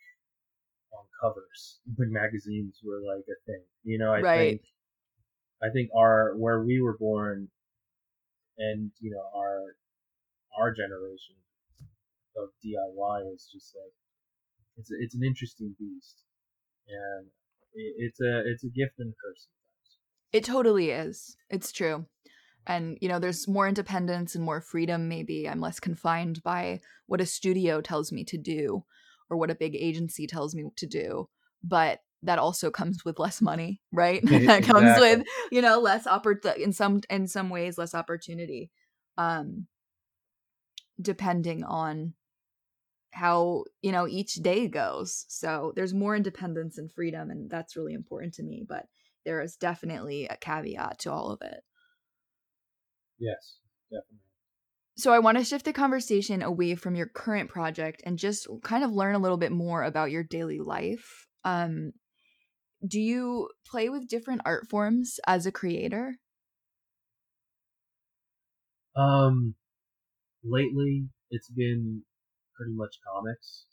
on 0.93 1.05
covers 1.19 1.79
when 1.95 2.11
magazines 2.11 2.79
were 2.83 3.01
like 3.01 3.25
a 3.27 3.39
thing. 3.45 3.63
You 3.83 3.97
know, 3.97 4.13
I 4.13 4.21
right. 4.21 4.59
think 4.59 4.61
I 5.61 5.69
think 5.69 5.89
our 5.95 6.35
where 6.37 6.63
we 6.63 6.81
were 6.81 6.97
born, 6.97 7.49
and 8.57 8.91
you 8.99 9.11
know 9.11 9.23
our 9.35 9.75
our 10.59 10.73
generation 10.73 11.35
of 12.37 12.49
DIY 12.63 13.33
is 13.33 13.49
just 13.51 13.75
like 13.75 13.93
it's 14.77 14.91
a, 14.91 14.95
it's 14.99 15.15
an 15.15 15.23
interesting 15.23 15.75
beast, 15.79 16.23
and 16.87 17.27
it, 17.73 17.93
it's 17.97 18.21
a 18.21 18.43
it's 18.45 18.63
a 18.63 18.69
gift 18.69 18.99
and 18.99 19.09
a 19.09 19.15
curse. 19.23 19.47
It 20.31 20.43
totally 20.43 20.91
is. 20.91 21.37
It's 21.49 21.71
true. 21.71 22.05
And 22.67 22.97
you 23.01 23.07
know, 23.07 23.17
there's 23.17 23.47
more 23.47 23.67
independence 23.67 24.35
and 24.35 24.43
more 24.43 24.61
freedom 24.61 25.07
maybe. 25.07 25.47
I'm 25.47 25.61
less 25.61 25.79
confined 25.79 26.43
by 26.43 26.81
what 27.07 27.21
a 27.21 27.25
studio 27.25 27.81
tells 27.81 28.11
me 28.11 28.23
to 28.25 28.37
do 28.37 28.83
or 29.29 29.37
what 29.37 29.49
a 29.49 29.55
big 29.55 29.75
agency 29.75 30.27
tells 30.27 30.53
me 30.53 30.65
to 30.75 30.85
do. 30.85 31.29
But 31.63 32.01
that 32.23 32.39
also 32.39 32.71
comes 32.71 33.05
with 33.05 33.19
less 33.19 33.41
money, 33.41 33.81
right? 33.91 34.21
that 34.45 34.63
comes 34.63 34.97
Exactly. 34.97 34.97
with, 34.97 35.25
you 35.51 35.61
know, 35.61 35.79
less 35.79 36.05
oppor- 36.07 36.55
in 36.57 36.73
some 36.73 37.01
in 37.09 37.27
some 37.27 37.49
ways 37.49 37.77
less 37.77 37.95
opportunity. 37.95 38.71
Um 39.17 39.67
depending 41.01 41.63
on 41.63 42.13
how 43.11 43.63
you 43.81 43.91
know 43.91 44.07
each 44.07 44.35
day 44.35 44.67
goes 44.67 45.25
so 45.27 45.73
there's 45.75 45.93
more 45.93 46.15
independence 46.15 46.77
and 46.77 46.91
freedom 46.91 47.31
and 47.31 47.49
that's 47.49 47.75
really 47.75 47.93
important 47.93 48.33
to 48.33 48.43
me 48.43 48.63
but 48.67 48.87
there 49.25 49.41
is 49.41 49.55
definitely 49.57 50.27
a 50.27 50.37
caveat 50.37 50.99
to 50.99 51.11
all 51.11 51.31
of 51.31 51.41
it 51.41 51.63
Yes, 53.19 53.59
definitely. 53.91 54.23
so 54.97 55.11
i 55.11 55.19
want 55.19 55.37
to 55.37 55.43
shift 55.43 55.65
the 55.65 55.73
conversation 55.73 56.41
away 56.41 56.75
from 56.75 56.95
your 56.95 57.07
current 57.07 57.49
project 57.49 58.01
and 58.05 58.17
just 58.17 58.47
kind 58.63 58.83
of 58.83 58.91
learn 58.91 59.15
a 59.15 59.19
little 59.19 59.37
bit 59.37 59.51
more 59.51 59.83
about 59.83 60.11
your 60.11 60.23
daily 60.23 60.59
life 60.59 61.27
um 61.43 61.91
do 62.85 62.99
you 62.99 63.49
play 63.65 63.89
with 63.89 64.07
different 64.07 64.41
art 64.45 64.67
forms 64.67 65.19
as 65.27 65.45
a 65.45 65.51
creator 65.51 66.17
Um, 68.95 69.55
lately 70.43 71.09
it's 71.31 71.49
been 71.49 72.03
pretty 72.55 72.73
much 72.73 72.99
comics, 73.05 73.65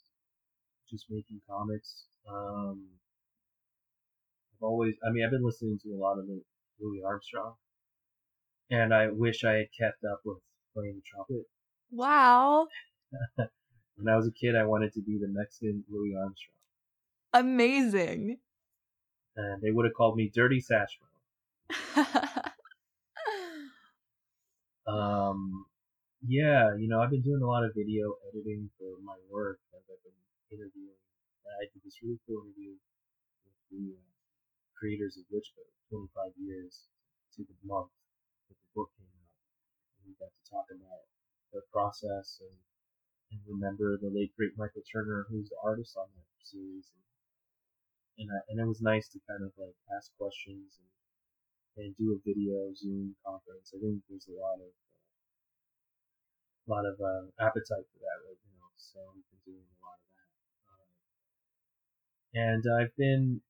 just 0.89 1.05
making 1.09 1.41
comics. 1.49 2.07
Um, 2.27 2.99
I've 4.53 4.63
always, 4.63 4.95
I 5.05 5.11
mean, 5.11 5.23
I've 5.23 5.31
been 5.31 5.45
listening 5.45 5.79
to 5.83 5.93
a 5.93 5.97
lot 5.97 6.17
of 6.17 6.25
Louis 6.79 7.03
Armstrong, 7.03 7.57
and 8.69 8.93
I 8.93 9.07
wish 9.09 9.43
I 9.43 9.53
had 9.53 9.71
kept 9.73 10.03
up 10.03 10.21
with 10.23 10.37
playing 10.75 10.97
the 10.97 11.01
trumpet. 11.01 11.47
wow 11.89 12.67
When 13.95 14.07
I 14.07 14.15
was 14.17 14.27
a 14.27 14.31
kid, 14.31 14.55
I 14.55 14.65
wanted 14.65 14.93
to 14.93 15.01
be 15.01 15.17
the 15.17 15.27
Mexican 15.27 15.83
Louis 15.89 16.15
Armstrong, 16.15 16.57
amazing 17.33 18.39
and 19.37 19.61
they 19.61 19.71
would 19.71 19.85
have 19.85 19.93
called 19.93 20.15
me 20.15 20.31
Dirty 20.33 20.61
Satchmo. 20.61 21.05
Um, 24.85 25.65
yeah, 26.21 26.77
you 26.77 26.87
know, 26.87 27.01
I've 27.01 27.09
been 27.09 27.25
doing 27.25 27.41
a 27.41 27.49
lot 27.49 27.65
of 27.65 27.73
video 27.73 28.17
editing 28.29 28.69
for 28.77 29.01
my 29.01 29.17
work 29.29 29.57
as 29.73 29.81
I've 29.89 30.03
been 30.05 30.21
interviewing. 30.53 31.01
I 31.45 31.65
did 31.73 31.81
this 31.81 31.97
really 32.01 32.21
cool 32.25 32.45
interview 32.45 32.77
with 33.45 33.57
the 33.73 33.97
uh, 33.97 34.13
creators 34.77 35.17
of 35.17 35.25
Witchblade, 35.33 35.73
25 35.89 36.37
years 36.37 36.85
to 37.37 37.45
the 37.45 37.57
month 37.65 37.89
that 38.49 38.57
the 38.57 38.69
book 38.77 38.93
came 38.97 39.09
out. 39.09 39.37
And 39.97 40.13
we 40.13 40.13
got 40.21 40.33
to 40.33 40.43
talk 40.45 40.69
about 40.69 41.05
the 41.53 41.65
process 41.73 42.41
and, 42.45 42.57
and 43.33 43.41
remember 43.49 43.97
the 43.97 44.13
late 44.13 44.35
great 44.37 44.53
Michael 44.57 44.85
Turner, 44.85 45.25
who's 45.29 45.49
the 45.49 45.61
artist 45.63 45.97
on 45.97 46.09
that 46.13 46.29
series. 46.45 46.89
And, 46.93 47.05
and, 48.17 48.29
I, 48.31 48.39
and 48.49 48.59
it 48.59 48.67
was 48.67 48.81
nice 48.81 49.07
to 49.09 49.19
kind 49.27 49.43
of 49.43 49.51
like 49.57 49.75
ask 49.95 50.11
questions 50.17 50.79
and 50.79 50.89
and 51.77 51.95
do 51.97 52.15
a 52.15 52.19
video 52.23 52.71
Zoom 52.75 53.15
conference. 53.25 53.73
I 53.75 53.79
think 53.79 53.99
there's 54.07 54.27
a 54.27 54.39
lot 54.39 54.55
of 54.63 54.71
uh, 54.71 55.03
lot 56.71 56.85
of 56.85 56.95
uh, 56.99 57.27
appetite 57.39 57.85
for 57.91 57.99
that 57.99 58.19
right 58.23 58.39
now, 58.47 58.65
so 58.77 58.99
we've 59.13 59.27
been 59.27 59.53
doing 59.53 59.67
a 59.67 59.79
lot 59.83 59.99
of 59.99 60.07
that. 60.15 60.31
Um, 60.71 60.87
and 62.33 62.63
I've 62.79 62.95
been, 62.95 63.41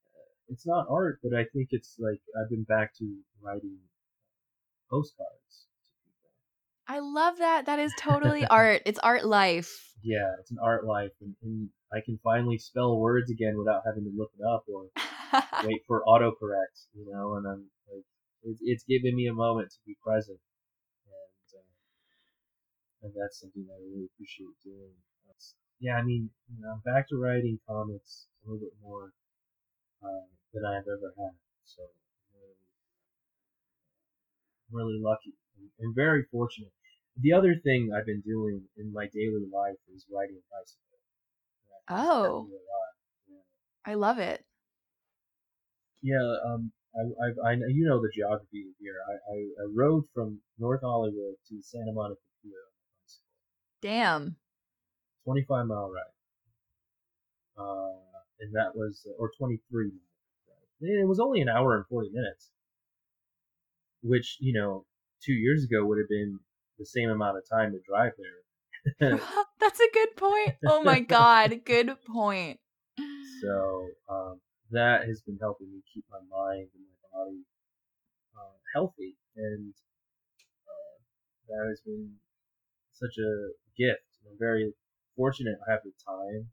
it's 0.49 0.65
not 0.65 0.87
art, 0.89 1.19
but 1.23 1.33
I 1.37 1.45
think 1.53 1.69
it's 1.71 1.95
like 1.99 2.19
I've 2.35 2.49
been 2.49 2.63
back 2.65 2.93
to 2.97 3.05
writing 3.41 3.77
postcards. 4.89 5.69
I 6.87 6.99
love 6.99 7.37
that 7.37 7.65
that 7.65 7.79
is 7.79 7.91
totally 7.97 8.45
art 8.49 8.81
it's 8.85 8.99
art 8.99 9.25
life 9.25 9.93
Yeah, 10.05 10.37
it's 10.39 10.51
an 10.51 10.61
art 10.61 10.85
life, 10.85 11.11
and, 11.21 11.33
and 11.41 11.69
I 11.89 11.99
can 12.05 12.19
finally 12.21 12.59
spell 12.59 12.97
words 12.99 13.31
again 13.31 13.57
without 13.57 13.81
having 13.85 14.03
to 14.05 14.13
look 14.13 14.29
it 14.37 14.45
up 14.45 14.63
or 14.69 14.93
wait 15.65 15.81
for 15.87 16.03
autocorrect, 16.05 16.85
you 16.93 17.09
know, 17.09 17.35
and 17.35 17.47
I'm 17.47 17.63
like, 17.89 18.05
it's, 18.43 18.61
it's 18.61 18.83
giving 18.85 19.15
me 19.15 19.25
a 19.25 19.33
moment 19.33 19.71
to 19.71 19.79
be 19.85 19.97
present, 20.05 20.37
and 21.09 21.57
uh, 21.57 21.65
and 23.01 23.11
that's 23.17 23.41
something 23.41 23.65
I 23.65 23.81
really 23.81 24.05
appreciate 24.13 24.53
doing. 24.63 24.93
That's, 25.25 25.55
yeah, 25.79 25.95
I 25.97 26.03
mean, 26.03 26.29
you 26.53 26.61
know, 26.61 26.77
I'm 26.77 26.83
back 26.85 27.09
to 27.09 27.17
writing 27.17 27.57
comics 27.65 28.27
a 28.45 28.45
little 28.45 28.61
bit 28.61 28.77
more 28.83 29.09
uh, 30.05 30.29
than 30.53 30.65
I've 30.69 30.85
ever 30.85 31.17
had, 31.17 31.33
so 31.65 31.81
I'm 31.81 32.29
really, 32.37 32.61
I'm 34.69 34.73
really 34.77 34.99
lucky 35.01 35.33
and, 35.57 35.69
and 35.79 35.95
very 35.95 36.23
fortunate. 36.31 36.71
The 37.21 37.33
other 37.33 37.55
thing 37.55 37.91
I've 37.95 38.05
been 38.05 38.21
doing 38.21 38.61
in 38.77 38.91
my 38.91 39.07
daily 39.13 39.45
life 39.51 39.79
is 39.93 40.05
riding 40.11 40.35
a 40.35 40.45
bicycle. 40.51 40.81
Oh. 41.87 42.43
me 42.49 42.55
a 42.55 42.65
lot. 42.65 42.91
Yeah. 43.29 43.91
i 43.91 43.93
love 43.93 44.17
it 44.17 44.43
Yeah, 46.01 46.35
um, 46.45 46.71
I, 46.95 47.01
I, 47.47 47.51
I, 47.51 47.55
know- 47.55 47.67
you 47.67 47.85
know 47.87 48.01
the 48.01 48.09
geography 48.13 48.67
here. 48.79 48.95
I, 49.07 49.13
I, 49.33 49.37
I 49.37 49.65
rode 49.73 50.05
from 50.13 50.39
North 50.57 50.81
Hollywood 50.81 51.35
to 51.49 51.61
Santa 51.61 51.91
Monica 51.93 52.21
Pier 52.41 52.53
on 52.53 52.73
a 52.73 52.83
bicycle. 53.03 53.27
damn 53.81 54.35
25 55.25 55.67
mile 55.67 55.91
ride. 55.91 56.03
Uh, 57.57 57.99
and 58.39 58.53
that 58.53 58.75
was, 58.75 59.05
or 59.17 59.31
23 59.37 59.85
mile 59.85 59.91
ride. 60.47 61.01
It 61.01 61.07
was 61.07 61.19
only 61.19 61.41
an 61.41 61.49
hour 61.49 61.75
and 61.77 61.85
40 61.87 62.09
minutes. 62.11 62.49
Which, 64.01 64.37
you 64.39 64.53
know, 64.53 64.85
two 65.25 65.33
years 65.33 65.63
ago 65.65 65.85
would 65.85 65.97
have 65.99 66.09
been 66.09 66.39
the 66.79 66.85
same 66.85 67.09
amount 67.09 67.37
of 67.37 67.43
time 67.49 67.71
to 67.73 67.79
drive 67.87 68.13
there. 68.17 69.19
That's 69.59 69.79
a 69.79 69.89
good 69.93 70.15
point. 70.15 70.55
Oh 70.65 70.83
my 70.83 70.99
god, 70.99 71.63
good 71.65 71.95
point. 72.05 72.59
So 73.41 73.91
um, 74.09 74.41
that 74.71 75.05
has 75.07 75.21
been 75.21 75.37
helping 75.39 75.71
me 75.71 75.81
keep 75.93 76.05
my 76.09 76.21
mind 76.29 76.69
and 76.73 76.85
my 76.85 77.19
body 77.19 77.45
uh, 78.37 78.57
healthy, 78.73 79.17
and 79.35 79.73
uh, 80.67 80.97
that 81.49 81.67
has 81.69 81.81
been 81.81 82.19
such 82.93 83.17
a 83.19 83.51
gift. 83.77 84.07
I'm 84.29 84.37
very 84.39 84.73
fortunate 85.15 85.57
I 85.67 85.71
have 85.73 85.83
the 85.83 85.93
time, 86.05 86.51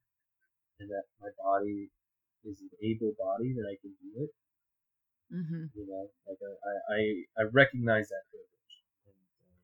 and 0.80 0.90
that 0.90 1.04
my 1.20 1.30
body 1.38 1.90
is 2.44 2.60
an 2.62 2.70
able 2.82 3.14
body 3.18 3.54
that 3.54 3.66
I 3.70 3.76
can 3.82 3.94
do 4.02 4.24
it. 4.24 4.30
hmm 5.30 5.64
You 5.74 5.86
know, 5.86 6.10
like 6.26 6.38
I 6.40 6.52
I, 6.68 6.96
I, 6.96 7.00
I 7.40 7.42
recognize 7.52 8.08
that 8.08 8.24
privilege, 8.30 8.74
and 9.06 9.16
um, 9.40 9.56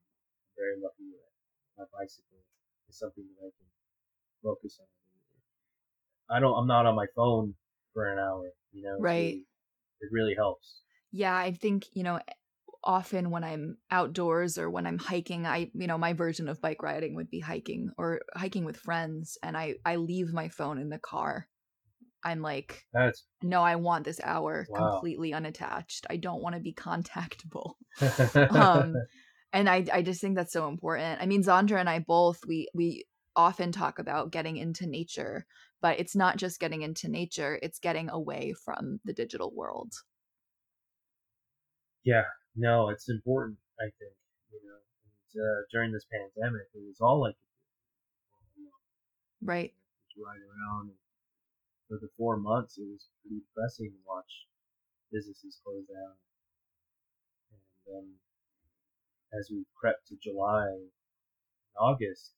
I'm 0.48 0.48
very 0.59 0.77
lucky 0.83 1.09
that 1.15 1.31
my 1.79 1.85
bicycle 1.95 2.43
is 2.89 2.99
something 2.99 3.25
that 3.25 3.47
I 3.47 3.51
can 3.57 3.69
focus 4.43 4.79
on. 4.81 4.87
I 6.31 6.41
don't. 6.41 6.55
I'm 6.59 6.67
not 6.67 6.85
on 6.87 6.95
my 6.95 7.07
phone 7.17 7.55
for 7.95 8.11
an 8.13 8.19
hour. 8.19 8.51
You 8.73 8.83
know, 8.83 8.97
Right. 8.99 9.35
really- 9.35 9.47
it 10.01 10.09
really 10.13 10.35
helps. 10.35 10.83
Yeah, 11.11 11.35
I 11.35 11.53
think, 11.53 11.85
you 11.95 12.03
know, 12.03 12.21
often 12.85 13.31
when 13.31 13.43
I'm 13.43 13.79
outdoors 13.91 14.59
or 14.59 14.71
when 14.71 14.87
I'm 14.87 14.99
hiking, 14.99 15.47
I, 15.47 15.71
you 15.75 15.87
know, 15.87 15.99
my 15.99 16.13
version 16.13 16.49
of 16.49 16.61
bike 16.61 16.83
riding 16.83 17.15
would 17.17 17.31
be 17.31 17.41
hiking 17.41 17.91
or 17.99 18.21
hiking 18.35 18.65
with 18.65 18.77
friends 18.77 19.39
and 19.43 19.57
I 19.57 19.77
I 19.85 19.97
leave 19.97 20.33
my 20.33 20.49
phone 20.49 20.79
in 20.79 20.91
the 20.91 20.99
car. 20.99 21.49
I'm 22.23 22.43
like, 22.43 22.85
That's 22.93 23.25
no, 23.43 23.63
I 23.63 23.77
want 23.77 24.05
this 24.05 24.21
hour 24.23 24.67
Wow. 24.69 24.91
completely 24.93 25.33
unattached. 25.33 26.07
I 26.11 26.17
don't 26.17 26.43
want 26.43 26.55
to 26.57 26.61
be 26.61 26.73
contactable. 26.87 27.75
um 28.51 28.95
and 29.53 29.69
i 29.69 29.85
i 29.93 30.03
just 30.03 30.21
think 30.21 30.37
that's 30.37 30.53
so 30.53 30.69
important 30.69 31.21
i 31.21 31.27
mean 31.27 31.43
xandra 31.43 31.79
and 31.79 31.89
i 31.89 31.99
both 31.99 32.41
we 32.47 32.69
we 32.75 33.05
often 33.37 33.71
talk 33.71 33.99
about 33.99 34.33
getting 34.33 34.57
into 34.57 34.87
nature 34.87 35.47
but 35.81 35.99
it's 36.01 36.17
not 36.17 36.37
just 36.37 36.59
getting 36.59 36.83
into 36.83 37.09
nature 37.09 37.59
it's 37.63 37.79
getting 37.79 38.11
away 38.11 38.53
from 38.65 38.99
the 39.05 39.13
digital 39.13 39.53
world 39.55 39.93
yeah. 42.09 42.25
No, 42.57 42.89
it's 42.89 43.09
important. 43.09 43.59
I 43.79 43.93
think 44.01 44.17
you 44.49 44.61
know. 44.65 44.81
And, 44.81 45.45
uh, 45.45 45.61
during 45.71 45.93
this 45.93 46.07
pandemic, 46.09 46.67
it 46.73 46.81
was 46.81 46.97
all 47.05 47.21
like 47.21 47.37
could 47.37 48.49
do. 48.57 48.63
You 48.63 48.73
know, 48.73 48.81
right 49.53 49.73
ride 50.17 50.41
around. 50.41 50.91
For 51.89 51.99
the 52.01 52.09
four 52.17 52.37
months, 52.37 52.77
it 52.77 52.89
was 52.89 53.09
pretty 53.21 53.41
depressing 53.45 53.93
to 53.93 54.01
watch 54.09 54.29
businesses 55.13 55.61
close 55.65 55.85
down. 55.85 56.17
And 57.53 57.61
then, 57.87 58.05
as 59.39 59.49
we 59.51 59.65
crept 59.79 60.07
to 60.09 60.17
July, 60.23 60.67
and 60.69 60.91
August, 61.79 62.35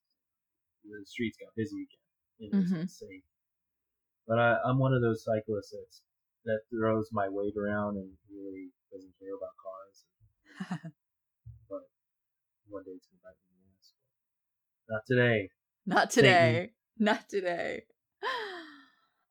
the 0.84 1.04
streets 1.06 1.38
got 1.38 1.54
busy 1.56 1.82
again. 1.86 2.50
It 2.50 2.56
was 2.56 2.72
Mhm. 2.72 2.80
insane. 2.82 3.22
But 4.26 4.38
I, 4.38 4.58
I'm 4.64 4.78
one 4.78 4.94
of 4.94 5.02
those 5.02 5.24
cyclists 5.24 5.72
that's, 5.72 6.02
that 6.44 6.60
throws 6.70 7.10
my 7.12 7.28
weight 7.28 7.56
around 7.56 7.96
and 7.96 8.16
really 8.30 8.70
doesn't 8.92 9.18
care 9.18 9.34
about 9.34 9.56
cars. 9.56 10.04
but 11.68 11.82
one 12.68 12.84
day 12.84 12.92
it's 12.92 13.06
gonna 13.06 13.20
bite 13.22 13.36
me 13.48 13.56
in 13.56 13.70
the. 13.70 14.92
Not 14.92 15.06
today. 15.06 15.50
Not 15.86 16.10
today. 16.10 16.72
Not 16.98 17.28
today. 17.28 17.84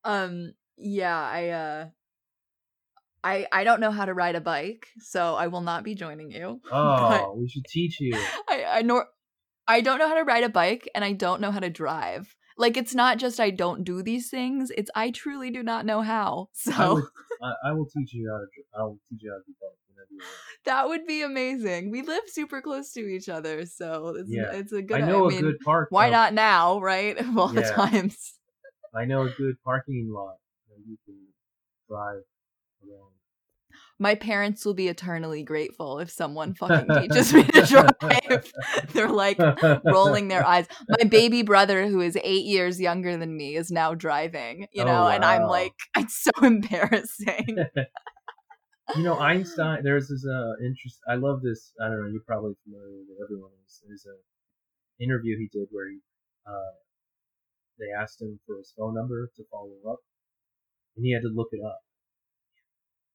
Um 0.05 0.53
yeah, 0.77 1.19
I 1.21 1.49
uh 1.49 1.89
I 3.23 3.47
I 3.51 3.63
don't 3.63 3.79
know 3.81 3.91
how 3.91 4.05
to 4.05 4.13
ride 4.13 4.35
a 4.35 4.41
bike, 4.41 4.87
so 4.99 5.35
I 5.35 5.47
will 5.47 5.61
not 5.61 5.83
be 5.83 5.95
joining 5.95 6.31
you. 6.31 6.61
Oh, 6.71 7.35
we 7.37 7.47
should 7.49 7.65
teach 7.65 7.99
you. 7.99 8.13
I 8.49 8.63
I 8.77 8.81
nor 8.81 9.07
I 9.67 9.81
don't 9.81 9.99
know 9.99 10.07
how 10.07 10.15
to 10.15 10.23
ride 10.23 10.43
a 10.43 10.49
bike 10.49 10.89
and 10.95 11.03
I 11.03 11.13
don't 11.13 11.41
know 11.41 11.51
how 11.51 11.59
to 11.59 11.69
drive. 11.69 12.35
Like 12.57 12.75
it's 12.75 12.95
not 12.95 13.17
just 13.19 13.39
I 13.39 13.51
don't 13.51 13.83
do 13.83 14.01
these 14.03 14.29
things; 14.29 14.71
it's 14.77 14.91
I 14.95 15.11
truly 15.11 15.49
do 15.51 15.63
not 15.63 15.85
know 15.85 16.01
how. 16.01 16.49
So 16.53 16.71
I, 16.77 16.89
would, 16.93 17.03
I, 17.41 17.53
I 17.69 17.71
will 17.73 17.85
teach 17.85 18.13
you 18.13 18.29
how 18.29 18.39
to. 18.39 18.47
I 18.81 18.83
will 18.83 18.99
teach 19.09 19.21
you 19.23 19.31
how 19.31 19.37
to 19.37 19.43
do 19.47 19.53
both. 19.61 20.27
that 20.65 20.87
would 20.89 21.05
be 21.05 21.21
amazing. 21.21 21.91
We 21.91 22.01
live 22.01 22.23
super 22.27 22.61
close 22.61 22.91
to 22.93 23.01
each 23.01 23.29
other, 23.29 23.65
so 23.65 24.15
it's 24.17 24.29
Yeah. 24.29 24.51
it's 24.51 24.73
a 24.73 24.81
good. 24.81 25.01
I 25.01 25.05
know 25.05 25.27
I 25.27 25.29
mean, 25.29 25.39
a 25.39 25.41
good 25.41 25.59
park. 25.63 25.87
why 25.91 26.07
though. 26.07 26.17
not 26.17 26.33
now, 26.33 26.79
right? 26.81 27.17
Of 27.17 27.37
all 27.37 27.47
the 27.47 27.61
times. 27.63 28.33
I 28.93 29.05
know 29.05 29.21
a 29.21 29.29
good 29.29 29.55
parking 29.63 30.09
lot 30.11 30.35
where 30.67 30.79
you 30.85 30.97
can 31.05 31.15
drive. 31.87 32.23
My 34.01 34.15
parents 34.15 34.65
will 34.65 34.73
be 34.73 34.87
eternally 34.87 35.43
grateful 35.43 35.99
if 35.99 36.09
someone 36.09 36.53
fucking 36.53 36.87
teaches 37.01 37.33
me 37.33 37.43
to 37.43 37.61
drive. 37.65 38.51
They're 38.93 39.09
like 39.09 39.37
rolling 39.83 40.29
their 40.29 40.45
eyes. 40.45 40.67
My 40.87 41.03
baby 41.03 41.41
brother, 41.43 41.85
who 41.87 41.99
is 41.99 42.17
eight 42.23 42.45
years 42.45 42.79
younger 42.79 43.17
than 43.17 43.35
me, 43.35 43.57
is 43.57 43.69
now 43.71 43.93
driving. 43.95 44.67
You 44.71 44.83
Oh, 44.83 44.85
know, 44.85 45.07
and 45.07 45.25
I'm 45.25 45.43
like, 45.47 45.73
it's 45.97 46.23
so 46.23 46.31
embarrassing. 46.45 47.57
you 48.95 49.03
know, 49.03 49.19
Einstein. 49.19 49.83
There's 49.83 50.07
this 50.07 50.25
uh, 50.25 50.53
interest. 50.63 50.99
I 51.07 51.15
love 51.15 51.41
this. 51.41 51.73
I 51.81 51.89
don't 51.89 52.01
know. 52.01 52.07
You're 52.07 52.21
probably 52.25 52.53
familiar 52.63 52.89
with 52.99 53.09
it. 53.09 53.21
Everyone 53.21 53.51
is. 53.67 53.81
There's 53.85 54.05
a 54.05 55.03
interview 55.03 55.37
he 55.37 55.49
did 55.51 55.67
where 55.71 55.89
he, 55.89 55.99
uh, 56.47 56.71
they 57.79 57.87
asked 58.01 58.21
him 58.21 58.39
for 58.47 58.57
his 58.57 58.73
phone 58.77 58.95
number 58.95 59.29
to 59.35 59.43
follow 59.51 59.75
up, 59.91 59.99
and 60.95 61.05
he 61.05 61.13
had 61.13 61.21
to 61.23 61.29
look 61.29 61.49
it 61.51 61.59
up. 61.65 61.79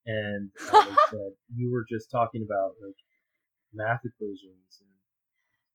And 0.06 0.50
uh, 0.72 0.94
said 1.10 1.32
you 1.54 1.72
were 1.72 1.84
just 1.88 2.10
talking 2.10 2.42
about 2.44 2.72
like 2.84 2.96
math 3.72 4.00
equations 4.04 4.80
and 4.80 4.90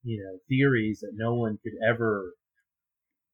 you 0.03 0.23
know 0.23 0.39
theories 0.47 0.99
that 1.01 1.11
no 1.15 1.36
one 1.36 1.57
could 1.63 1.73
ever 1.88 2.34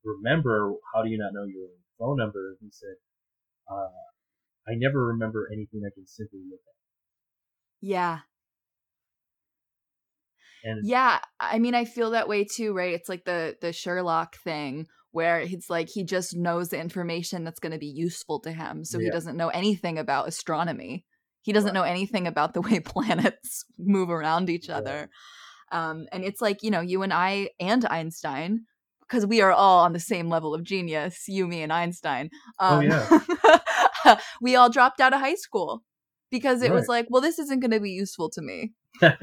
remember. 0.03 0.73
How 0.93 1.03
do 1.03 1.09
you 1.09 1.17
not 1.17 1.33
know 1.33 1.45
your 1.45 1.69
phone 1.99 2.17
number? 2.17 2.57
He 2.61 2.69
said, 2.71 2.95
uh, 3.69 3.89
I 4.67 4.75
never 4.75 5.05
remember 5.07 5.49
anything 5.51 5.81
I 5.85 5.93
can 5.93 6.07
simply 6.07 6.39
look 6.49 6.61
at. 6.67 6.75
yeah. 7.81 8.21
And 10.63 10.85
Yeah, 10.85 11.19
I 11.39 11.59
mean, 11.59 11.75
I 11.75 11.85
feel 11.85 12.11
that 12.11 12.27
way 12.27 12.43
too, 12.43 12.73
right? 12.73 12.93
It's 12.93 13.09
like 13.09 13.25
the 13.25 13.57
the 13.61 13.73
Sherlock 13.73 14.35
thing 14.37 14.87
where 15.15 15.39
it's 15.39 15.69
like 15.69 15.87
he 15.89 16.03
just 16.03 16.35
knows 16.35 16.69
the 16.69 16.77
information 16.79 17.45
that's 17.45 17.59
going 17.59 17.71
to 17.71 17.79
be 17.79 17.87
useful 17.87 18.39
to 18.41 18.51
him, 18.51 18.83
so 18.83 18.99
he 18.99 19.09
doesn't 19.09 19.37
know 19.37 19.47
anything 19.49 19.97
about 19.97 20.27
astronomy. 20.27 21.05
He 21.41 21.53
doesn't 21.53 21.67
Right. 21.69 21.73
know 21.73 21.83
anything 21.83 22.27
about 22.27 22.53
the 22.53 22.61
way 22.61 22.79
planets 22.93 23.63
move 23.77 24.09
around 24.09 24.49
each 24.49 24.67
Right. 24.69 24.77
other. 24.77 25.09
Um, 25.71 26.07
and 26.11 26.23
it's 26.25 26.41
like 26.41 26.63
you 26.63 26.69
know, 26.69 26.81
you 26.81 27.01
and 27.01 27.13
I 27.13 27.49
and 27.61 27.85
Einstein, 27.85 28.65
because 29.07 29.25
we 29.25 29.41
are 29.41 29.51
all 29.53 29.85
on 29.85 29.93
the 29.93 29.99
same 30.01 30.29
level 30.29 30.53
of 30.53 30.63
genius. 30.63 31.23
You, 31.29 31.47
me, 31.47 31.63
and 31.63 31.71
Einstein. 31.71 32.29
Oh, 32.59 32.79
Um, 32.79 32.85
yeah. 32.85 34.17
we 34.41 34.55
all 34.57 34.69
dropped 34.69 34.99
out 34.99 35.13
of 35.13 35.21
high 35.21 35.35
school 35.35 35.83
because 36.29 36.61
it 36.61 36.73
was 36.73 36.87
like, 36.89 37.07
well, 37.09 37.21
this 37.21 37.39
isn't 37.39 37.61
going 37.61 37.71
to 37.71 37.79
be 37.79 37.91
useful 37.91 38.29
to 38.31 38.41
me 38.41 38.73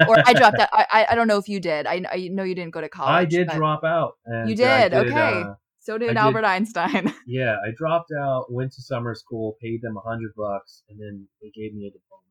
or 0.07 0.17
I 0.25 0.33
dropped 0.33 0.59
out. 0.63 0.69
I, 0.73 0.85
I 0.91 1.07
I 1.11 1.15
don't 1.15 1.27
know 1.27 1.37
if 1.37 1.47
you 1.47 1.59
did. 1.59 1.85
I 1.85 2.01
I 2.11 2.29
know 2.31 2.43
you 2.43 2.55
didn't 2.55 2.73
go 2.73 2.81
to 2.81 2.89
college. 2.89 3.13
I 3.13 3.25
did 3.25 3.47
drop 3.49 3.83
out. 3.83 4.17
And 4.25 4.49
You 4.49 4.55
I 4.67 4.89
did? 4.89 4.93
Okay. 4.93 5.41
uh, 5.41 5.53
So 5.83 5.95
I 5.95 5.97
did 5.97 6.07
did- 6.07 6.17
Albert 6.17 6.45
Einstein. 6.45 7.13
yeah, 7.27 7.57
I 7.65 7.71
dropped 7.75 8.11
out, 8.17 8.45
went 8.49 8.71
to 8.73 8.81
summer 8.81 9.13
school, 9.15 9.57
paid 9.61 9.81
them 9.81 9.97
a 9.97 9.99
hundred 9.99 10.31
bucks, 10.35 10.83
and 10.87 10.97
then 10.97 11.27
they 11.41 11.49
gave 11.49 11.73
me 11.75 11.87
a 11.87 11.91
diploma. 11.91 12.23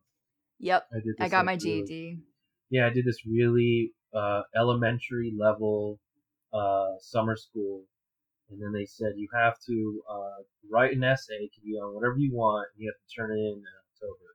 yep, 0.59 0.87
I 0.91 0.97
did. 1.05 1.15
I 1.21 1.29
got 1.29 1.45
like, 1.45 1.47
my 1.47 1.59
really- 1.63 1.83
GED. 1.83 2.19
yeah, 2.71 2.87
I 2.87 2.91
did 2.91 3.05
this 3.05 3.27
really 3.27 3.93
uh, 4.15 4.41
elementary 4.57 5.35
level 5.39 6.01
uh, 6.55 6.93
summer 7.01 7.37
school, 7.37 7.83
and 8.51 8.59
then 8.63 8.73
they 8.73 8.87
said 8.87 9.13
you 9.17 9.29
have 9.35 9.57
to 9.67 10.03
uh, 10.11 10.43
write 10.71 10.97
an 10.97 11.05
essay. 11.05 11.35
It 11.35 11.51
can 11.53 11.63
be 11.63 11.77
on 11.77 11.95
whatever 11.95 12.17
you 12.17 12.33
want. 12.35 12.69
And 12.75 12.83
you 12.83 12.91
have 12.91 12.97
to 13.07 13.15
turn 13.15 13.31
it 13.37 13.41
in 13.41 13.59
in 13.59 13.65
October. 13.93 14.29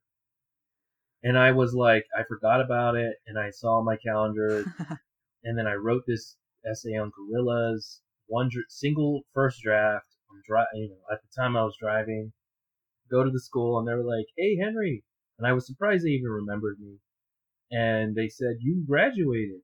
And 1.24 1.40
I 1.40 1.54
was 1.54 1.74
like, 1.74 2.06
I 2.16 2.22
forgot 2.24 2.62
about 2.62 2.96
it, 2.96 3.16
and 3.26 3.40
I 3.40 3.50
saw 3.50 3.82
my 3.82 3.98
calendar, 3.98 4.64
and 5.44 5.58
then 5.58 5.66
I 5.66 5.74
wrote 5.74 6.04
this 6.06 6.36
essay 6.70 6.96
on 6.96 7.12
gorillas, 7.18 8.02
one 8.28 8.50
dr- 8.52 8.66
single 8.70 9.24
first 9.34 9.62
draft. 9.62 10.08
I'm 10.32 10.42
dri- 10.46 10.80
you 10.82 10.90
know, 10.90 11.02
at 11.12 11.22
the 11.22 11.42
time 11.42 11.56
I 11.56 11.64
was 11.64 11.78
driving, 11.80 12.34
go 13.10 13.24
to 13.24 13.32
the 13.32 13.40
school, 13.40 13.80
and 13.80 13.88
they 13.88 13.94
were 13.94 14.04
like, 14.04 14.28
"Hey, 14.38 14.58
Henry," 14.58 15.04
and 15.38 15.48
I 15.48 15.54
was 15.54 15.66
surprised 15.66 16.06
they 16.06 16.12
even 16.12 16.30
remembered 16.30 16.80
me. 16.80 17.00
And 17.72 18.16
they 18.16 18.30
said, 18.30 18.58
"You 18.60 18.84
graduated 18.86 19.62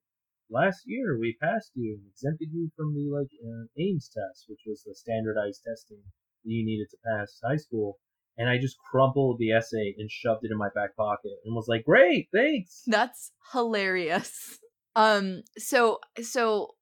last 0.49 0.84
year. 0.86 1.18
We 1.18 1.38
passed 1.41 1.72
you 1.76 1.95
and 1.99 2.07
exempted 2.09 2.49
you 2.51 2.72
from 2.76 2.93
the 2.95 3.09
like 3.09 3.32
uh, 3.43 3.68
AIMS 3.78 4.09
test, 4.09 4.45
which 4.47 4.61
was 4.66 4.84
the 4.84 4.95
standardized 4.95 5.64
testing 5.68 6.01
that 6.43 6.51
you 6.51 6.66
needed 6.66 6.88
to 6.91 6.97
pass 7.05 7.39
high 7.43 7.57
school." 7.57 7.99
And 8.36 8.49
I 8.49 8.57
just 8.57 8.78
crumpled 8.89 9.38
the 9.38 9.51
essay 9.51 9.93
and 9.97 10.09
shoved 10.09 10.43
it 10.43 10.51
in 10.51 10.57
my 10.57 10.70
back 10.74 10.95
pocket 10.95 11.34
and 11.45 11.55
was 11.55 11.68
like, 11.68 11.84
"Great, 11.86 12.30
thanks." 12.34 12.84
That's 12.88 13.32
hilarious. 13.51 14.59
Um. 14.95 15.43
So 15.57 15.99
so. 16.22 16.76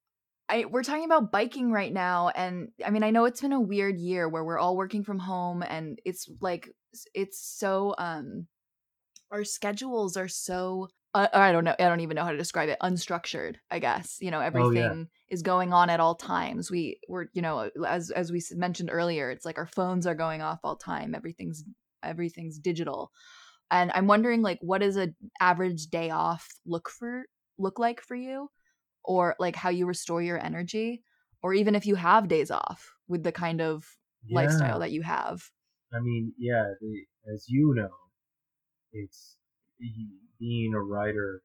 I, 0.51 0.65
we're 0.65 0.83
talking 0.83 1.05
about 1.05 1.31
biking 1.31 1.71
right 1.71 1.93
now 1.93 2.29
and 2.29 2.69
i 2.85 2.89
mean 2.89 3.03
i 3.03 3.09
know 3.11 3.25
it's 3.25 3.41
been 3.41 3.53
a 3.53 3.61
weird 3.61 3.97
year 3.97 4.27
where 4.27 4.43
we're 4.43 4.59
all 4.59 4.75
working 4.75 5.03
from 5.03 5.17
home 5.19 5.63
and 5.63 5.97
it's 6.05 6.29
like 6.41 6.69
it's 7.13 7.39
so 7.39 7.95
um 7.97 8.47
our 9.31 9.45
schedules 9.45 10.17
are 10.17 10.27
so 10.27 10.89
uh, 11.13 11.27
i 11.33 11.51
don't 11.51 11.63
know 11.63 11.75
i 11.79 11.83
don't 11.83 12.01
even 12.01 12.15
know 12.15 12.23
how 12.23 12.31
to 12.31 12.37
describe 12.37 12.69
it 12.69 12.77
unstructured 12.83 13.55
i 13.71 13.79
guess 13.79 14.17
you 14.19 14.29
know 14.29 14.41
everything 14.41 15.07
is 15.31 15.41
going 15.41 15.71
on 15.71 15.89
at 15.89 16.01
all 16.01 16.13
times. 16.13 16.69
We 16.69 16.99
we're 17.07 17.27
you 17.33 17.41
know 17.41 17.71
as 17.87 18.11
as 18.11 18.31
we 18.31 18.41
mentioned 18.51 18.89
earlier 18.91 19.31
it's 19.31 19.45
like 19.45 19.57
our 19.57 19.65
phones 19.65 20.05
are 20.05 20.13
going 20.13 20.41
off 20.41 20.59
all 20.63 20.75
time 20.75 21.15
everything's 21.15 21.63
everything's 22.03 22.59
digital. 22.59 23.11
And 23.71 23.89
i'm 23.95 24.07
wondering 24.07 24.41
like 24.41 24.59
what 24.61 24.81
does 24.81 24.97
a 24.97 25.13
average 25.39 25.87
day 25.87 26.09
off 26.09 26.45
look 26.65 26.89
for 26.89 27.23
look 27.57 27.79
like 27.79 28.01
for 28.01 28.15
you 28.15 28.49
or 29.03 29.35
like 29.39 29.55
how 29.55 29.69
you 29.69 29.85
restore 29.85 30.21
your 30.21 30.43
energy 30.43 31.03
or 31.43 31.53
even 31.53 31.75
if 31.75 31.85
you 31.85 31.95
have 31.95 32.27
days 32.27 32.51
off 32.51 32.93
with 33.07 33.23
the 33.23 33.31
kind 33.31 33.61
of 33.61 33.85
lifestyle 34.29 34.79
that 34.79 34.91
you 34.91 35.01
have 35.01 35.41
I 35.93 35.99
mean, 35.99 36.33
yeah, 36.37 36.71
the, 36.79 37.05
as 37.33 37.45
you 37.49 37.73
know, 37.75 37.89
it's 38.93 39.35
being 40.39 40.73
a 40.73 40.81
writer 40.81 41.41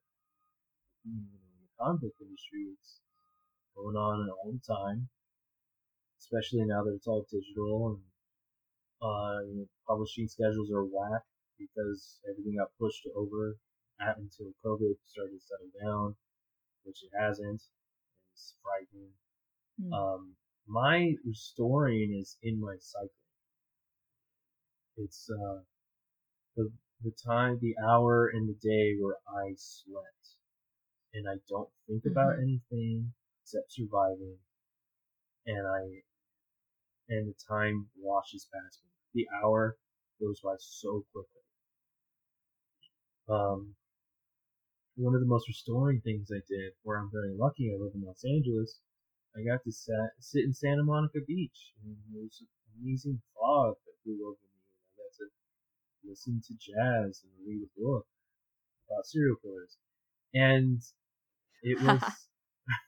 in 1.05 1.27
the 1.33 1.85
comic 1.85 2.13
industry. 2.21 2.67
It's 2.79 3.01
going 3.75 3.97
on 3.97 4.31
all 4.31 4.53
the 4.53 4.61
time, 4.75 5.09
especially 6.21 6.65
now 6.65 6.85
that 6.85 6.95
it's 6.95 7.09
all 7.09 7.27
digital 7.31 7.89
and 7.89 8.03
uh, 9.03 9.41
you 9.49 9.57
know, 9.57 9.67
publishing 9.87 10.29
schedules 10.29 10.71
are 10.71 10.85
whack 10.85 11.23
because 11.59 12.21
everything 12.31 12.57
got 12.57 12.71
pushed 12.79 13.07
over 13.17 13.57
until 13.99 14.53
COVID 14.65 14.95
started 15.07 15.33
to 15.33 15.41
settle 15.41 15.73
down, 15.83 16.15
which 16.87 17.03
it 17.03 17.11
hasn't. 17.18 17.62
It's 18.34 18.55
frightening. 18.62 19.12
Hmm. 19.82 19.93
Um, 19.93 20.37
my 20.66 21.14
restoring 21.26 22.16
is 22.18 22.39
in 22.43 22.61
my 22.61 22.76
cycle. 22.80 23.11
It's 24.97 25.28
uh, 25.30 25.61
the 26.57 26.70
the 27.03 27.12
time, 27.26 27.59
the 27.61 27.74
hour 27.87 28.28
and 28.32 28.49
the 28.49 28.59
day 28.62 28.95
where 28.99 29.16
I 29.28 29.53
sweat 29.57 30.03
and 31.16 31.26
I 31.28 31.37
don't 31.49 31.68
think 31.87 32.05
about 32.11 32.39
anything 32.39 33.12
except 33.43 33.72
surviving, 33.72 34.37
and 35.47 35.66
I 35.66 36.03
and 37.09 37.28
the 37.28 37.34
time 37.49 37.87
washes 37.99 38.49
past 38.53 38.80
me. 38.84 38.91
The 39.14 39.28
hour 39.43 39.76
goes 40.20 40.41
by 40.41 40.55
so 40.59 41.05
quickly. 41.12 41.43
Um, 43.28 43.74
one 44.97 45.15
of 45.15 45.21
the 45.21 45.27
most 45.27 45.49
restoring 45.49 46.01
things 46.01 46.31
I 46.33 46.41
did, 46.49 46.73
where 46.83 46.99
I'm 46.99 47.11
very 47.13 47.35
lucky, 47.37 47.73
I 47.73 47.77
live 47.79 47.93
in 47.95 48.05
Los 48.05 48.25
Angeles. 48.25 48.81
I 49.37 49.45
got 49.45 49.63
to 49.65 49.73
sat, 49.73 50.17
sit 50.19 50.45
in 50.45 50.55
Santa 50.55 50.83
Monica 50.83 51.21
Beach, 51.27 51.73
and 51.85 51.97
there 52.13 52.23
was 52.23 52.41
an 52.41 52.49
amazing 52.81 53.21
fog 53.35 53.77
that 53.85 54.03
blew 54.05 54.25
over 54.25 54.41
me. 54.41 54.63
I 54.65 54.93
got 54.97 55.13
to 55.21 55.27
listen 56.09 56.41
to 56.49 56.55
jazz 56.55 57.23
and 57.25 57.33
read 57.47 57.63
a 57.63 57.81
book 57.81 58.07
about 58.89 59.07
serial 59.07 59.37
killers, 59.37 59.77
and 60.35 60.81
it 61.63 61.81
was 61.83 62.03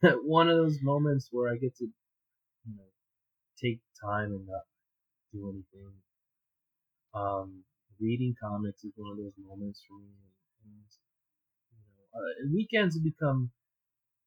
one 0.24 0.48
of 0.48 0.56
those 0.56 0.78
moments 0.82 1.28
where 1.30 1.52
I 1.52 1.56
get 1.56 1.76
to, 1.76 1.84
you 1.84 2.74
know, 2.76 2.88
take 3.62 3.80
time 4.00 4.32
and 4.32 4.46
not 4.46 4.62
do 5.32 5.50
anything. 5.50 5.92
Um, 7.14 7.64
reading 8.00 8.34
comics 8.40 8.84
is 8.84 8.92
one 8.96 9.12
of 9.12 9.18
those 9.18 9.34
moments 9.38 9.82
for 9.88 9.98
me. 9.98 10.14
And, 10.64 10.97
uh, 12.14 12.48
weekends 12.52 12.96
have 12.96 13.04
become 13.04 13.50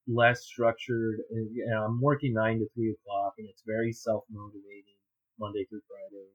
less 0.06 0.44
structured. 0.44 1.20
And, 1.30 1.54
you 1.54 1.66
know, 1.66 1.84
I'm 1.84 2.00
working 2.00 2.34
nine 2.34 2.58
to 2.58 2.68
three 2.74 2.92
o'clock, 2.92 3.34
and 3.38 3.48
it's 3.48 3.62
very 3.66 3.92
self 3.92 4.24
motivating 4.30 4.98
Monday 5.38 5.64
through 5.68 5.82
Friday. 5.88 6.28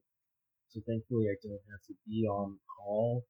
So 0.70 0.82
thankfully, 0.88 1.28
I 1.30 1.36
don't 1.44 1.62
have 1.72 1.84
to 1.88 1.94
be 2.08 2.28
on 2.28 2.58
call. 2.78 3.24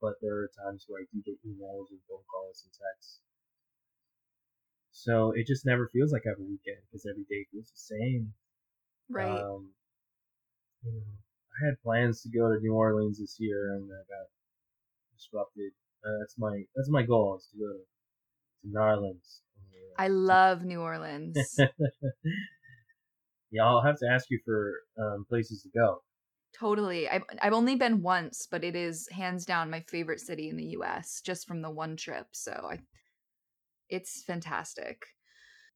But 0.00 0.14
there 0.20 0.36
are 0.36 0.50
times 0.64 0.84
where 0.88 1.00
I 1.00 1.06
do 1.12 1.22
get 1.24 1.40
emails 1.46 1.90
and 1.90 2.00
phone 2.08 2.24
calls 2.30 2.64
and 2.64 2.72
texts. 2.72 3.20
So 4.92 5.32
it 5.32 5.46
just 5.46 5.66
never 5.66 5.88
feels 5.88 6.12
like 6.12 6.22
I 6.26 6.30
have 6.30 6.38
a 6.38 6.42
weekend 6.42 6.78
because 6.86 7.06
every 7.06 7.24
day 7.24 7.46
feels 7.50 7.70
the 7.70 7.96
same. 7.96 8.32
Right. 9.08 9.40
Um, 9.40 9.70
you 10.84 10.92
know, 10.92 11.00
I 11.00 11.66
had 11.66 11.82
plans 11.82 12.22
to 12.22 12.28
go 12.28 12.48
to 12.52 12.60
New 12.60 12.74
Orleans 12.74 13.18
this 13.18 13.36
year, 13.38 13.74
and 13.74 13.90
I 13.90 14.02
got 14.08 14.28
disrupted. 15.16 15.72
Uh, 16.04 16.18
that's 16.20 16.34
my 16.38 16.62
that's 16.76 16.90
my 16.90 17.02
goal 17.02 17.36
is 17.38 17.48
to 17.52 17.58
go 17.58 17.72
to, 17.72 17.84
New 18.64 18.78
Orleans. 18.78 19.40
I 19.96 20.08
love 20.08 20.64
New 20.64 20.80
Orleans. 20.80 21.36
yeah, 23.50 23.64
I'll 23.64 23.82
have 23.82 23.98
to 24.00 24.08
ask 24.10 24.26
you 24.30 24.40
for 24.44 24.74
um, 25.00 25.24
places 25.28 25.62
to 25.62 25.70
go. 25.70 26.02
Totally. 26.58 27.08
I've 27.08 27.24
I've 27.42 27.52
only 27.52 27.76
been 27.76 28.02
once, 28.02 28.46
but 28.50 28.64
it 28.64 28.76
is 28.76 29.08
hands 29.10 29.44
down 29.44 29.70
my 29.70 29.80
favorite 29.88 30.20
city 30.20 30.48
in 30.48 30.56
the 30.56 30.76
US 30.78 31.20
just 31.24 31.46
from 31.46 31.62
the 31.62 31.70
one 31.70 31.96
trip. 31.96 32.26
So 32.32 32.52
I 32.52 32.80
it's 33.88 34.22
fantastic. 34.24 35.02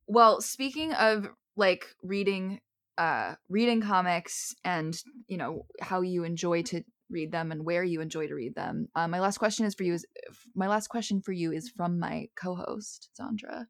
Well, 0.07 0.41
speaking 0.41 0.93
of 0.93 1.29
like 1.57 1.87
reading 2.03 2.61
uh 2.97 3.35
reading 3.49 3.81
comics 3.81 4.55
and, 4.65 5.01
you 5.27 5.37
know, 5.37 5.67
how 5.81 6.01
you 6.01 6.25
enjoy 6.25 6.63
to 6.63 6.83
read 7.11 7.33
them 7.33 7.53
and 7.53 7.65
where 7.65 7.85
you 7.85 8.01
enjoy 8.01 8.27
to 8.27 8.35
read 8.35 8.55
them. 8.55 8.89
Uh, 8.95 9.09
my 9.09 9.21
last 9.21 9.39
question 9.39 9.67
is 9.67 9.75
for 9.75 9.85
you 9.85 9.95
is 9.95 10.07
my 10.55 10.69
last 10.69 10.89
question 10.89 11.21
for 11.21 11.33
you 11.33 11.53
is 11.53 11.69
from 11.71 11.99
my 11.99 12.29
co-host, 12.37 13.11
Xandra. 13.19 13.67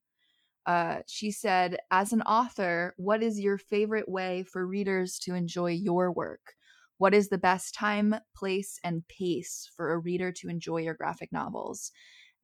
Uh, 0.66 0.98
she 1.06 1.30
said, 1.30 1.78
as 1.90 2.12
an 2.12 2.22
author, 2.22 2.94
what 2.98 3.22
is 3.22 3.40
your 3.40 3.56
favorite 3.58 4.08
way 4.08 4.42
for 4.42 4.66
readers 4.66 5.18
to 5.20 5.34
enjoy 5.34 5.70
your 5.70 6.12
work? 6.12 6.54
What 6.98 7.14
is 7.14 7.28
the 7.28 7.38
best 7.38 7.74
time, 7.74 8.14
place, 8.36 8.78
and 8.84 9.06
pace 9.08 9.70
for 9.76 9.92
a 9.92 9.98
reader 9.98 10.30
to 10.32 10.48
enjoy 10.48 10.78
your 10.78 10.94
graphic 10.94 11.32
novels? 11.32 11.90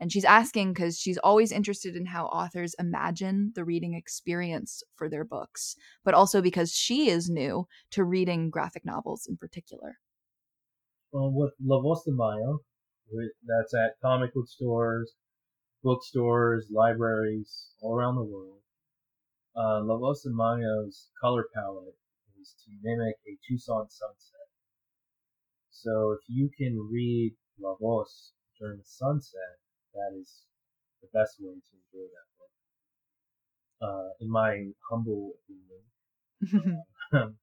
And 0.01 0.11
she's 0.11 0.25
asking 0.25 0.73
because 0.73 0.99
she's 0.99 1.19
always 1.19 1.53
interested 1.53 1.97
in 1.97 2.07
how 2.07 2.27
authors 2.27 2.75
imagine 2.79 3.53
the 3.55 3.65
reading 3.65 3.95
experience 3.95 4.83
for 4.97 5.09
their 5.09 5.25
books, 5.25 5.77
but 6.05 6.15
also 6.15 6.41
because 6.43 6.73
she 6.75 7.11
is 7.11 7.31
new 7.31 7.67
to 7.91 8.05
reading 8.05 8.51
graphic 8.51 8.85
novels 8.85 9.27
in 9.27 9.37
particular. 9.37 9.99
Well, 11.15 11.31
with 11.31 11.53
La 11.65 11.81
Voz 11.81 12.03
de 12.03 12.11
Mayo, 12.11 12.59
that's 13.47 13.73
at 13.73 14.01
comic 14.03 14.35
book 14.35 14.49
stores, 14.49 15.15
bookstores, 15.81 16.67
libraries 16.73 17.69
all 17.81 17.95
around 17.95 18.17
the 18.17 18.25
world. 18.25 18.59
Uh, 19.57 19.85
La 19.85 19.97
Voz 19.97 20.23
de 20.23 20.31
Mayo's 20.31 21.13
color 21.21 21.47
palette 21.55 21.95
is 22.41 22.57
to 22.65 22.73
mimic 22.83 23.15
a 23.29 23.39
Tucson 23.47 23.89
sunset. 23.89 24.49
So 25.71 26.11
if 26.19 26.23
you 26.27 26.51
can 26.59 26.89
read 26.91 27.37
La 27.61 27.77
Voz 27.77 28.33
during 28.59 28.79
the 28.79 28.85
sunset, 28.85 29.61
that 29.93 30.19
is 30.21 30.47
the 31.01 31.07
best 31.17 31.37
way 31.39 31.53
to 31.53 31.77
enjoy 31.95 32.09
that 32.11 32.29
book. 32.41 32.51
Uh, 33.89 34.09
in 34.21 34.29
my 34.29 34.73
humble 34.91 35.35
opinion. 35.45 36.83
Um, 37.13 37.37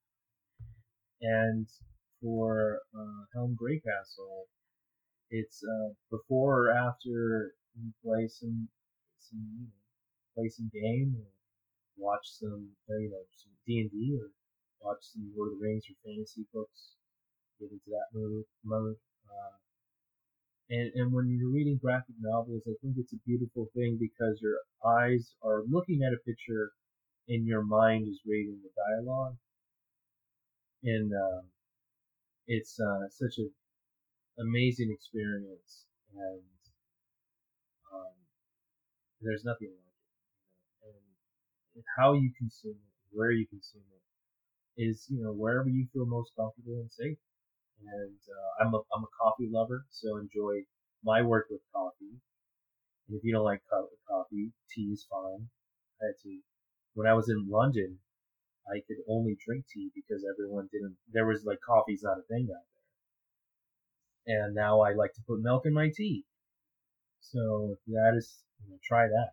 and 1.22 1.68
for 2.22 2.80
uh, 2.96 3.26
Helm 3.34 3.58
Greycastle, 3.60 4.46
it's 5.30 5.64
uh, 5.64 5.94
before 6.10 6.68
or 6.68 6.72
after 6.72 7.54
you 7.76 7.92
play 8.04 8.28
some 8.28 8.68
some 9.20 9.40
you 9.60 9.66
know, 9.66 9.82
play 10.36 10.50
some 10.50 10.70
game 10.74 11.16
or 11.18 11.32
watch 11.98 12.26
some 12.26 12.70
you 12.90 13.10
know 13.10 13.24
some 13.36 13.52
D 13.66 13.80
and 13.80 13.92
D 13.92 14.18
or 14.20 14.30
watch 14.82 15.00
some 15.02 15.32
Lord 15.36 15.54
of 15.54 15.60
the 15.60 15.66
Rings 15.66 15.86
or 15.90 15.96
fantasy 16.04 16.46
books 16.54 16.96
get 17.60 17.72
into 17.72 17.90
that 17.90 18.10
mode. 18.14 18.46
mode. 18.64 18.96
Uh, 19.30 19.56
and, 20.70 20.92
and 20.96 21.14
when 21.14 21.30
you're 21.30 21.52
reading 21.52 21.78
graphic 21.82 22.16
novels, 22.20 22.64
I 22.66 22.74
think 22.82 22.96
it's 22.98 23.14
a 23.14 23.22
beautiful 23.26 23.68
thing 23.76 23.98
because 24.00 24.40
your 24.42 24.58
eyes 24.86 25.34
are 25.44 25.64
looking 25.70 26.02
at 26.02 26.14
a 26.14 26.26
picture 26.26 26.72
and 27.28 27.46
your 27.46 27.64
mind 27.64 28.08
is 28.08 28.20
reading 28.26 28.60
the 28.64 28.72
dialogue. 28.76 29.36
And 30.84 31.12
uh, 31.14 31.42
it's 32.48 32.80
uh, 32.80 33.08
such 33.10 33.38
an 33.38 33.52
amazing 34.40 34.92
experience. 34.92 35.86
And 36.14 36.42
um, 37.94 38.14
there's 39.22 39.46
nothing 39.46 39.70
like 39.70 39.96
it. 40.86 40.96
And 41.76 41.84
how 41.98 42.14
you 42.14 42.32
consume 42.38 42.76
it, 42.76 43.16
where 43.16 43.32
you 43.32 43.48
consume 43.48 43.84
it, 43.94 44.82
is 44.82 45.06
you 45.10 45.22
know 45.24 45.32
wherever 45.32 45.70
you 45.70 45.88
feel 45.94 46.06
most 46.06 46.32
comfortable 46.38 46.80
and 46.80 46.92
safe 46.92 47.18
and 47.88 48.18
uh, 48.30 48.64
I'm 48.64 48.74
a 48.74 48.80
I'm 48.94 49.04
a 49.04 49.14
coffee 49.20 49.50
lover, 49.52 49.86
so 49.90 50.18
enjoy 50.18 50.64
my 51.04 51.22
work 51.22 51.48
with 51.50 51.62
coffee. 51.74 52.20
And 53.08 53.18
if 53.18 53.24
you 53.24 53.34
don't 53.34 53.44
like 53.46 53.62
coffee, 54.08 54.52
tea 54.70 54.92
is 54.94 55.06
fine. 55.10 55.50
I 56.02 56.08
had 56.08 56.16
to 56.24 56.40
when 56.94 57.08
I 57.08 57.14
was 57.14 57.30
in 57.30 57.50
London, 57.50 58.00
I 58.68 58.82
could 58.88 58.98
only 59.10 59.38
drink 59.46 59.66
tea 59.68 59.92
because 59.96 60.26
everyone 60.30 60.70
didn't. 60.72 60.98
There 61.12 61.26
was 61.26 61.44
like 61.46 61.60
coffee's 61.66 62.04
not 62.04 62.20
a 62.20 62.24
thing 62.24 62.50
out 62.52 62.66
there, 64.26 64.46
and 64.46 64.56
now 64.56 64.82
I 64.82 64.94
like 64.94 65.14
to 65.14 65.22
put 65.28 65.42
milk 65.42 65.66
in 65.66 65.74
my 65.74 65.90
tea. 65.96 66.26
So 67.20 67.78
that 67.88 68.14
is, 68.18 68.44
you 68.64 68.72
know, 68.72 68.80
try 68.84 69.08
that. 69.08 69.32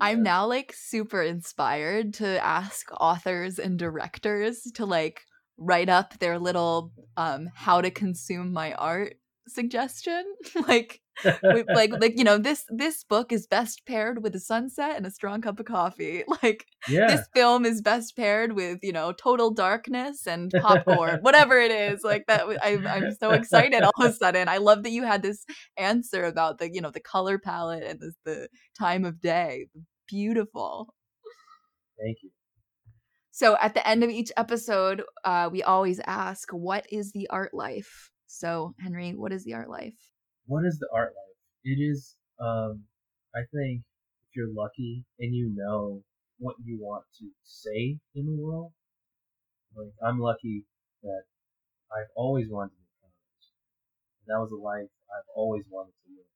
I'm 0.00 0.22
now 0.22 0.46
like 0.46 0.72
super 0.74 1.22
inspired 1.22 2.14
to 2.14 2.44
ask 2.44 2.90
authors 3.00 3.58
and 3.58 3.78
directors 3.78 4.62
to 4.74 4.84
like 4.84 5.22
write 5.56 5.88
up 5.88 6.18
their 6.18 6.38
little 6.38 6.92
um 7.16 7.48
how 7.54 7.80
to 7.80 7.90
consume 7.90 8.52
my 8.52 8.74
art 8.74 9.14
suggestion 9.48 10.24
like 10.68 11.00
like 11.42 11.92
like 11.98 12.18
you 12.18 12.24
know 12.24 12.36
this 12.36 12.64
this 12.68 13.02
book 13.04 13.32
is 13.32 13.46
best 13.46 13.86
paired 13.86 14.22
with 14.22 14.34
a 14.34 14.40
sunset 14.40 14.96
and 14.96 15.06
a 15.06 15.10
strong 15.10 15.40
cup 15.40 15.58
of 15.58 15.66
coffee. 15.66 16.24
Like 16.42 16.66
yeah. 16.86 17.06
this 17.06 17.26
film 17.34 17.64
is 17.64 17.80
best 17.80 18.14
paired 18.16 18.52
with 18.52 18.80
you 18.82 18.92
know 18.92 19.12
total 19.12 19.50
darkness 19.50 20.26
and 20.26 20.52
popcorn 20.60 21.20
whatever 21.22 21.58
it 21.58 21.70
is 21.70 22.04
like 22.04 22.26
that 22.26 22.44
I'm, 22.62 22.86
I'm 22.86 23.12
so 23.12 23.30
excited 23.30 23.82
all 23.82 23.92
of 23.98 24.10
a 24.10 24.12
sudden. 24.12 24.48
I 24.48 24.58
love 24.58 24.82
that 24.82 24.90
you 24.90 25.04
had 25.04 25.22
this 25.22 25.44
answer 25.78 26.24
about 26.24 26.58
the 26.58 26.72
you 26.72 26.82
know 26.82 26.90
the 26.90 27.00
color 27.00 27.38
palette 27.38 27.84
and 27.84 28.00
the, 28.00 28.12
the 28.24 28.48
time 28.78 29.04
of 29.04 29.20
day. 29.20 29.68
Beautiful. 30.06 30.94
Thank 31.98 32.18
you. 32.22 32.30
So 33.30 33.56
at 33.60 33.74
the 33.74 33.86
end 33.86 34.04
of 34.04 34.10
each 34.10 34.30
episode, 34.36 35.02
uh, 35.24 35.48
we 35.50 35.62
always 35.62 36.00
ask, 36.06 36.50
"What 36.50 36.86
is 36.92 37.12
the 37.12 37.28
art 37.30 37.54
life?" 37.54 38.10
So 38.36 38.74
Henry, 38.78 39.14
what 39.14 39.32
is 39.32 39.44
the 39.44 39.54
art 39.54 39.70
life? 39.70 39.96
What 40.44 40.64
is 40.66 40.78
the 40.78 40.88
art 40.92 41.14
life? 41.16 41.38
It 41.64 41.80
is, 41.80 42.16
um, 42.38 42.84
I 43.34 43.40
think, 43.48 43.80
if 44.28 44.36
you're 44.36 44.52
lucky 44.52 45.04
and 45.18 45.34
you 45.34 45.48
know 45.56 46.04
what 46.38 46.56
you 46.62 46.76
want 46.78 47.04
to 47.18 47.32
say 47.44 47.96
in 48.14 48.26
the 48.26 48.36
world. 48.36 48.72
Like 49.74 49.96
I'm 50.04 50.20
lucky 50.20 50.64
that 51.02 51.24
I've 51.90 52.12
always 52.14 52.48
wanted 52.50 52.76
to 52.76 52.80
be 52.84 52.92
comics. 53.00 53.44
And 54.20 54.28
that 54.28 54.40
was 54.44 54.52
a 54.52 54.60
life 54.60 54.92
I've 55.08 55.30
always 55.34 55.64
wanted 55.70 55.96
to 56.04 56.08
live, 56.12 56.32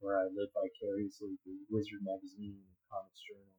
where 0.00 0.18
I 0.18 0.26
live 0.26 0.50
vicariously 0.58 1.38
through 1.46 1.70
Wizard 1.70 2.02
magazine 2.02 2.58
and 2.58 2.76
Comics 2.90 3.22
Journal 3.22 3.54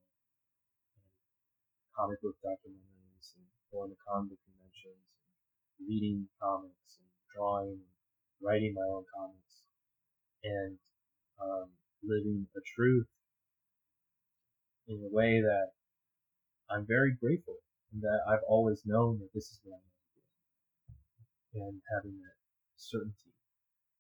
comic 1.98 2.22
book 2.22 2.38
documentaries 2.46 3.34
and 3.34 3.50
going 3.74 3.90
to 3.90 3.98
comic 4.06 4.38
conventions 4.46 5.02
and 5.82 5.90
reading 5.90 6.30
comics 6.38 7.02
and 7.02 7.07
drawing 7.36 7.80
writing 8.42 8.74
my 8.76 8.86
own 8.94 9.04
comics 9.16 9.64
and 10.44 10.78
um, 11.42 11.70
living 12.04 12.48
a 12.56 12.62
truth 12.76 13.08
in 14.88 14.96
a 15.04 15.16
way 15.16 15.42
that 15.42 15.72
I'm 16.70 16.86
very 16.86 17.16
grateful 17.20 17.58
and 17.94 18.02
that 18.02 18.20
I've 18.28 18.46
always 18.48 18.82
known 18.86 19.20
that 19.20 19.34
this 19.34 19.46
is 19.46 19.60
what 19.64 19.76
I 19.76 19.82
want 19.82 19.98
to 20.04 21.60
do. 21.60 21.66
And 21.66 21.82
having 21.94 22.20
that 22.20 22.38
certainty 22.76 23.34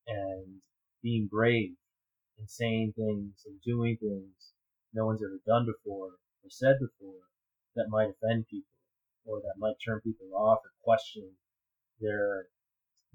and 0.07 0.61
being 1.01 1.27
brave 1.27 1.75
and 2.37 2.49
saying 2.49 2.93
things 2.95 3.43
and 3.45 3.59
doing 3.65 3.97
things 3.97 4.53
no 4.93 5.05
one's 5.05 5.21
ever 5.23 5.39
done 5.45 5.65
before 5.65 6.11
or 6.43 6.49
said 6.49 6.77
before 6.79 7.27
that 7.75 7.89
might 7.89 8.09
offend 8.09 8.47
people 8.47 8.71
or 9.25 9.41
that 9.41 9.59
might 9.59 9.75
turn 9.83 9.99
people 10.01 10.33
off 10.33 10.59
or 10.63 10.71
question 10.83 11.29
their 11.99 12.47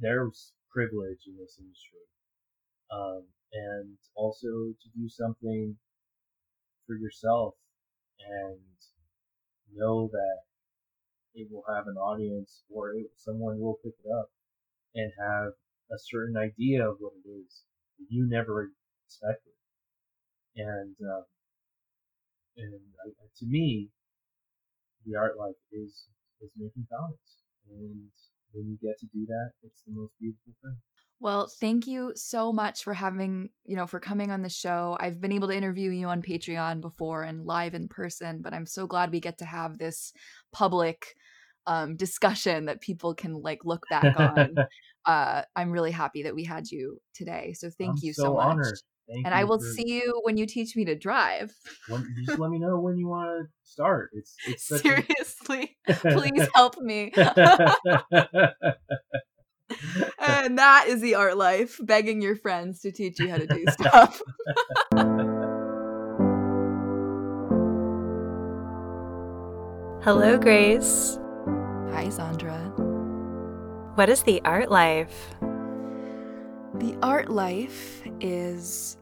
their 0.02 0.28
privilege 0.70 1.24
in 1.26 1.36
this 1.38 1.56
industry. 1.58 2.04
Um, 2.90 3.24
and 3.52 3.96
also 4.14 4.48
to 4.48 4.88
do 4.96 5.08
something 5.08 5.76
for 6.86 6.96
yourself 6.96 7.54
and 8.20 8.58
know 9.74 10.08
that 10.12 10.38
it 11.34 11.48
will 11.50 11.64
have 11.74 11.86
an 11.86 11.96
audience 11.96 12.64
or 12.68 12.92
it, 12.94 13.06
someone 13.16 13.58
will 13.58 13.78
pick 13.82 13.94
it 14.04 14.10
up 14.20 14.30
and 14.94 15.10
have 15.18 15.52
a 15.90 15.98
certain 15.98 16.36
idea 16.36 16.86
of 16.86 16.96
what 17.00 17.12
it 17.24 17.28
is 17.28 17.62
that 17.98 18.06
you 18.10 18.26
never 18.28 18.70
expected. 19.06 19.52
And, 20.56 20.94
um, 21.00 21.24
and 22.56 22.80
to 23.38 23.46
me, 23.46 23.88
the 25.06 25.16
art 25.16 25.38
life 25.38 25.56
is, 25.72 26.06
is 26.40 26.50
making 26.56 26.86
comics. 26.92 27.40
And 27.70 28.10
when 28.52 28.66
you 28.66 28.78
get 28.82 28.98
to 29.00 29.06
do 29.06 29.26
that, 29.26 29.50
it's 29.62 29.82
the 29.86 29.92
most 29.92 30.12
beautiful 30.20 30.52
thing. 30.62 30.76
Well, 31.20 31.48
thank 31.60 31.86
you 31.86 32.12
so 32.16 32.52
much 32.52 32.82
for 32.82 32.92
having, 32.92 33.50
you 33.64 33.76
know, 33.76 33.86
for 33.86 34.00
coming 34.00 34.32
on 34.32 34.42
the 34.42 34.48
show. 34.48 34.96
I've 34.98 35.20
been 35.20 35.30
able 35.30 35.46
to 35.48 35.56
interview 35.56 35.90
you 35.90 36.08
on 36.08 36.20
Patreon 36.20 36.80
before 36.80 37.22
and 37.22 37.46
live 37.46 37.74
in 37.74 37.86
person, 37.86 38.42
but 38.42 38.52
I'm 38.52 38.66
so 38.66 38.88
glad 38.88 39.12
we 39.12 39.20
get 39.20 39.38
to 39.38 39.44
have 39.44 39.78
this 39.78 40.12
public 40.52 41.14
um, 41.68 41.94
discussion 41.94 42.64
that 42.64 42.80
people 42.80 43.14
can 43.14 43.40
like 43.40 43.60
look 43.64 43.84
back 43.88 44.16
on. 44.16 44.56
uh, 45.06 45.42
I'm 45.54 45.70
really 45.70 45.92
happy 45.92 46.24
that 46.24 46.34
we 46.34 46.42
had 46.42 46.68
you 46.68 46.98
today. 47.14 47.52
So 47.56 47.70
thank 47.70 47.98
I'm 47.98 48.00
you 48.02 48.12
so, 48.12 48.24
so 48.24 48.34
much. 48.34 48.46
honored. 48.46 48.78
Thank 49.12 49.26
and 49.26 49.34
you 49.34 49.40
I 49.40 49.44
will 49.44 49.58
for- 49.58 49.64
see 49.66 49.84
you 49.86 50.20
when 50.24 50.36
you 50.38 50.46
teach 50.46 50.74
me 50.74 50.84
to 50.86 50.94
drive. 50.96 51.52
When, 51.88 52.06
just 52.26 52.38
let 52.38 52.50
me 52.50 52.58
know 52.58 52.78
when 52.80 52.96
you 52.96 53.08
want 53.08 53.28
to 53.28 53.46
start. 53.62 54.10
It's 54.14 54.34
it's 54.46 54.66
such 54.66 54.80
Seriously, 54.82 55.76
a 55.86 55.94
please 55.94 56.48
help 56.54 56.78
me. 56.78 57.12
and 57.16 57.28
that 60.58 60.84
is 60.88 61.00
the 61.02 61.14
art 61.16 61.36
life, 61.36 61.78
begging 61.82 62.22
your 62.22 62.36
friends 62.36 62.80
to 62.80 62.92
teach 62.92 63.18
you 63.20 63.28
how 63.28 63.36
to 63.36 63.46
do 63.46 63.64
stuff. 63.70 64.22
Hello, 70.04 70.36
Grace. 70.36 71.18
Hi, 71.92 72.06
Xandra. 72.06 72.58
What 73.96 74.08
is 74.08 74.22
the 74.24 74.40
art 74.44 74.68
life? 74.70 75.34
The 76.74 76.96
art 77.02 77.30
life 77.30 78.02
is 78.20 78.96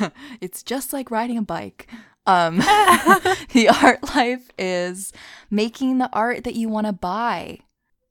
it's 0.40 0.62
just 0.62 0.92
like 0.92 1.10
riding 1.10 1.38
a 1.38 1.42
bike. 1.42 1.88
Um 2.26 2.56
the 3.52 3.70
art 3.82 4.14
life 4.14 4.50
is 4.58 5.12
making 5.50 5.98
the 5.98 6.10
art 6.12 6.44
that 6.44 6.54
you 6.54 6.68
want 6.68 6.86
to 6.86 6.92
buy. 6.92 7.58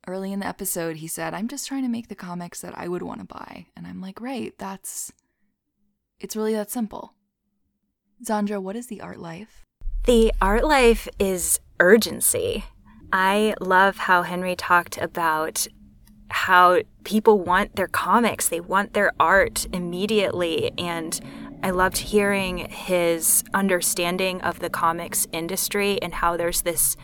Early 0.05 0.33
in 0.33 0.39
the 0.41 0.47
episode, 0.47 0.97
he 0.97 1.07
said, 1.07 1.33
"I'm 1.33 1.47
just 1.47 1.65
trying 1.65 1.83
to 1.83 1.89
make 1.89 2.09
the 2.09 2.15
comics 2.15 2.59
that 2.59 2.77
I 2.77 2.89
would 2.89 3.03
want 3.03 3.21
to 3.21 3.25
buy." 3.25 3.67
And 3.75 3.87
I'm 3.87 4.01
like, 4.01 4.19
"Right, 4.19 4.53
that's 4.57 5.13
it's 6.19 6.35
really 6.35 6.53
that 6.53 6.69
simple." 6.69 7.13
Xandra, 8.23 8.61
what 8.61 8.75
is 8.75 8.87
the 8.87 9.01
art 9.01 9.19
life? 9.19 9.63
The 10.05 10.33
art 10.41 10.65
life 10.65 11.07
is 11.19 11.59
urgency. 11.79 12.65
I 13.13 13.53
love 13.61 13.97
how 13.97 14.23
Henry 14.23 14.55
talked 14.55 14.97
about 14.97 15.67
how 16.29 16.81
people 17.03 17.39
want 17.39 17.75
their 17.75 17.87
comics, 17.87 18.49
they 18.49 18.59
want 18.59 18.93
their 18.93 19.13
art 19.19 19.67
immediately. 19.71 20.71
And 20.77 21.19
I 21.63 21.69
loved 21.69 21.97
hearing 21.97 22.69
his 22.69 23.41
understanding 23.53 24.41
of 24.41 24.59
the 24.59 24.69
comics 24.69 25.25
industry 25.31 25.97
and 26.01 26.15
how 26.15 26.35
there's 26.35 26.63
this 26.63 26.97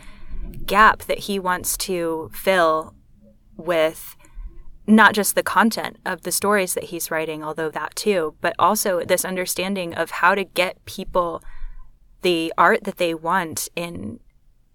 gap 0.66 1.04
that 1.04 1.20
he 1.20 1.38
wants 1.38 1.78
to 1.78 2.30
fill 2.34 2.94
with 3.56 4.16
not 4.86 5.14
just 5.14 5.34
the 5.34 5.42
content 5.42 5.96
of 6.04 6.22
the 6.22 6.32
stories 6.32 6.74
that 6.74 6.84
he's 6.84 7.10
writing, 7.10 7.42
although 7.42 7.70
that 7.70 7.96
too, 7.96 8.34
but 8.42 8.54
also 8.58 9.02
this 9.02 9.24
understanding 9.24 9.94
of 9.94 10.10
how 10.10 10.34
to 10.34 10.44
get 10.44 10.84
people 10.84 11.42
the 12.20 12.52
art 12.58 12.84
that 12.84 12.98
they 12.98 13.14
want 13.14 13.68
in 13.74 14.20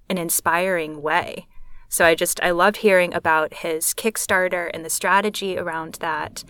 an 0.10 0.18
inspiring 0.18 1.04
way. 1.04 1.48
So 1.90 2.06
I 2.06 2.16
just 2.16 2.40
I 2.42 2.50
loved 2.50 2.78
hearing 2.78 3.14
about 3.14 3.56
his 3.56 3.94
Kickstarter 3.94 4.72
and 4.74 4.84
the 4.84 4.90
strategy 4.90 5.60
around 5.60 5.96
that 5.96 6.44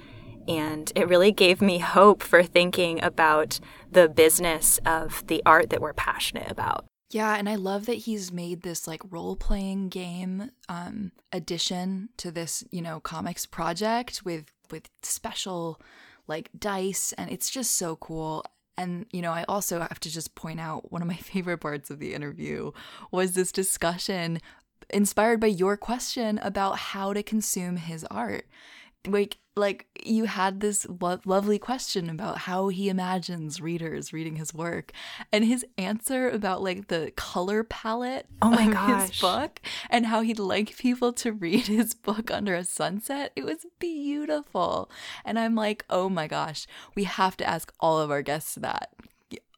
and 0.48 0.92
it 0.96 1.08
really 1.08 1.32
gave 1.32 1.62
me 1.62 1.80
hope 1.80 2.22
for 2.22 2.44
thinking 2.44 3.04
about 3.04 3.60
the 3.92 4.08
business 4.10 4.80
of 4.86 5.26
the 5.28 5.42
art 5.46 5.70
that 5.70 5.82
we're 5.82 5.94
passionate 5.94 6.52
about. 6.52 6.86
Yeah, 7.12 7.36
and 7.36 7.48
I 7.48 7.56
love 7.56 7.86
that 7.86 7.94
he's 7.94 8.32
made 8.32 8.64
this 8.64 8.88
like 8.88 9.02
role 9.10 9.36
playing 9.36 9.90
game 9.90 10.52
um 10.70 11.12
addition 11.32 12.10
to 12.18 12.32
this, 12.32 12.64
you 12.72 12.82
know, 12.82 13.00
comics 13.00 13.46
project 13.46 14.24
with 14.26 14.46
with 14.72 14.90
special 15.04 15.80
like 16.28 16.50
dice 16.58 17.14
and 17.18 17.30
it's 17.30 17.50
just 17.50 17.78
so 17.78 17.96
cool. 17.96 18.44
And 18.78 19.06
you 19.12 19.22
know, 19.22 19.32
I 19.32 19.46
also 19.48 19.80
have 19.80 20.00
to 20.02 20.10
just 20.10 20.36
point 20.36 20.60
out 20.60 20.92
one 20.92 21.02
of 21.02 21.08
my 21.08 21.16
favorite 21.34 21.60
parts 21.60 21.90
of 21.90 22.00
the 22.00 22.14
interview 22.14 22.72
was 23.12 23.34
this 23.34 23.52
discussion 23.52 24.40
inspired 24.90 25.40
by 25.40 25.48
your 25.48 25.78
question 25.78 26.40
about 26.40 26.78
how 26.78 27.14
to 27.14 27.24
consume 27.24 27.78
his 27.78 28.04
art. 28.12 28.46
Like 29.08 29.38
like 29.58 29.88
you 30.04 30.26
had 30.26 30.60
this 30.60 30.86
lo- 31.00 31.22
lovely 31.26 31.58
question 31.58 32.10
about 32.10 32.40
how 32.40 32.68
he 32.68 32.90
imagines 32.90 33.62
readers 33.62 34.12
reading 34.12 34.36
his 34.36 34.54
work 34.54 34.92
and 35.32 35.46
his 35.46 35.66
answer 35.78 36.30
about 36.30 36.62
like 36.62 36.90
the 36.90 37.14
color 37.16 37.64
palette 37.64 38.26
Oh 38.42 38.50
my 38.50 38.66
of 38.66 38.74
gosh. 38.74 39.10
his 39.12 39.22
book 39.22 39.62
and 39.90 40.08
how 40.08 40.20
he'd 40.22 40.40
like 40.40 40.76
people 40.76 41.14
to 41.14 41.32
read 41.32 41.68
his 41.68 41.94
book 41.94 42.30
under 42.32 42.54
a 42.54 42.66
sunset 42.66 43.32
it 43.38 43.46
was 43.46 43.66
beautiful 43.80 44.92
and 45.24 45.40
i'm 45.40 45.56
like 45.56 45.86
oh 45.90 46.10
my 46.10 46.28
gosh 46.28 46.68
we 46.94 47.06
have 47.06 47.38
to 47.38 47.48
ask 47.48 47.72
all 47.80 47.98
of 48.00 48.12
our 48.12 48.22
guests 48.22 48.56
that 48.56 48.90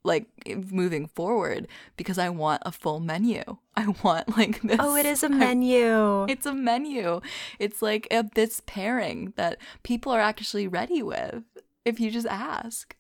like 0.08 0.26
moving 0.72 1.06
forward 1.08 1.68
because 1.98 2.18
i 2.18 2.30
want 2.30 2.62
a 2.66 2.72
full 2.72 3.00
menu 3.00 3.44
i 3.76 3.86
want 4.04 4.38
like 4.38 4.62
this 4.62 4.78
Oh, 4.80 4.96
it 4.96 5.06
is 5.06 5.22
a 5.24 5.30
menu. 5.46 6.24
it's 6.30 6.46
a 6.46 6.54
menu. 6.54 7.22
It's 7.60 7.82
like 7.82 8.08
a 8.10 8.24
this 8.34 8.62
pairing 8.66 9.34
that 9.36 9.58
people 9.84 10.12
are 10.12 10.22
actually 10.22 10.68
ready 10.68 11.04
with 11.04 11.44
if 11.86 12.00
you 12.00 12.10
just 12.10 12.28
ask. 12.28 12.96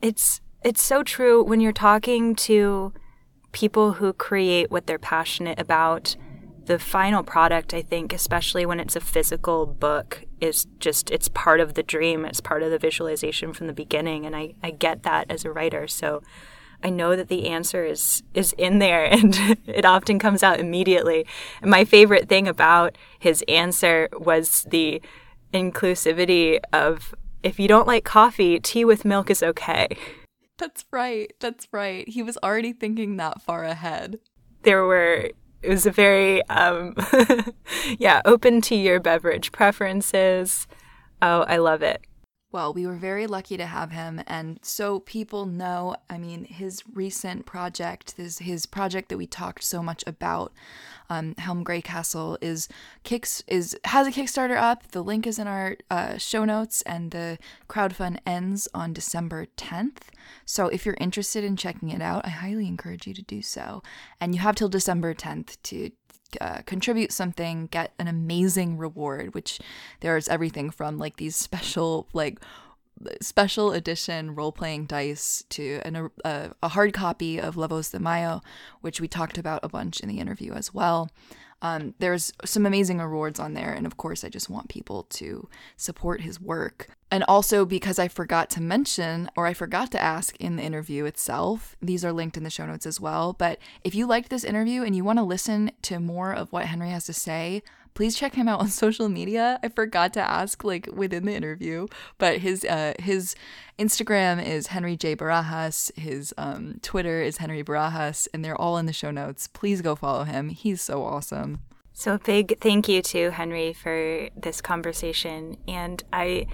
It's 0.00 0.40
it's 0.62 0.82
so 0.82 1.02
true 1.02 1.42
when 1.42 1.60
you're 1.60 1.72
talking 1.90 2.34
to 2.48 2.92
people 3.52 3.94
who 3.94 4.12
create 4.12 4.70
what 4.70 4.86
they're 4.86 4.98
passionate 5.14 5.58
about. 5.58 6.16
The 6.66 6.78
final 6.78 7.22
product, 7.24 7.74
I 7.74 7.82
think, 7.82 8.12
especially 8.12 8.64
when 8.66 8.78
it's 8.78 8.94
a 8.94 9.00
physical 9.00 9.66
book, 9.66 10.24
is 10.40 10.66
just 10.78 11.10
it's 11.10 11.28
part 11.28 11.60
of 11.60 11.74
the 11.74 11.82
dream. 11.82 12.24
It's 12.24 12.40
part 12.40 12.62
of 12.62 12.70
the 12.70 12.78
visualization 12.78 13.52
from 13.52 13.66
the 13.66 13.72
beginning, 13.72 14.26
and 14.26 14.34
I, 14.34 14.54
I 14.62 14.70
get 14.70 15.02
that 15.02 15.30
as 15.30 15.44
a 15.44 15.52
writer. 15.52 15.86
So 15.86 16.22
I 16.82 16.90
know 16.90 17.16
that 17.16 17.28
the 17.28 17.48
answer 17.48 17.84
is 17.84 18.22
is 18.34 18.52
in 18.54 18.78
there 18.78 19.04
and 19.12 19.36
it 19.66 19.84
often 19.84 20.18
comes 20.18 20.42
out 20.42 20.60
immediately. 20.60 21.26
And 21.60 21.70
my 21.70 21.84
favorite 21.84 22.28
thing 22.28 22.48
about 22.48 22.96
his 23.18 23.44
answer 23.48 24.08
was 24.12 24.66
the 24.70 25.02
inclusivity 25.52 26.60
of 26.72 27.14
if 27.42 27.58
you 27.58 27.68
don't 27.68 27.86
like 27.86 28.04
coffee, 28.04 28.60
tea 28.60 28.84
with 28.84 29.04
milk 29.04 29.30
is 29.30 29.42
okay. 29.42 29.88
That's 30.58 30.84
right. 30.90 31.32
That's 31.40 31.66
right. 31.72 32.06
He 32.06 32.22
was 32.22 32.36
already 32.42 32.74
thinking 32.74 33.16
that 33.16 33.40
far 33.40 33.64
ahead. 33.64 34.18
There 34.62 34.84
were 34.84 35.30
it 35.62 35.68
was 35.68 35.86
a 35.86 35.90
very 35.90 36.46
um 36.48 36.94
yeah, 37.98 38.22
open 38.24 38.60
to 38.62 38.74
your 38.74 39.00
beverage 39.00 39.52
preferences. 39.52 40.66
Oh, 41.22 41.42
I 41.42 41.58
love 41.58 41.82
it. 41.82 42.02
Well, 42.52 42.74
we 42.74 42.84
were 42.84 42.96
very 42.96 43.28
lucky 43.28 43.56
to 43.56 43.66
have 43.66 43.92
him, 43.92 44.22
and 44.26 44.58
so 44.60 44.98
people 44.98 45.46
know. 45.46 45.94
I 46.08 46.18
mean, 46.18 46.44
his 46.44 46.82
recent 46.92 47.46
project, 47.46 48.14
his 48.16 48.38
his 48.38 48.66
project 48.66 49.08
that 49.08 49.18
we 49.18 49.28
talked 49.28 49.62
so 49.62 49.84
much 49.84 50.02
about, 50.04 50.52
um, 51.08 51.36
Helm 51.38 51.64
Greycastle, 51.64 52.38
is 52.40 52.66
kicks 53.04 53.44
is 53.46 53.78
has 53.84 54.08
a 54.08 54.10
Kickstarter 54.10 54.56
up. 54.56 54.90
The 54.90 55.02
link 55.02 55.28
is 55.28 55.38
in 55.38 55.46
our 55.46 55.76
uh, 55.92 56.18
show 56.18 56.44
notes, 56.44 56.82
and 56.82 57.12
the 57.12 57.38
crowdfund 57.68 58.18
ends 58.26 58.66
on 58.74 58.92
December 58.92 59.46
tenth. 59.56 60.10
So 60.44 60.66
if 60.66 60.84
you're 60.84 60.96
interested 61.00 61.44
in 61.44 61.56
checking 61.56 61.90
it 61.90 62.02
out, 62.02 62.26
I 62.26 62.30
highly 62.30 62.66
encourage 62.66 63.06
you 63.06 63.14
to 63.14 63.22
do 63.22 63.42
so. 63.42 63.80
And 64.20 64.34
you 64.34 64.40
have 64.40 64.56
till 64.56 64.68
December 64.68 65.14
tenth 65.14 65.62
to 65.64 65.90
uh, 66.40 66.62
contribute 66.66 67.12
something, 67.12 67.66
get 67.70 67.92
an 67.98 68.08
amazing 68.08 68.76
reward, 68.78 69.34
which 69.34 69.60
there's 70.00 70.28
everything 70.28 70.70
from 70.70 70.98
like 70.98 71.16
these 71.16 71.36
special, 71.36 72.06
like 72.12 72.38
special 73.20 73.72
edition 73.72 74.34
role 74.34 74.52
playing 74.52 74.86
dice 74.86 75.44
to 75.48 75.80
an, 75.84 76.10
a, 76.24 76.50
a 76.62 76.68
hard 76.68 76.92
copy 76.92 77.40
of 77.40 77.56
La 77.56 77.66
Voz 77.66 77.90
de 77.90 77.98
Mayo, 77.98 78.42
which 78.80 79.00
we 79.00 79.08
talked 79.08 79.38
about 79.38 79.60
a 79.62 79.68
bunch 79.68 80.00
in 80.00 80.08
the 80.08 80.20
interview 80.20 80.52
as 80.52 80.74
well. 80.74 81.08
Um, 81.62 81.94
there's 81.98 82.32
some 82.44 82.64
amazing 82.64 83.00
awards 83.00 83.38
on 83.38 83.54
there, 83.54 83.72
and 83.72 83.86
of 83.86 83.96
course, 83.96 84.24
I 84.24 84.28
just 84.28 84.48
want 84.48 84.68
people 84.68 85.04
to 85.10 85.48
support 85.76 86.22
his 86.22 86.40
work. 86.40 86.88
And 87.10 87.24
also, 87.24 87.64
because 87.64 87.98
I 87.98 88.08
forgot 88.08 88.48
to 88.50 88.62
mention, 88.62 89.28
or 89.36 89.46
I 89.46 89.52
forgot 89.52 89.90
to 89.92 90.00
ask 90.00 90.36
in 90.36 90.56
the 90.56 90.62
interview 90.62 91.04
itself, 91.04 91.76
these 91.82 92.04
are 92.04 92.12
linked 92.12 92.36
in 92.36 92.44
the 92.44 92.50
show 92.50 92.66
notes 92.66 92.86
as 92.86 93.00
well. 93.00 93.32
But 93.32 93.58
if 93.82 93.94
you 93.94 94.06
liked 94.06 94.30
this 94.30 94.44
interview 94.44 94.82
and 94.84 94.94
you 94.94 95.02
want 95.02 95.18
to 95.18 95.24
listen 95.24 95.72
to 95.82 95.98
more 95.98 96.32
of 96.32 96.52
what 96.52 96.66
Henry 96.66 96.90
has 96.90 97.06
to 97.06 97.12
say, 97.12 97.62
please 97.94 98.16
check 98.16 98.34
him 98.34 98.48
out 98.48 98.60
on 98.60 98.68
social 98.84 99.08
media. 99.08 99.58
I 99.62 99.68
forgot 99.68 100.12
to 100.14 100.20
ask 100.20 100.64
like 100.64 100.88
within 100.92 101.26
the 101.26 101.34
interview, 101.34 101.86
but 102.18 102.38
his 102.38 102.64
uh 102.64 102.94
his 102.98 103.34
Instagram 103.78 104.44
is 104.44 104.68
Henry 104.68 104.96
J 104.96 105.16
Barajas, 105.16 105.96
his 105.98 106.34
um 106.38 106.78
Twitter 106.82 107.22
is 107.22 107.38
Henry 107.38 107.62
Barajas, 107.62 108.28
and 108.32 108.44
they're 108.44 108.60
all 108.60 108.78
in 108.78 108.86
the 108.86 108.92
show 108.92 109.10
notes. 109.10 109.48
Please 109.48 109.82
go 109.82 109.94
follow 109.94 110.24
him. 110.24 110.48
He's 110.48 110.80
so 110.80 111.04
awesome. 111.04 111.60
So, 111.92 112.14
a 112.14 112.18
big 112.18 112.58
thank 112.60 112.88
you 112.88 113.02
to 113.02 113.30
Henry 113.30 113.74
for 113.74 114.30
this 114.34 114.62
conversation. 114.62 115.58
And 115.68 116.02
I 116.12 116.46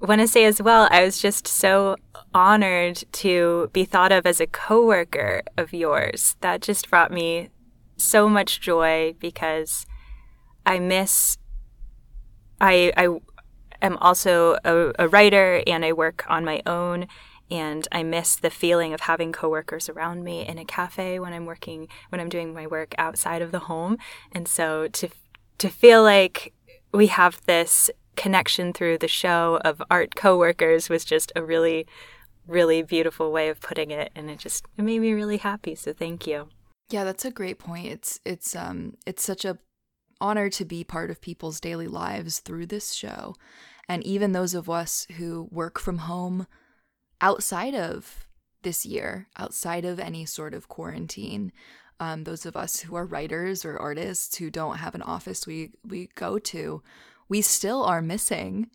want 0.00 0.20
to 0.20 0.28
say 0.28 0.44
as 0.44 0.62
well, 0.62 0.86
I 0.90 1.02
was 1.02 1.18
just 1.18 1.48
so 1.48 1.96
honored 2.32 3.02
to 3.12 3.70
be 3.72 3.84
thought 3.84 4.12
of 4.12 4.24
as 4.24 4.40
a 4.40 4.46
coworker 4.46 5.42
of 5.56 5.72
yours. 5.72 6.36
That 6.42 6.60
just 6.60 6.90
brought 6.90 7.10
me 7.10 7.48
so 7.96 8.28
much 8.28 8.60
joy 8.60 9.14
because 9.18 9.86
I 10.66 10.78
miss. 10.78 11.38
I 12.60 12.92
I 12.96 13.08
am 13.82 13.96
also 13.98 14.58
a, 14.64 14.92
a 14.98 15.08
writer 15.08 15.62
and 15.66 15.84
I 15.84 15.92
work 15.92 16.24
on 16.28 16.44
my 16.44 16.62
own 16.66 17.06
and 17.50 17.86
I 17.92 18.02
miss 18.02 18.36
the 18.36 18.50
feeling 18.50 18.94
of 18.94 19.02
having 19.02 19.32
coworkers 19.32 19.88
around 19.88 20.24
me 20.24 20.46
in 20.46 20.58
a 20.58 20.64
cafe 20.64 21.18
when 21.18 21.32
I'm 21.32 21.46
working 21.46 21.88
when 22.08 22.20
I'm 22.20 22.28
doing 22.28 22.54
my 22.54 22.66
work 22.66 22.94
outside 22.98 23.42
of 23.42 23.52
the 23.52 23.60
home. 23.60 23.98
And 24.32 24.48
so 24.48 24.88
to 24.88 25.08
to 25.58 25.68
feel 25.68 26.02
like 26.02 26.52
we 26.92 27.08
have 27.08 27.40
this 27.46 27.90
connection 28.16 28.72
through 28.72 28.98
the 28.98 29.08
show 29.08 29.60
of 29.64 29.82
art 29.90 30.14
coworkers 30.14 30.88
was 30.88 31.04
just 31.04 31.32
a 31.36 31.44
really 31.44 31.86
really 32.46 32.82
beautiful 32.82 33.32
way 33.32 33.48
of 33.48 33.60
putting 33.60 33.90
it 33.90 34.12
and 34.14 34.30
it 34.30 34.38
just 34.38 34.66
it 34.76 34.82
made 34.82 35.00
me 35.00 35.12
really 35.12 35.38
happy. 35.38 35.74
So 35.74 35.92
thank 35.92 36.26
you. 36.26 36.48
Yeah, 36.90 37.04
that's 37.04 37.24
a 37.24 37.30
great 37.30 37.58
point. 37.58 37.86
It's 37.86 38.20
it's 38.24 38.56
um 38.56 38.94
it's 39.06 39.22
such 39.22 39.44
a 39.44 39.58
honor 40.20 40.48
to 40.50 40.64
be 40.64 40.84
part 40.84 41.10
of 41.10 41.20
people's 41.20 41.60
daily 41.60 41.86
lives 41.88 42.40
through 42.40 42.66
this 42.66 42.92
show. 42.92 43.34
And 43.88 44.02
even 44.04 44.32
those 44.32 44.54
of 44.54 44.70
us 44.70 45.06
who 45.16 45.48
work 45.50 45.78
from 45.78 45.98
home 45.98 46.46
outside 47.20 47.74
of 47.74 48.26
this 48.62 48.86
year, 48.86 49.28
outside 49.36 49.84
of 49.84 50.00
any 50.00 50.24
sort 50.24 50.54
of 50.54 50.68
quarantine, 50.68 51.52
um, 52.00 52.24
those 52.24 52.44
of 52.46 52.56
us 52.56 52.80
who 52.80 52.96
are 52.96 53.06
writers 53.06 53.64
or 53.64 53.78
artists 53.78 54.36
who 54.36 54.50
don't 54.50 54.78
have 54.78 54.94
an 54.94 55.02
office 55.02 55.46
we, 55.46 55.72
we 55.86 56.08
go 56.14 56.38
to, 56.38 56.82
we 57.28 57.40
still 57.40 57.82
are 57.84 58.02
missing 58.02 58.70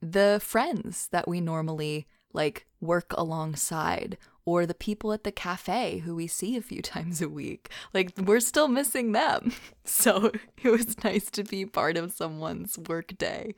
the 0.00 0.40
friends 0.42 1.08
that 1.12 1.28
we 1.28 1.40
normally 1.40 2.06
like 2.32 2.66
work 2.80 3.12
alongside 3.16 4.16
or 4.48 4.64
the 4.64 4.74
people 4.74 5.12
at 5.12 5.24
the 5.24 5.30
cafe 5.30 5.98
who 5.98 6.14
we 6.14 6.26
see 6.26 6.56
a 6.56 6.62
few 6.62 6.80
times 6.94 7.20
a 7.20 7.28
week. 7.28 7.68
Like, 7.92 8.12
we're 8.16 8.40
still 8.40 8.68
missing 8.68 9.12
them. 9.12 9.52
So 9.84 10.30
it 10.62 10.68
was 10.68 11.02
nice 11.02 11.30
to 11.30 11.42
be 11.42 11.64
part 11.64 11.96
of 11.96 12.12
someone's 12.12 12.76
work 12.76 13.16
day. 13.16 13.54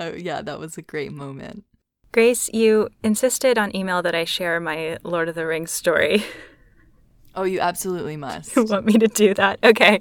Uh, 0.00 0.12
yeah, 0.16 0.40
that 0.40 0.58
was 0.58 0.78
a 0.78 0.82
great 0.82 1.12
moment. 1.12 1.64
Grace, 2.12 2.48
you 2.54 2.88
insisted 3.02 3.58
on 3.58 3.76
email 3.76 4.00
that 4.00 4.14
I 4.14 4.24
share 4.24 4.58
my 4.58 4.96
Lord 5.02 5.28
of 5.28 5.34
the 5.34 5.44
Rings 5.44 5.70
story. 5.70 6.24
Oh, 7.34 7.42
you 7.42 7.60
absolutely 7.60 8.16
must. 8.16 8.56
you 8.56 8.64
want 8.64 8.86
me 8.86 8.94
to 8.94 9.06
do 9.06 9.34
that? 9.34 9.58
Okay. 9.62 10.00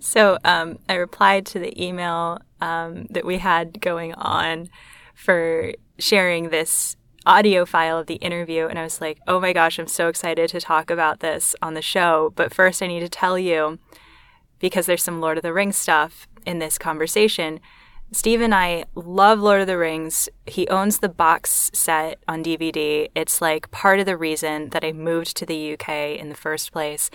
So 0.00 0.38
um, 0.44 0.78
I 0.88 0.94
replied 0.94 1.44
to 1.48 1.58
the 1.58 1.84
email 1.84 2.38
um, 2.62 3.04
that 3.10 3.26
we 3.26 3.36
had 3.36 3.78
going 3.82 4.14
on 4.14 4.70
for 5.14 5.74
sharing 5.98 6.48
this 6.48 6.96
audio 7.26 7.66
file 7.66 7.98
of 7.98 8.06
the 8.06 8.14
interview. 8.14 8.66
And 8.66 8.78
I 8.78 8.84
was 8.84 9.00
like, 9.00 9.18
oh 9.26 9.40
my 9.40 9.52
gosh, 9.52 9.78
I'm 9.78 9.88
so 9.88 10.08
excited 10.08 10.48
to 10.50 10.60
talk 10.60 10.90
about 10.90 11.20
this 11.20 11.54
on 11.60 11.74
the 11.74 11.82
show. 11.82 12.32
But 12.36 12.54
first, 12.54 12.82
I 12.82 12.86
need 12.86 13.00
to 13.00 13.08
tell 13.08 13.38
you, 13.38 13.78
because 14.58 14.86
there's 14.86 15.02
some 15.02 15.20
Lord 15.20 15.36
of 15.36 15.42
the 15.42 15.52
Rings 15.52 15.76
stuff 15.76 16.26
in 16.46 16.60
this 16.60 16.78
conversation. 16.78 17.60
Steve 18.12 18.40
and 18.40 18.54
I 18.54 18.84
love 18.94 19.40
Lord 19.40 19.60
of 19.60 19.66
the 19.66 19.76
Rings. 19.76 20.28
He 20.46 20.68
owns 20.68 21.00
the 21.00 21.08
box 21.08 21.70
set 21.74 22.18
on 22.28 22.44
DVD. 22.44 23.08
It's 23.14 23.42
like 23.42 23.70
part 23.72 23.98
of 23.98 24.06
the 24.06 24.16
reason 24.16 24.70
that 24.70 24.84
I 24.84 24.92
moved 24.92 25.36
to 25.36 25.46
the 25.46 25.72
UK 25.74 26.18
in 26.18 26.28
the 26.28 26.36
first 26.36 26.72
place. 26.72 27.10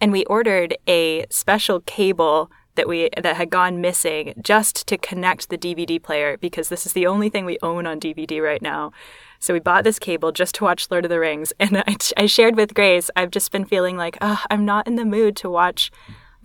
And 0.00 0.10
we 0.10 0.24
ordered 0.24 0.76
a 0.88 1.26
special 1.30 1.80
cable 1.80 2.50
that 2.74 2.88
we 2.88 3.10
that 3.20 3.36
had 3.36 3.50
gone 3.50 3.80
missing 3.80 4.34
just 4.40 4.86
to 4.88 4.96
connect 4.96 5.48
the 5.48 5.58
DVD 5.58 6.02
player 6.02 6.36
because 6.36 6.68
this 6.68 6.86
is 6.86 6.92
the 6.92 7.06
only 7.06 7.28
thing 7.28 7.44
we 7.44 7.58
own 7.62 7.86
on 7.86 8.00
DVD 8.00 8.42
right 8.42 8.62
now. 8.62 8.92
So 9.38 9.52
we 9.52 9.60
bought 9.60 9.84
this 9.84 9.98
cable 9.98 10.32
just 10.32 10.54
to 10.56 10.64
watch 10.64 10.90
Lord 10.90 11.04
of 11.04 11.10
the 11.10 11.18
Rings, 11.18 11.52
and 11.60 11.78
I, 11.86 11.96
I 12.16 12.26
shared 12.26 12.56
with 12.56 12.74
Grace. 12.74 13.10
I've 13.16 13.30
just 13.30 13.50
been 13.50 13.64
feeling 13.64 13.96
like, 13.96 14.16
oh, 14.20 14.42
I'm 14.50 14.64
not 14.64 14.86
in 14.86 14.96
the 14.96 15.04
mood 15.04 15.36
to 15.36 15.50
watch 15.50 15.90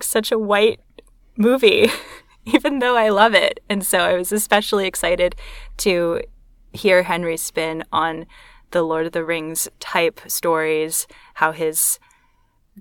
such 0.02 0.32
a 0.32 0.40
white 0.40 0.80
movie. 1.38 1.90
even 2.54 2.80
though 2.80 2.96
I 2.96 3.10
love 3.10 3.34
it. 3.34 3.60
And 3.70 3.86
so 3.86 4.00
I 4.00 4.14
was 4.14 4.32
especially 4.32 4.88
excited 4.88 5.36
to 5.78 6.22
hear 6.72 7.04
Henry's 7.04 7.42
spin 7.42 7.84
on 7.92 8.26
the 8.72 8.84
Lord 8.84 9.06
of 9.06 9.12
the 9.12 9.24
Rings 9.24 9.68
type 9.80 10.22
stories, 10.28 11.08
how 11.36 11.52
his 11.52 12.00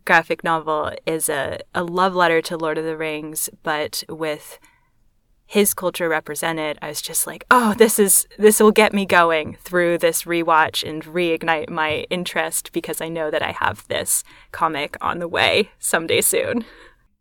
graphic 0.05 0.44
novel 0.44 0.92
is 1.07 1.28
a, 1.28 1.61
a 1.74 1.82
love 1.82 2.14
letter 2.14 2.42
to 2.42 2.57
Lord 2.57 2.78
of 2.78 2.84
the 2.84 2.97
Rings, 2.97 3.49
but 3.62 4.05
with 4.09 4.59
his 5.47 5.74
culture 5.74 6.09
represented, 6.09 6.76
I 6.82 6.88
was 6.88 7.01
just 7.01 7.26
like, 7.26 7.44
oh, 7.51 7.74
this 7.74 7.99
is 7.99 8.26
this 8.36 8.59
will 8.59 8.72
get 8.72 8.92
me 8.92 9.07
going 9.07 9.57
through 9.61 9.99
this 9.99 10.24
rewatch 10.24 10.88
and 10.88 11.05
reignite 11.05 11.70
my 11.70 12.07
interest 12.11 12.72
because 12.72 13.01
I 13.01 13.09
know 13.09 13.30
that 13.30 13.42
I 13.42 13.53
have 13.53 13.86
this 13.86 14.24
comic 14.51 14.97
on 15.01 15.20
the 15.20 15.28
way 15.28 15.70
someday 15.78 16.20
soon. 16.20 16.64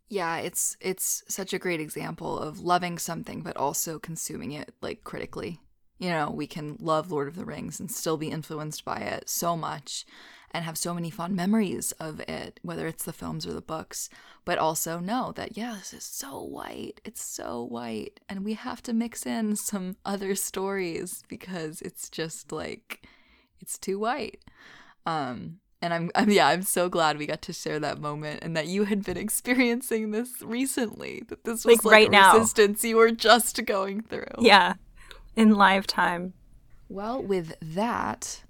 Yeah, 0.08 0.38
it's 0.38 0.76
it's 0.80 1.22
such 1.28 1.52
a 1.52 1.58
great 1.58 1.80
example 1.80 2.38
of 2.38 2.60
loving 2.60 2.98
something 2.98 3.42
but 3.42 3.56
also 3.56 3.98
consuming 3.98 4.52
it 4.52 4.74
like 4.80 5.04
critically. 5.04 5.60
You 5.98 6.10
know, 6.10 6.30
we 6.30 6.46
can 6.46 6.76
love 6.78 7.10
Lord 7.10 7.28
of 7.28 7.36
the 7.36 7.44
Rings 7.44 7.80
and 7.80 7.90
still 7.90 8.16
be 8.16 8.28
influenced 8.28 8.84
by 8.84 8.98
it 8.98 9.30
so 9.30 9.56
much 9.56 10.04
and 10.52 10.64
have 10.64 10.78
so 10.78 10.94
many 10.94 11.10
fond 11.10 11.34
memories 11.34 11.92
of 11.92 12.20
it, 12.20 12.60
whether 12.62 12.86
it's 12.86 13.04
the 13.04 13.12
films 13.12 13.46
or 13.46 13.52
the 13.52 13.60
books, 13.60 14.08
but 14.44 14.58
also 14.58 14.98
know 14.98 15.32
that 15.36 15.56
yeah, 15.56 15.74
this 15.78 15.92
is 15.92 16.04
so 16.04 16.42
white. 16.42 17.00
It's 17.04 17.22
so 17.22 17.64
white. 17.64 18.20
And 18.28 18.44
we 18.44 18.54
have 18.54 18.82
to 18.84 18.92
mix 18.92 19.26
in 19.26 19.56
some 19.56 19.96
other 20.04 20.34
stories 20.34 21.22
because 21.28 21.82
it's 21.82 22.08
just 22.08 22.52
like 22.52 23.06
it's 23.60 23.78
too 23.78 23.98
white. 23.98 24.42
Um 25.04 25.58
and 25.82 25.92
I'm, 25.92 26.10
I'm 26.14 26.30
yeah 26.30 26.48
i'm 26.48 26.62
so 26.62 26.88
glad 26.88 27.18
we 27.18 27.26
got 27.26 27.42
to 27.42 27.52
share 27.52 27.78
that 27.80 28.00
moment 28.00 28.40
and 28.42 28.56
that 28.56 28.66
you 28.66 28.84
had 28.84 29.04
been 29.04 29.16
experiencing 29.26 30.10
this 30.10 30.42
recently 30.42 31.22
that 31.28 31.44
this 31.44 31.64
was 31.64 31.76
like, 31.76 31.84
like 31.84 31.92
right 31.92 32.10
now. 32.10 32.34
resistance 32.34 32.82
you 32.84 32.96
were 32.96 33.10
just 33.10 33.64
going 33.66 34.02
through. 34.02 34.24
Yeah. 34.38 34.74
In 35.36 35.54
live 35.54 35.86
time. 35.86 36.32
Well 36.88 37.22
with 37.22 37.54
that 37.60 38.42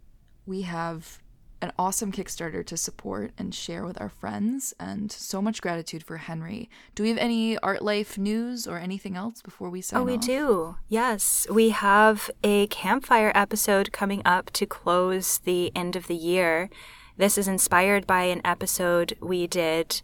we 0.47 0.63
have 0.63 1.19
an 1.63 1.73
awesome 1.79 2.13
Kickstarter 2.13 2.65
to 2.67 2.77
support 2.77 3.33
and 3.39 3.55
share 3.55 3.85
with 3.85 4.01
our 4.01 4.09
friends, 4.09 4.75
and 4.79 5.11
so 5.11 5.41
much 5.41 5.63
gratitude 5.63 6.03
for 6.03 6.19
Henry. 6.19 6.69
Do 6.95 7.03
we 7.03 7.09
have 7.09 7.19
any 7.19 7.57
art 7.59 7.83
life 7.83 8.19
news 8.19 8.67
or 8.67 8.79
anything 8.79 9.17
else 9.17 9.41
before 9.43 9.71
we 9.71 9.81
sign 9.81 10.01
Oh, 10.01 10.05
we 10.05 10.17
off? 10.17 10.21
do. 10.21 10.77
Yes, 10.89 11.47
we 11.51 11.71
have 11.71 12.31
a 12.45 12.67
campfire 12.67 13.33
episode 13.35 13.91
coming 13.93 14.23
up 14.25 14.51
to 14.53 14.67
close 14.67 15.39
the 15.39 15.73
end 15.75 15.97
of 15.97 16.07
the 16.09 16.15
year. 16.17 16.69
This 17.17 17.39
is 17.39 17.49
inspired 17.49 18.07
by 18.07 18.25
an 18.25 18.43
episode 18.45 19.17
we 19.23 19.47
did 19.47 20.03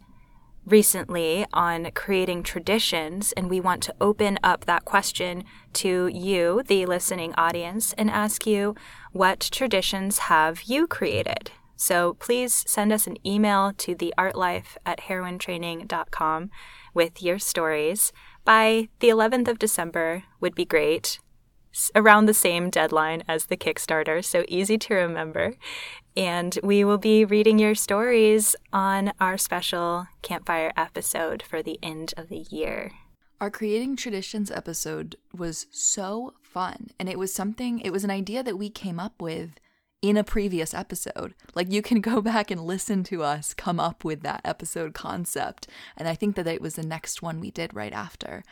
recently 0.66 1.46
on 1.52 1.90
creating 1.94 2.42
traditions, 2.42 3.32
and 3.32 3.50
we 3.50 3.60
want 3.60 3.82
to 3.84 3.94
open 4.00 4.38
up 4.42 4.64
that 4.64 4.84
question 4.84 5.44
to 5.74 6.06
you, 6.08 6.62
the 6.66 6.86
listening 6.86 7.34
audience, 7.36 7.92
and 7.94 8.10
ask 8.10 8.46
you 8.46 8.74
what 9.12 9.40
traditions 9.52 10.18
have 10.18 10.62
you 10.62 10.86
created? 10.86 11.50
So 11.76 12.14
please 12.14 12.64
send 12.66 12.92
us 12.92 13.06
an 13.06 13.16
email 13.26 13.72
to 13.78 13.96
theartlife 13.96 14.76
at 14.86 15.00
heroinetraining.com 15.00 16.50
with 16.94 17.22
your 17.22 17.38
stories. 17.38 18.12
By 18.44 18.88
the 19.00 19.08
11th 19.08 19.48
of 19.48 19.58
December 19.58 20.24
would 20.40 20.54
be 20.54 20.64
great 20.64 21.18
around 21.94 22.26
the 22.26 22.34
same 22.34 22.70
deadline 22.70 23.22
as 23.28 23.46
the 23.46 23.56
Kickstarter, 23.56 24.24
so 24.24 24.44
easy 24.48 24.78
to 24.78 24.94
remember. 24.94 25.54
And 26.16 26.58
we 26.62 26.84
will 26.84 26.98
be 26.98 27.24
reading 27.24 27.58
your 27.58 27.74
stories 27.74 28.54
on 28.72 29.12
our 29.18 29.38
special 29.38 30.06
campfire 30.20 30.72
episode 30.76 31.42
for 31.42 31.62
the 31.62 31.78
end 31.82 32.12
of 32.16 32.28
the 32.28 32.46
year. 32.50 32.92
Our 33.40 33.50
Creating 33.50 33.96
Traditions 33.96 34.50
episode 34.50 35.16
was 35.34 35.66
so 35.70 36.34
fun, 36.42 36.90
and 36.98 37.08
it 37.08 37.18
was 37.18 37.32
something, 37.32 37.80
it 37.80 37.90
was 37.90 38.04
an 38.04 38.10
idea 38.10 38.42
that 38.42 38.58
we 38.58 38.70
came 38.70 39.00
up 39.00 39.20
with 39.20 39.58
in 40.02 40.16
a 40.16 40.24
previous 40.24 40.74
episode. 40.74 41.34
Like 41.54 41.72
you 41.72 41.80
can 41.80 42.00
go 42.02 42.20
back 42.20 42.50
and 42.50 42.60
listen 42.60 43.04
to 43.04 43.22
us 43.22 43.54
come 43.54 43.80
up 43.80 44.04
with 44.04 44.22
that 44.22 44.42
episode 44.44 44.92
concept. 44.94 45.68
And 45.96 46.06
I 46.08 46.14
think 46.14 46.36
that 46.36 46.46
it 46.46 46.60
was 46.60 46.74
the 46.74 46.86
next 46.86 47.22
one 47.22 47.40
we 47.40 47.50
did 47.50 47.74
right 47.74 47.92
after 47.92 48.42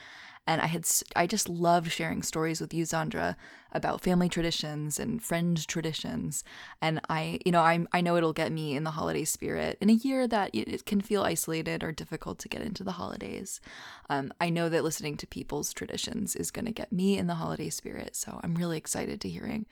and 0.51 0.61
I 0.61 0.67
had 0.67 0.85
I 1.15 1.29
just 1.29 1.49
loved 1.49 1.93
sharing 1.93 2.25
stories 2.25 2.61
with 2.61 2.75
you, 2.75 2.83
Xandra, 2.83 3.37
about 3.71 4.01
family 4.01 4.29
traditions 4.29 4.99
and 4.99 5.23
friend 5.23 5.65
traditions. 5.69 6.43
And 6.83 7.01
I, 7.09 7.39
you 7.47 7.53
know, 7.53 7.61
I 7.61 7.87
I 7.93 8.01
know 8.01 8.17
it'll 8.17 8.33
get 8.33 8.51
me 8.51 8.75
in 8.75 8.83
the 8.83 8.91
holiday 8.91 9.23
spirit 9.23 9.79
in 9.81 9.89
a 9.89 9.93
year 9.93 10.27
that 10.27 10.51
it 10.53 10.85
can 10.87 11.01
feel 11.01 11.23
isolated 11.23 11.85
or 11.85 11.93
difficult 11.93 12.41
to 12.41 12.49
get 12.49 12.63
into 12.63 12.83
the 12.83 12.93
holidays. 12.93 13.61
Um, 14.09 14.33
I 14.41 14.51
know 14.51 14.69
that 14.69 14.83
listening 14.83 15.17
to 15.19 15.27
people's 15.29 15.73
traditions 15.73 16.35
is 16.35 16.51
going 16.51 16.67
to 16.67 16.73
get 16.73 16.93
me 16.93 17.17
in 17.17 17.29
the 17.29 17.37
holiday 17.37 17.71
spirit. 17.71 18.17
So 18.17 18.41
I'm 18.43 18.57
really 18.57 18.77
excited 18.77 19.21
to 19.21 19.29
hearing. 19.29 19.67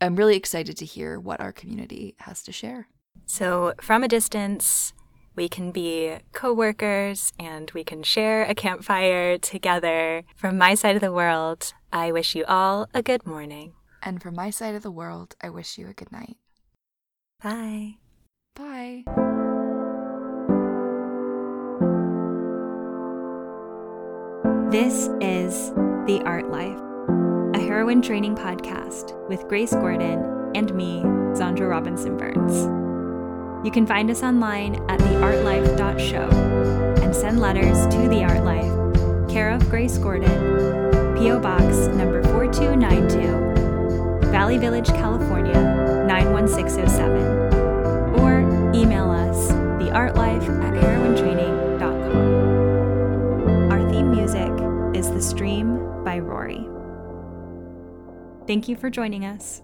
I'm 0.00 0.16
really 0.16 0.36
excited 0.36 0.78
to 0.78 0.86
hear 0.86 1.20
what 1.20 1.42
our 1.42 1.52
community 1.52 2.14
has 2.20 2.42
to 2.44 2.52
share. 2.52 2.88
So 3.26 3.74
from 3.82 4.02
a 4.02 4.08
distance 4.08 4.94
we 5.36 5.48
can 5.48 5.70
be 5.70 6.16
coworkers 6.32 7.32
and 7.38 7.70
we 7.72 7.84
can 7.84 8.02
share 8.02 8.44
a 8.44 8.54
campfire 8.54 9.38
together. 9.38 10.24
From 10.36 10.58
my 10.58 10.74
side 10.74 10.94
of 10.96 11.00
the 11.02 11.12
world, 11.12 11.72
I 11.92 12.12
wish 12.12 12.34
you 12.34 12.44
all 12.46 12.88
a 12.94 13.02
good 13.02 13.26
morning. 13.26 13.72
And 14.02 14.22
from 14.22 14.34
my 14.34 14.50
side 14.50 14.74
of 14.74 14.82
the 14.82 14.90
world, 14.90 15.34
I 15.40 15.50
wish 15.50 15.78
you 15.78 15.88
a 15.88 15.94
good 15.94 16.12
night. 16.12 16.36
Bye. 17.42 17.94
Bye. 18.54 19.04
This 24.70 25.08
is 25.20 25.70
The 26.06 26.20
Art 26.24 26.50
Life, 26.50 26.80
a 27.54 27.64
heroine 27.64 28.02
training 28.02 28.34
podcast 28.34 29.16
with 29.28 29.46
Grace 29.48 29.72
Gordon 29.72 30.50
and 30.54 30.74
me, 30.74 31.02
Xandra 31.34 31.68
Robinson 31.70 32.16
Burns. 32.16 32.93
You 33.64 33.70
can 33.70 33.86
find 33.86 34.10
us 34.10 34.22
online 34.22 34.74
at 34.90 35.00
theartlife.show 35.00 36.28
and 37.02 37.16
send 37.16 37.40
letters 37.40 37.86
to 37.94 38.08
The 38.08 38.22
Art 38.22 38.44
Life, 38.44 38.70
care 39.32 39.48
of 39.50 39.66
Grace 39.70 39.96
Gordon, 39.96 40.28
P.O. 41.16 41.40
Box 41.40 41.64
number 41.96 42.22
4292, 42.24 44.30
Valley 44.30 44.58
Village, 44.58 44.88
California 44.88 45.54
91607, 46.06 48.20
or 48.20 48.40
email 48.74 49.10
us 49.10 49.50
theartlife 49.80 50.46
at 50.62 50.74
heroinetraining.com. 50.74 53.72
Our 53.72 53.90
theme 53.90 54.10
music 54.10 54.52
is 54.94 55.10
The 55.10 55.22
Stream 55.22 55.78
by 56.04 56.20
Rorie. 56.20 56.68
Thank 58.46 58.68
you 58.68 58.76
for 58.76 58.90
joining 58.90 59.24
us. 59.24 59.62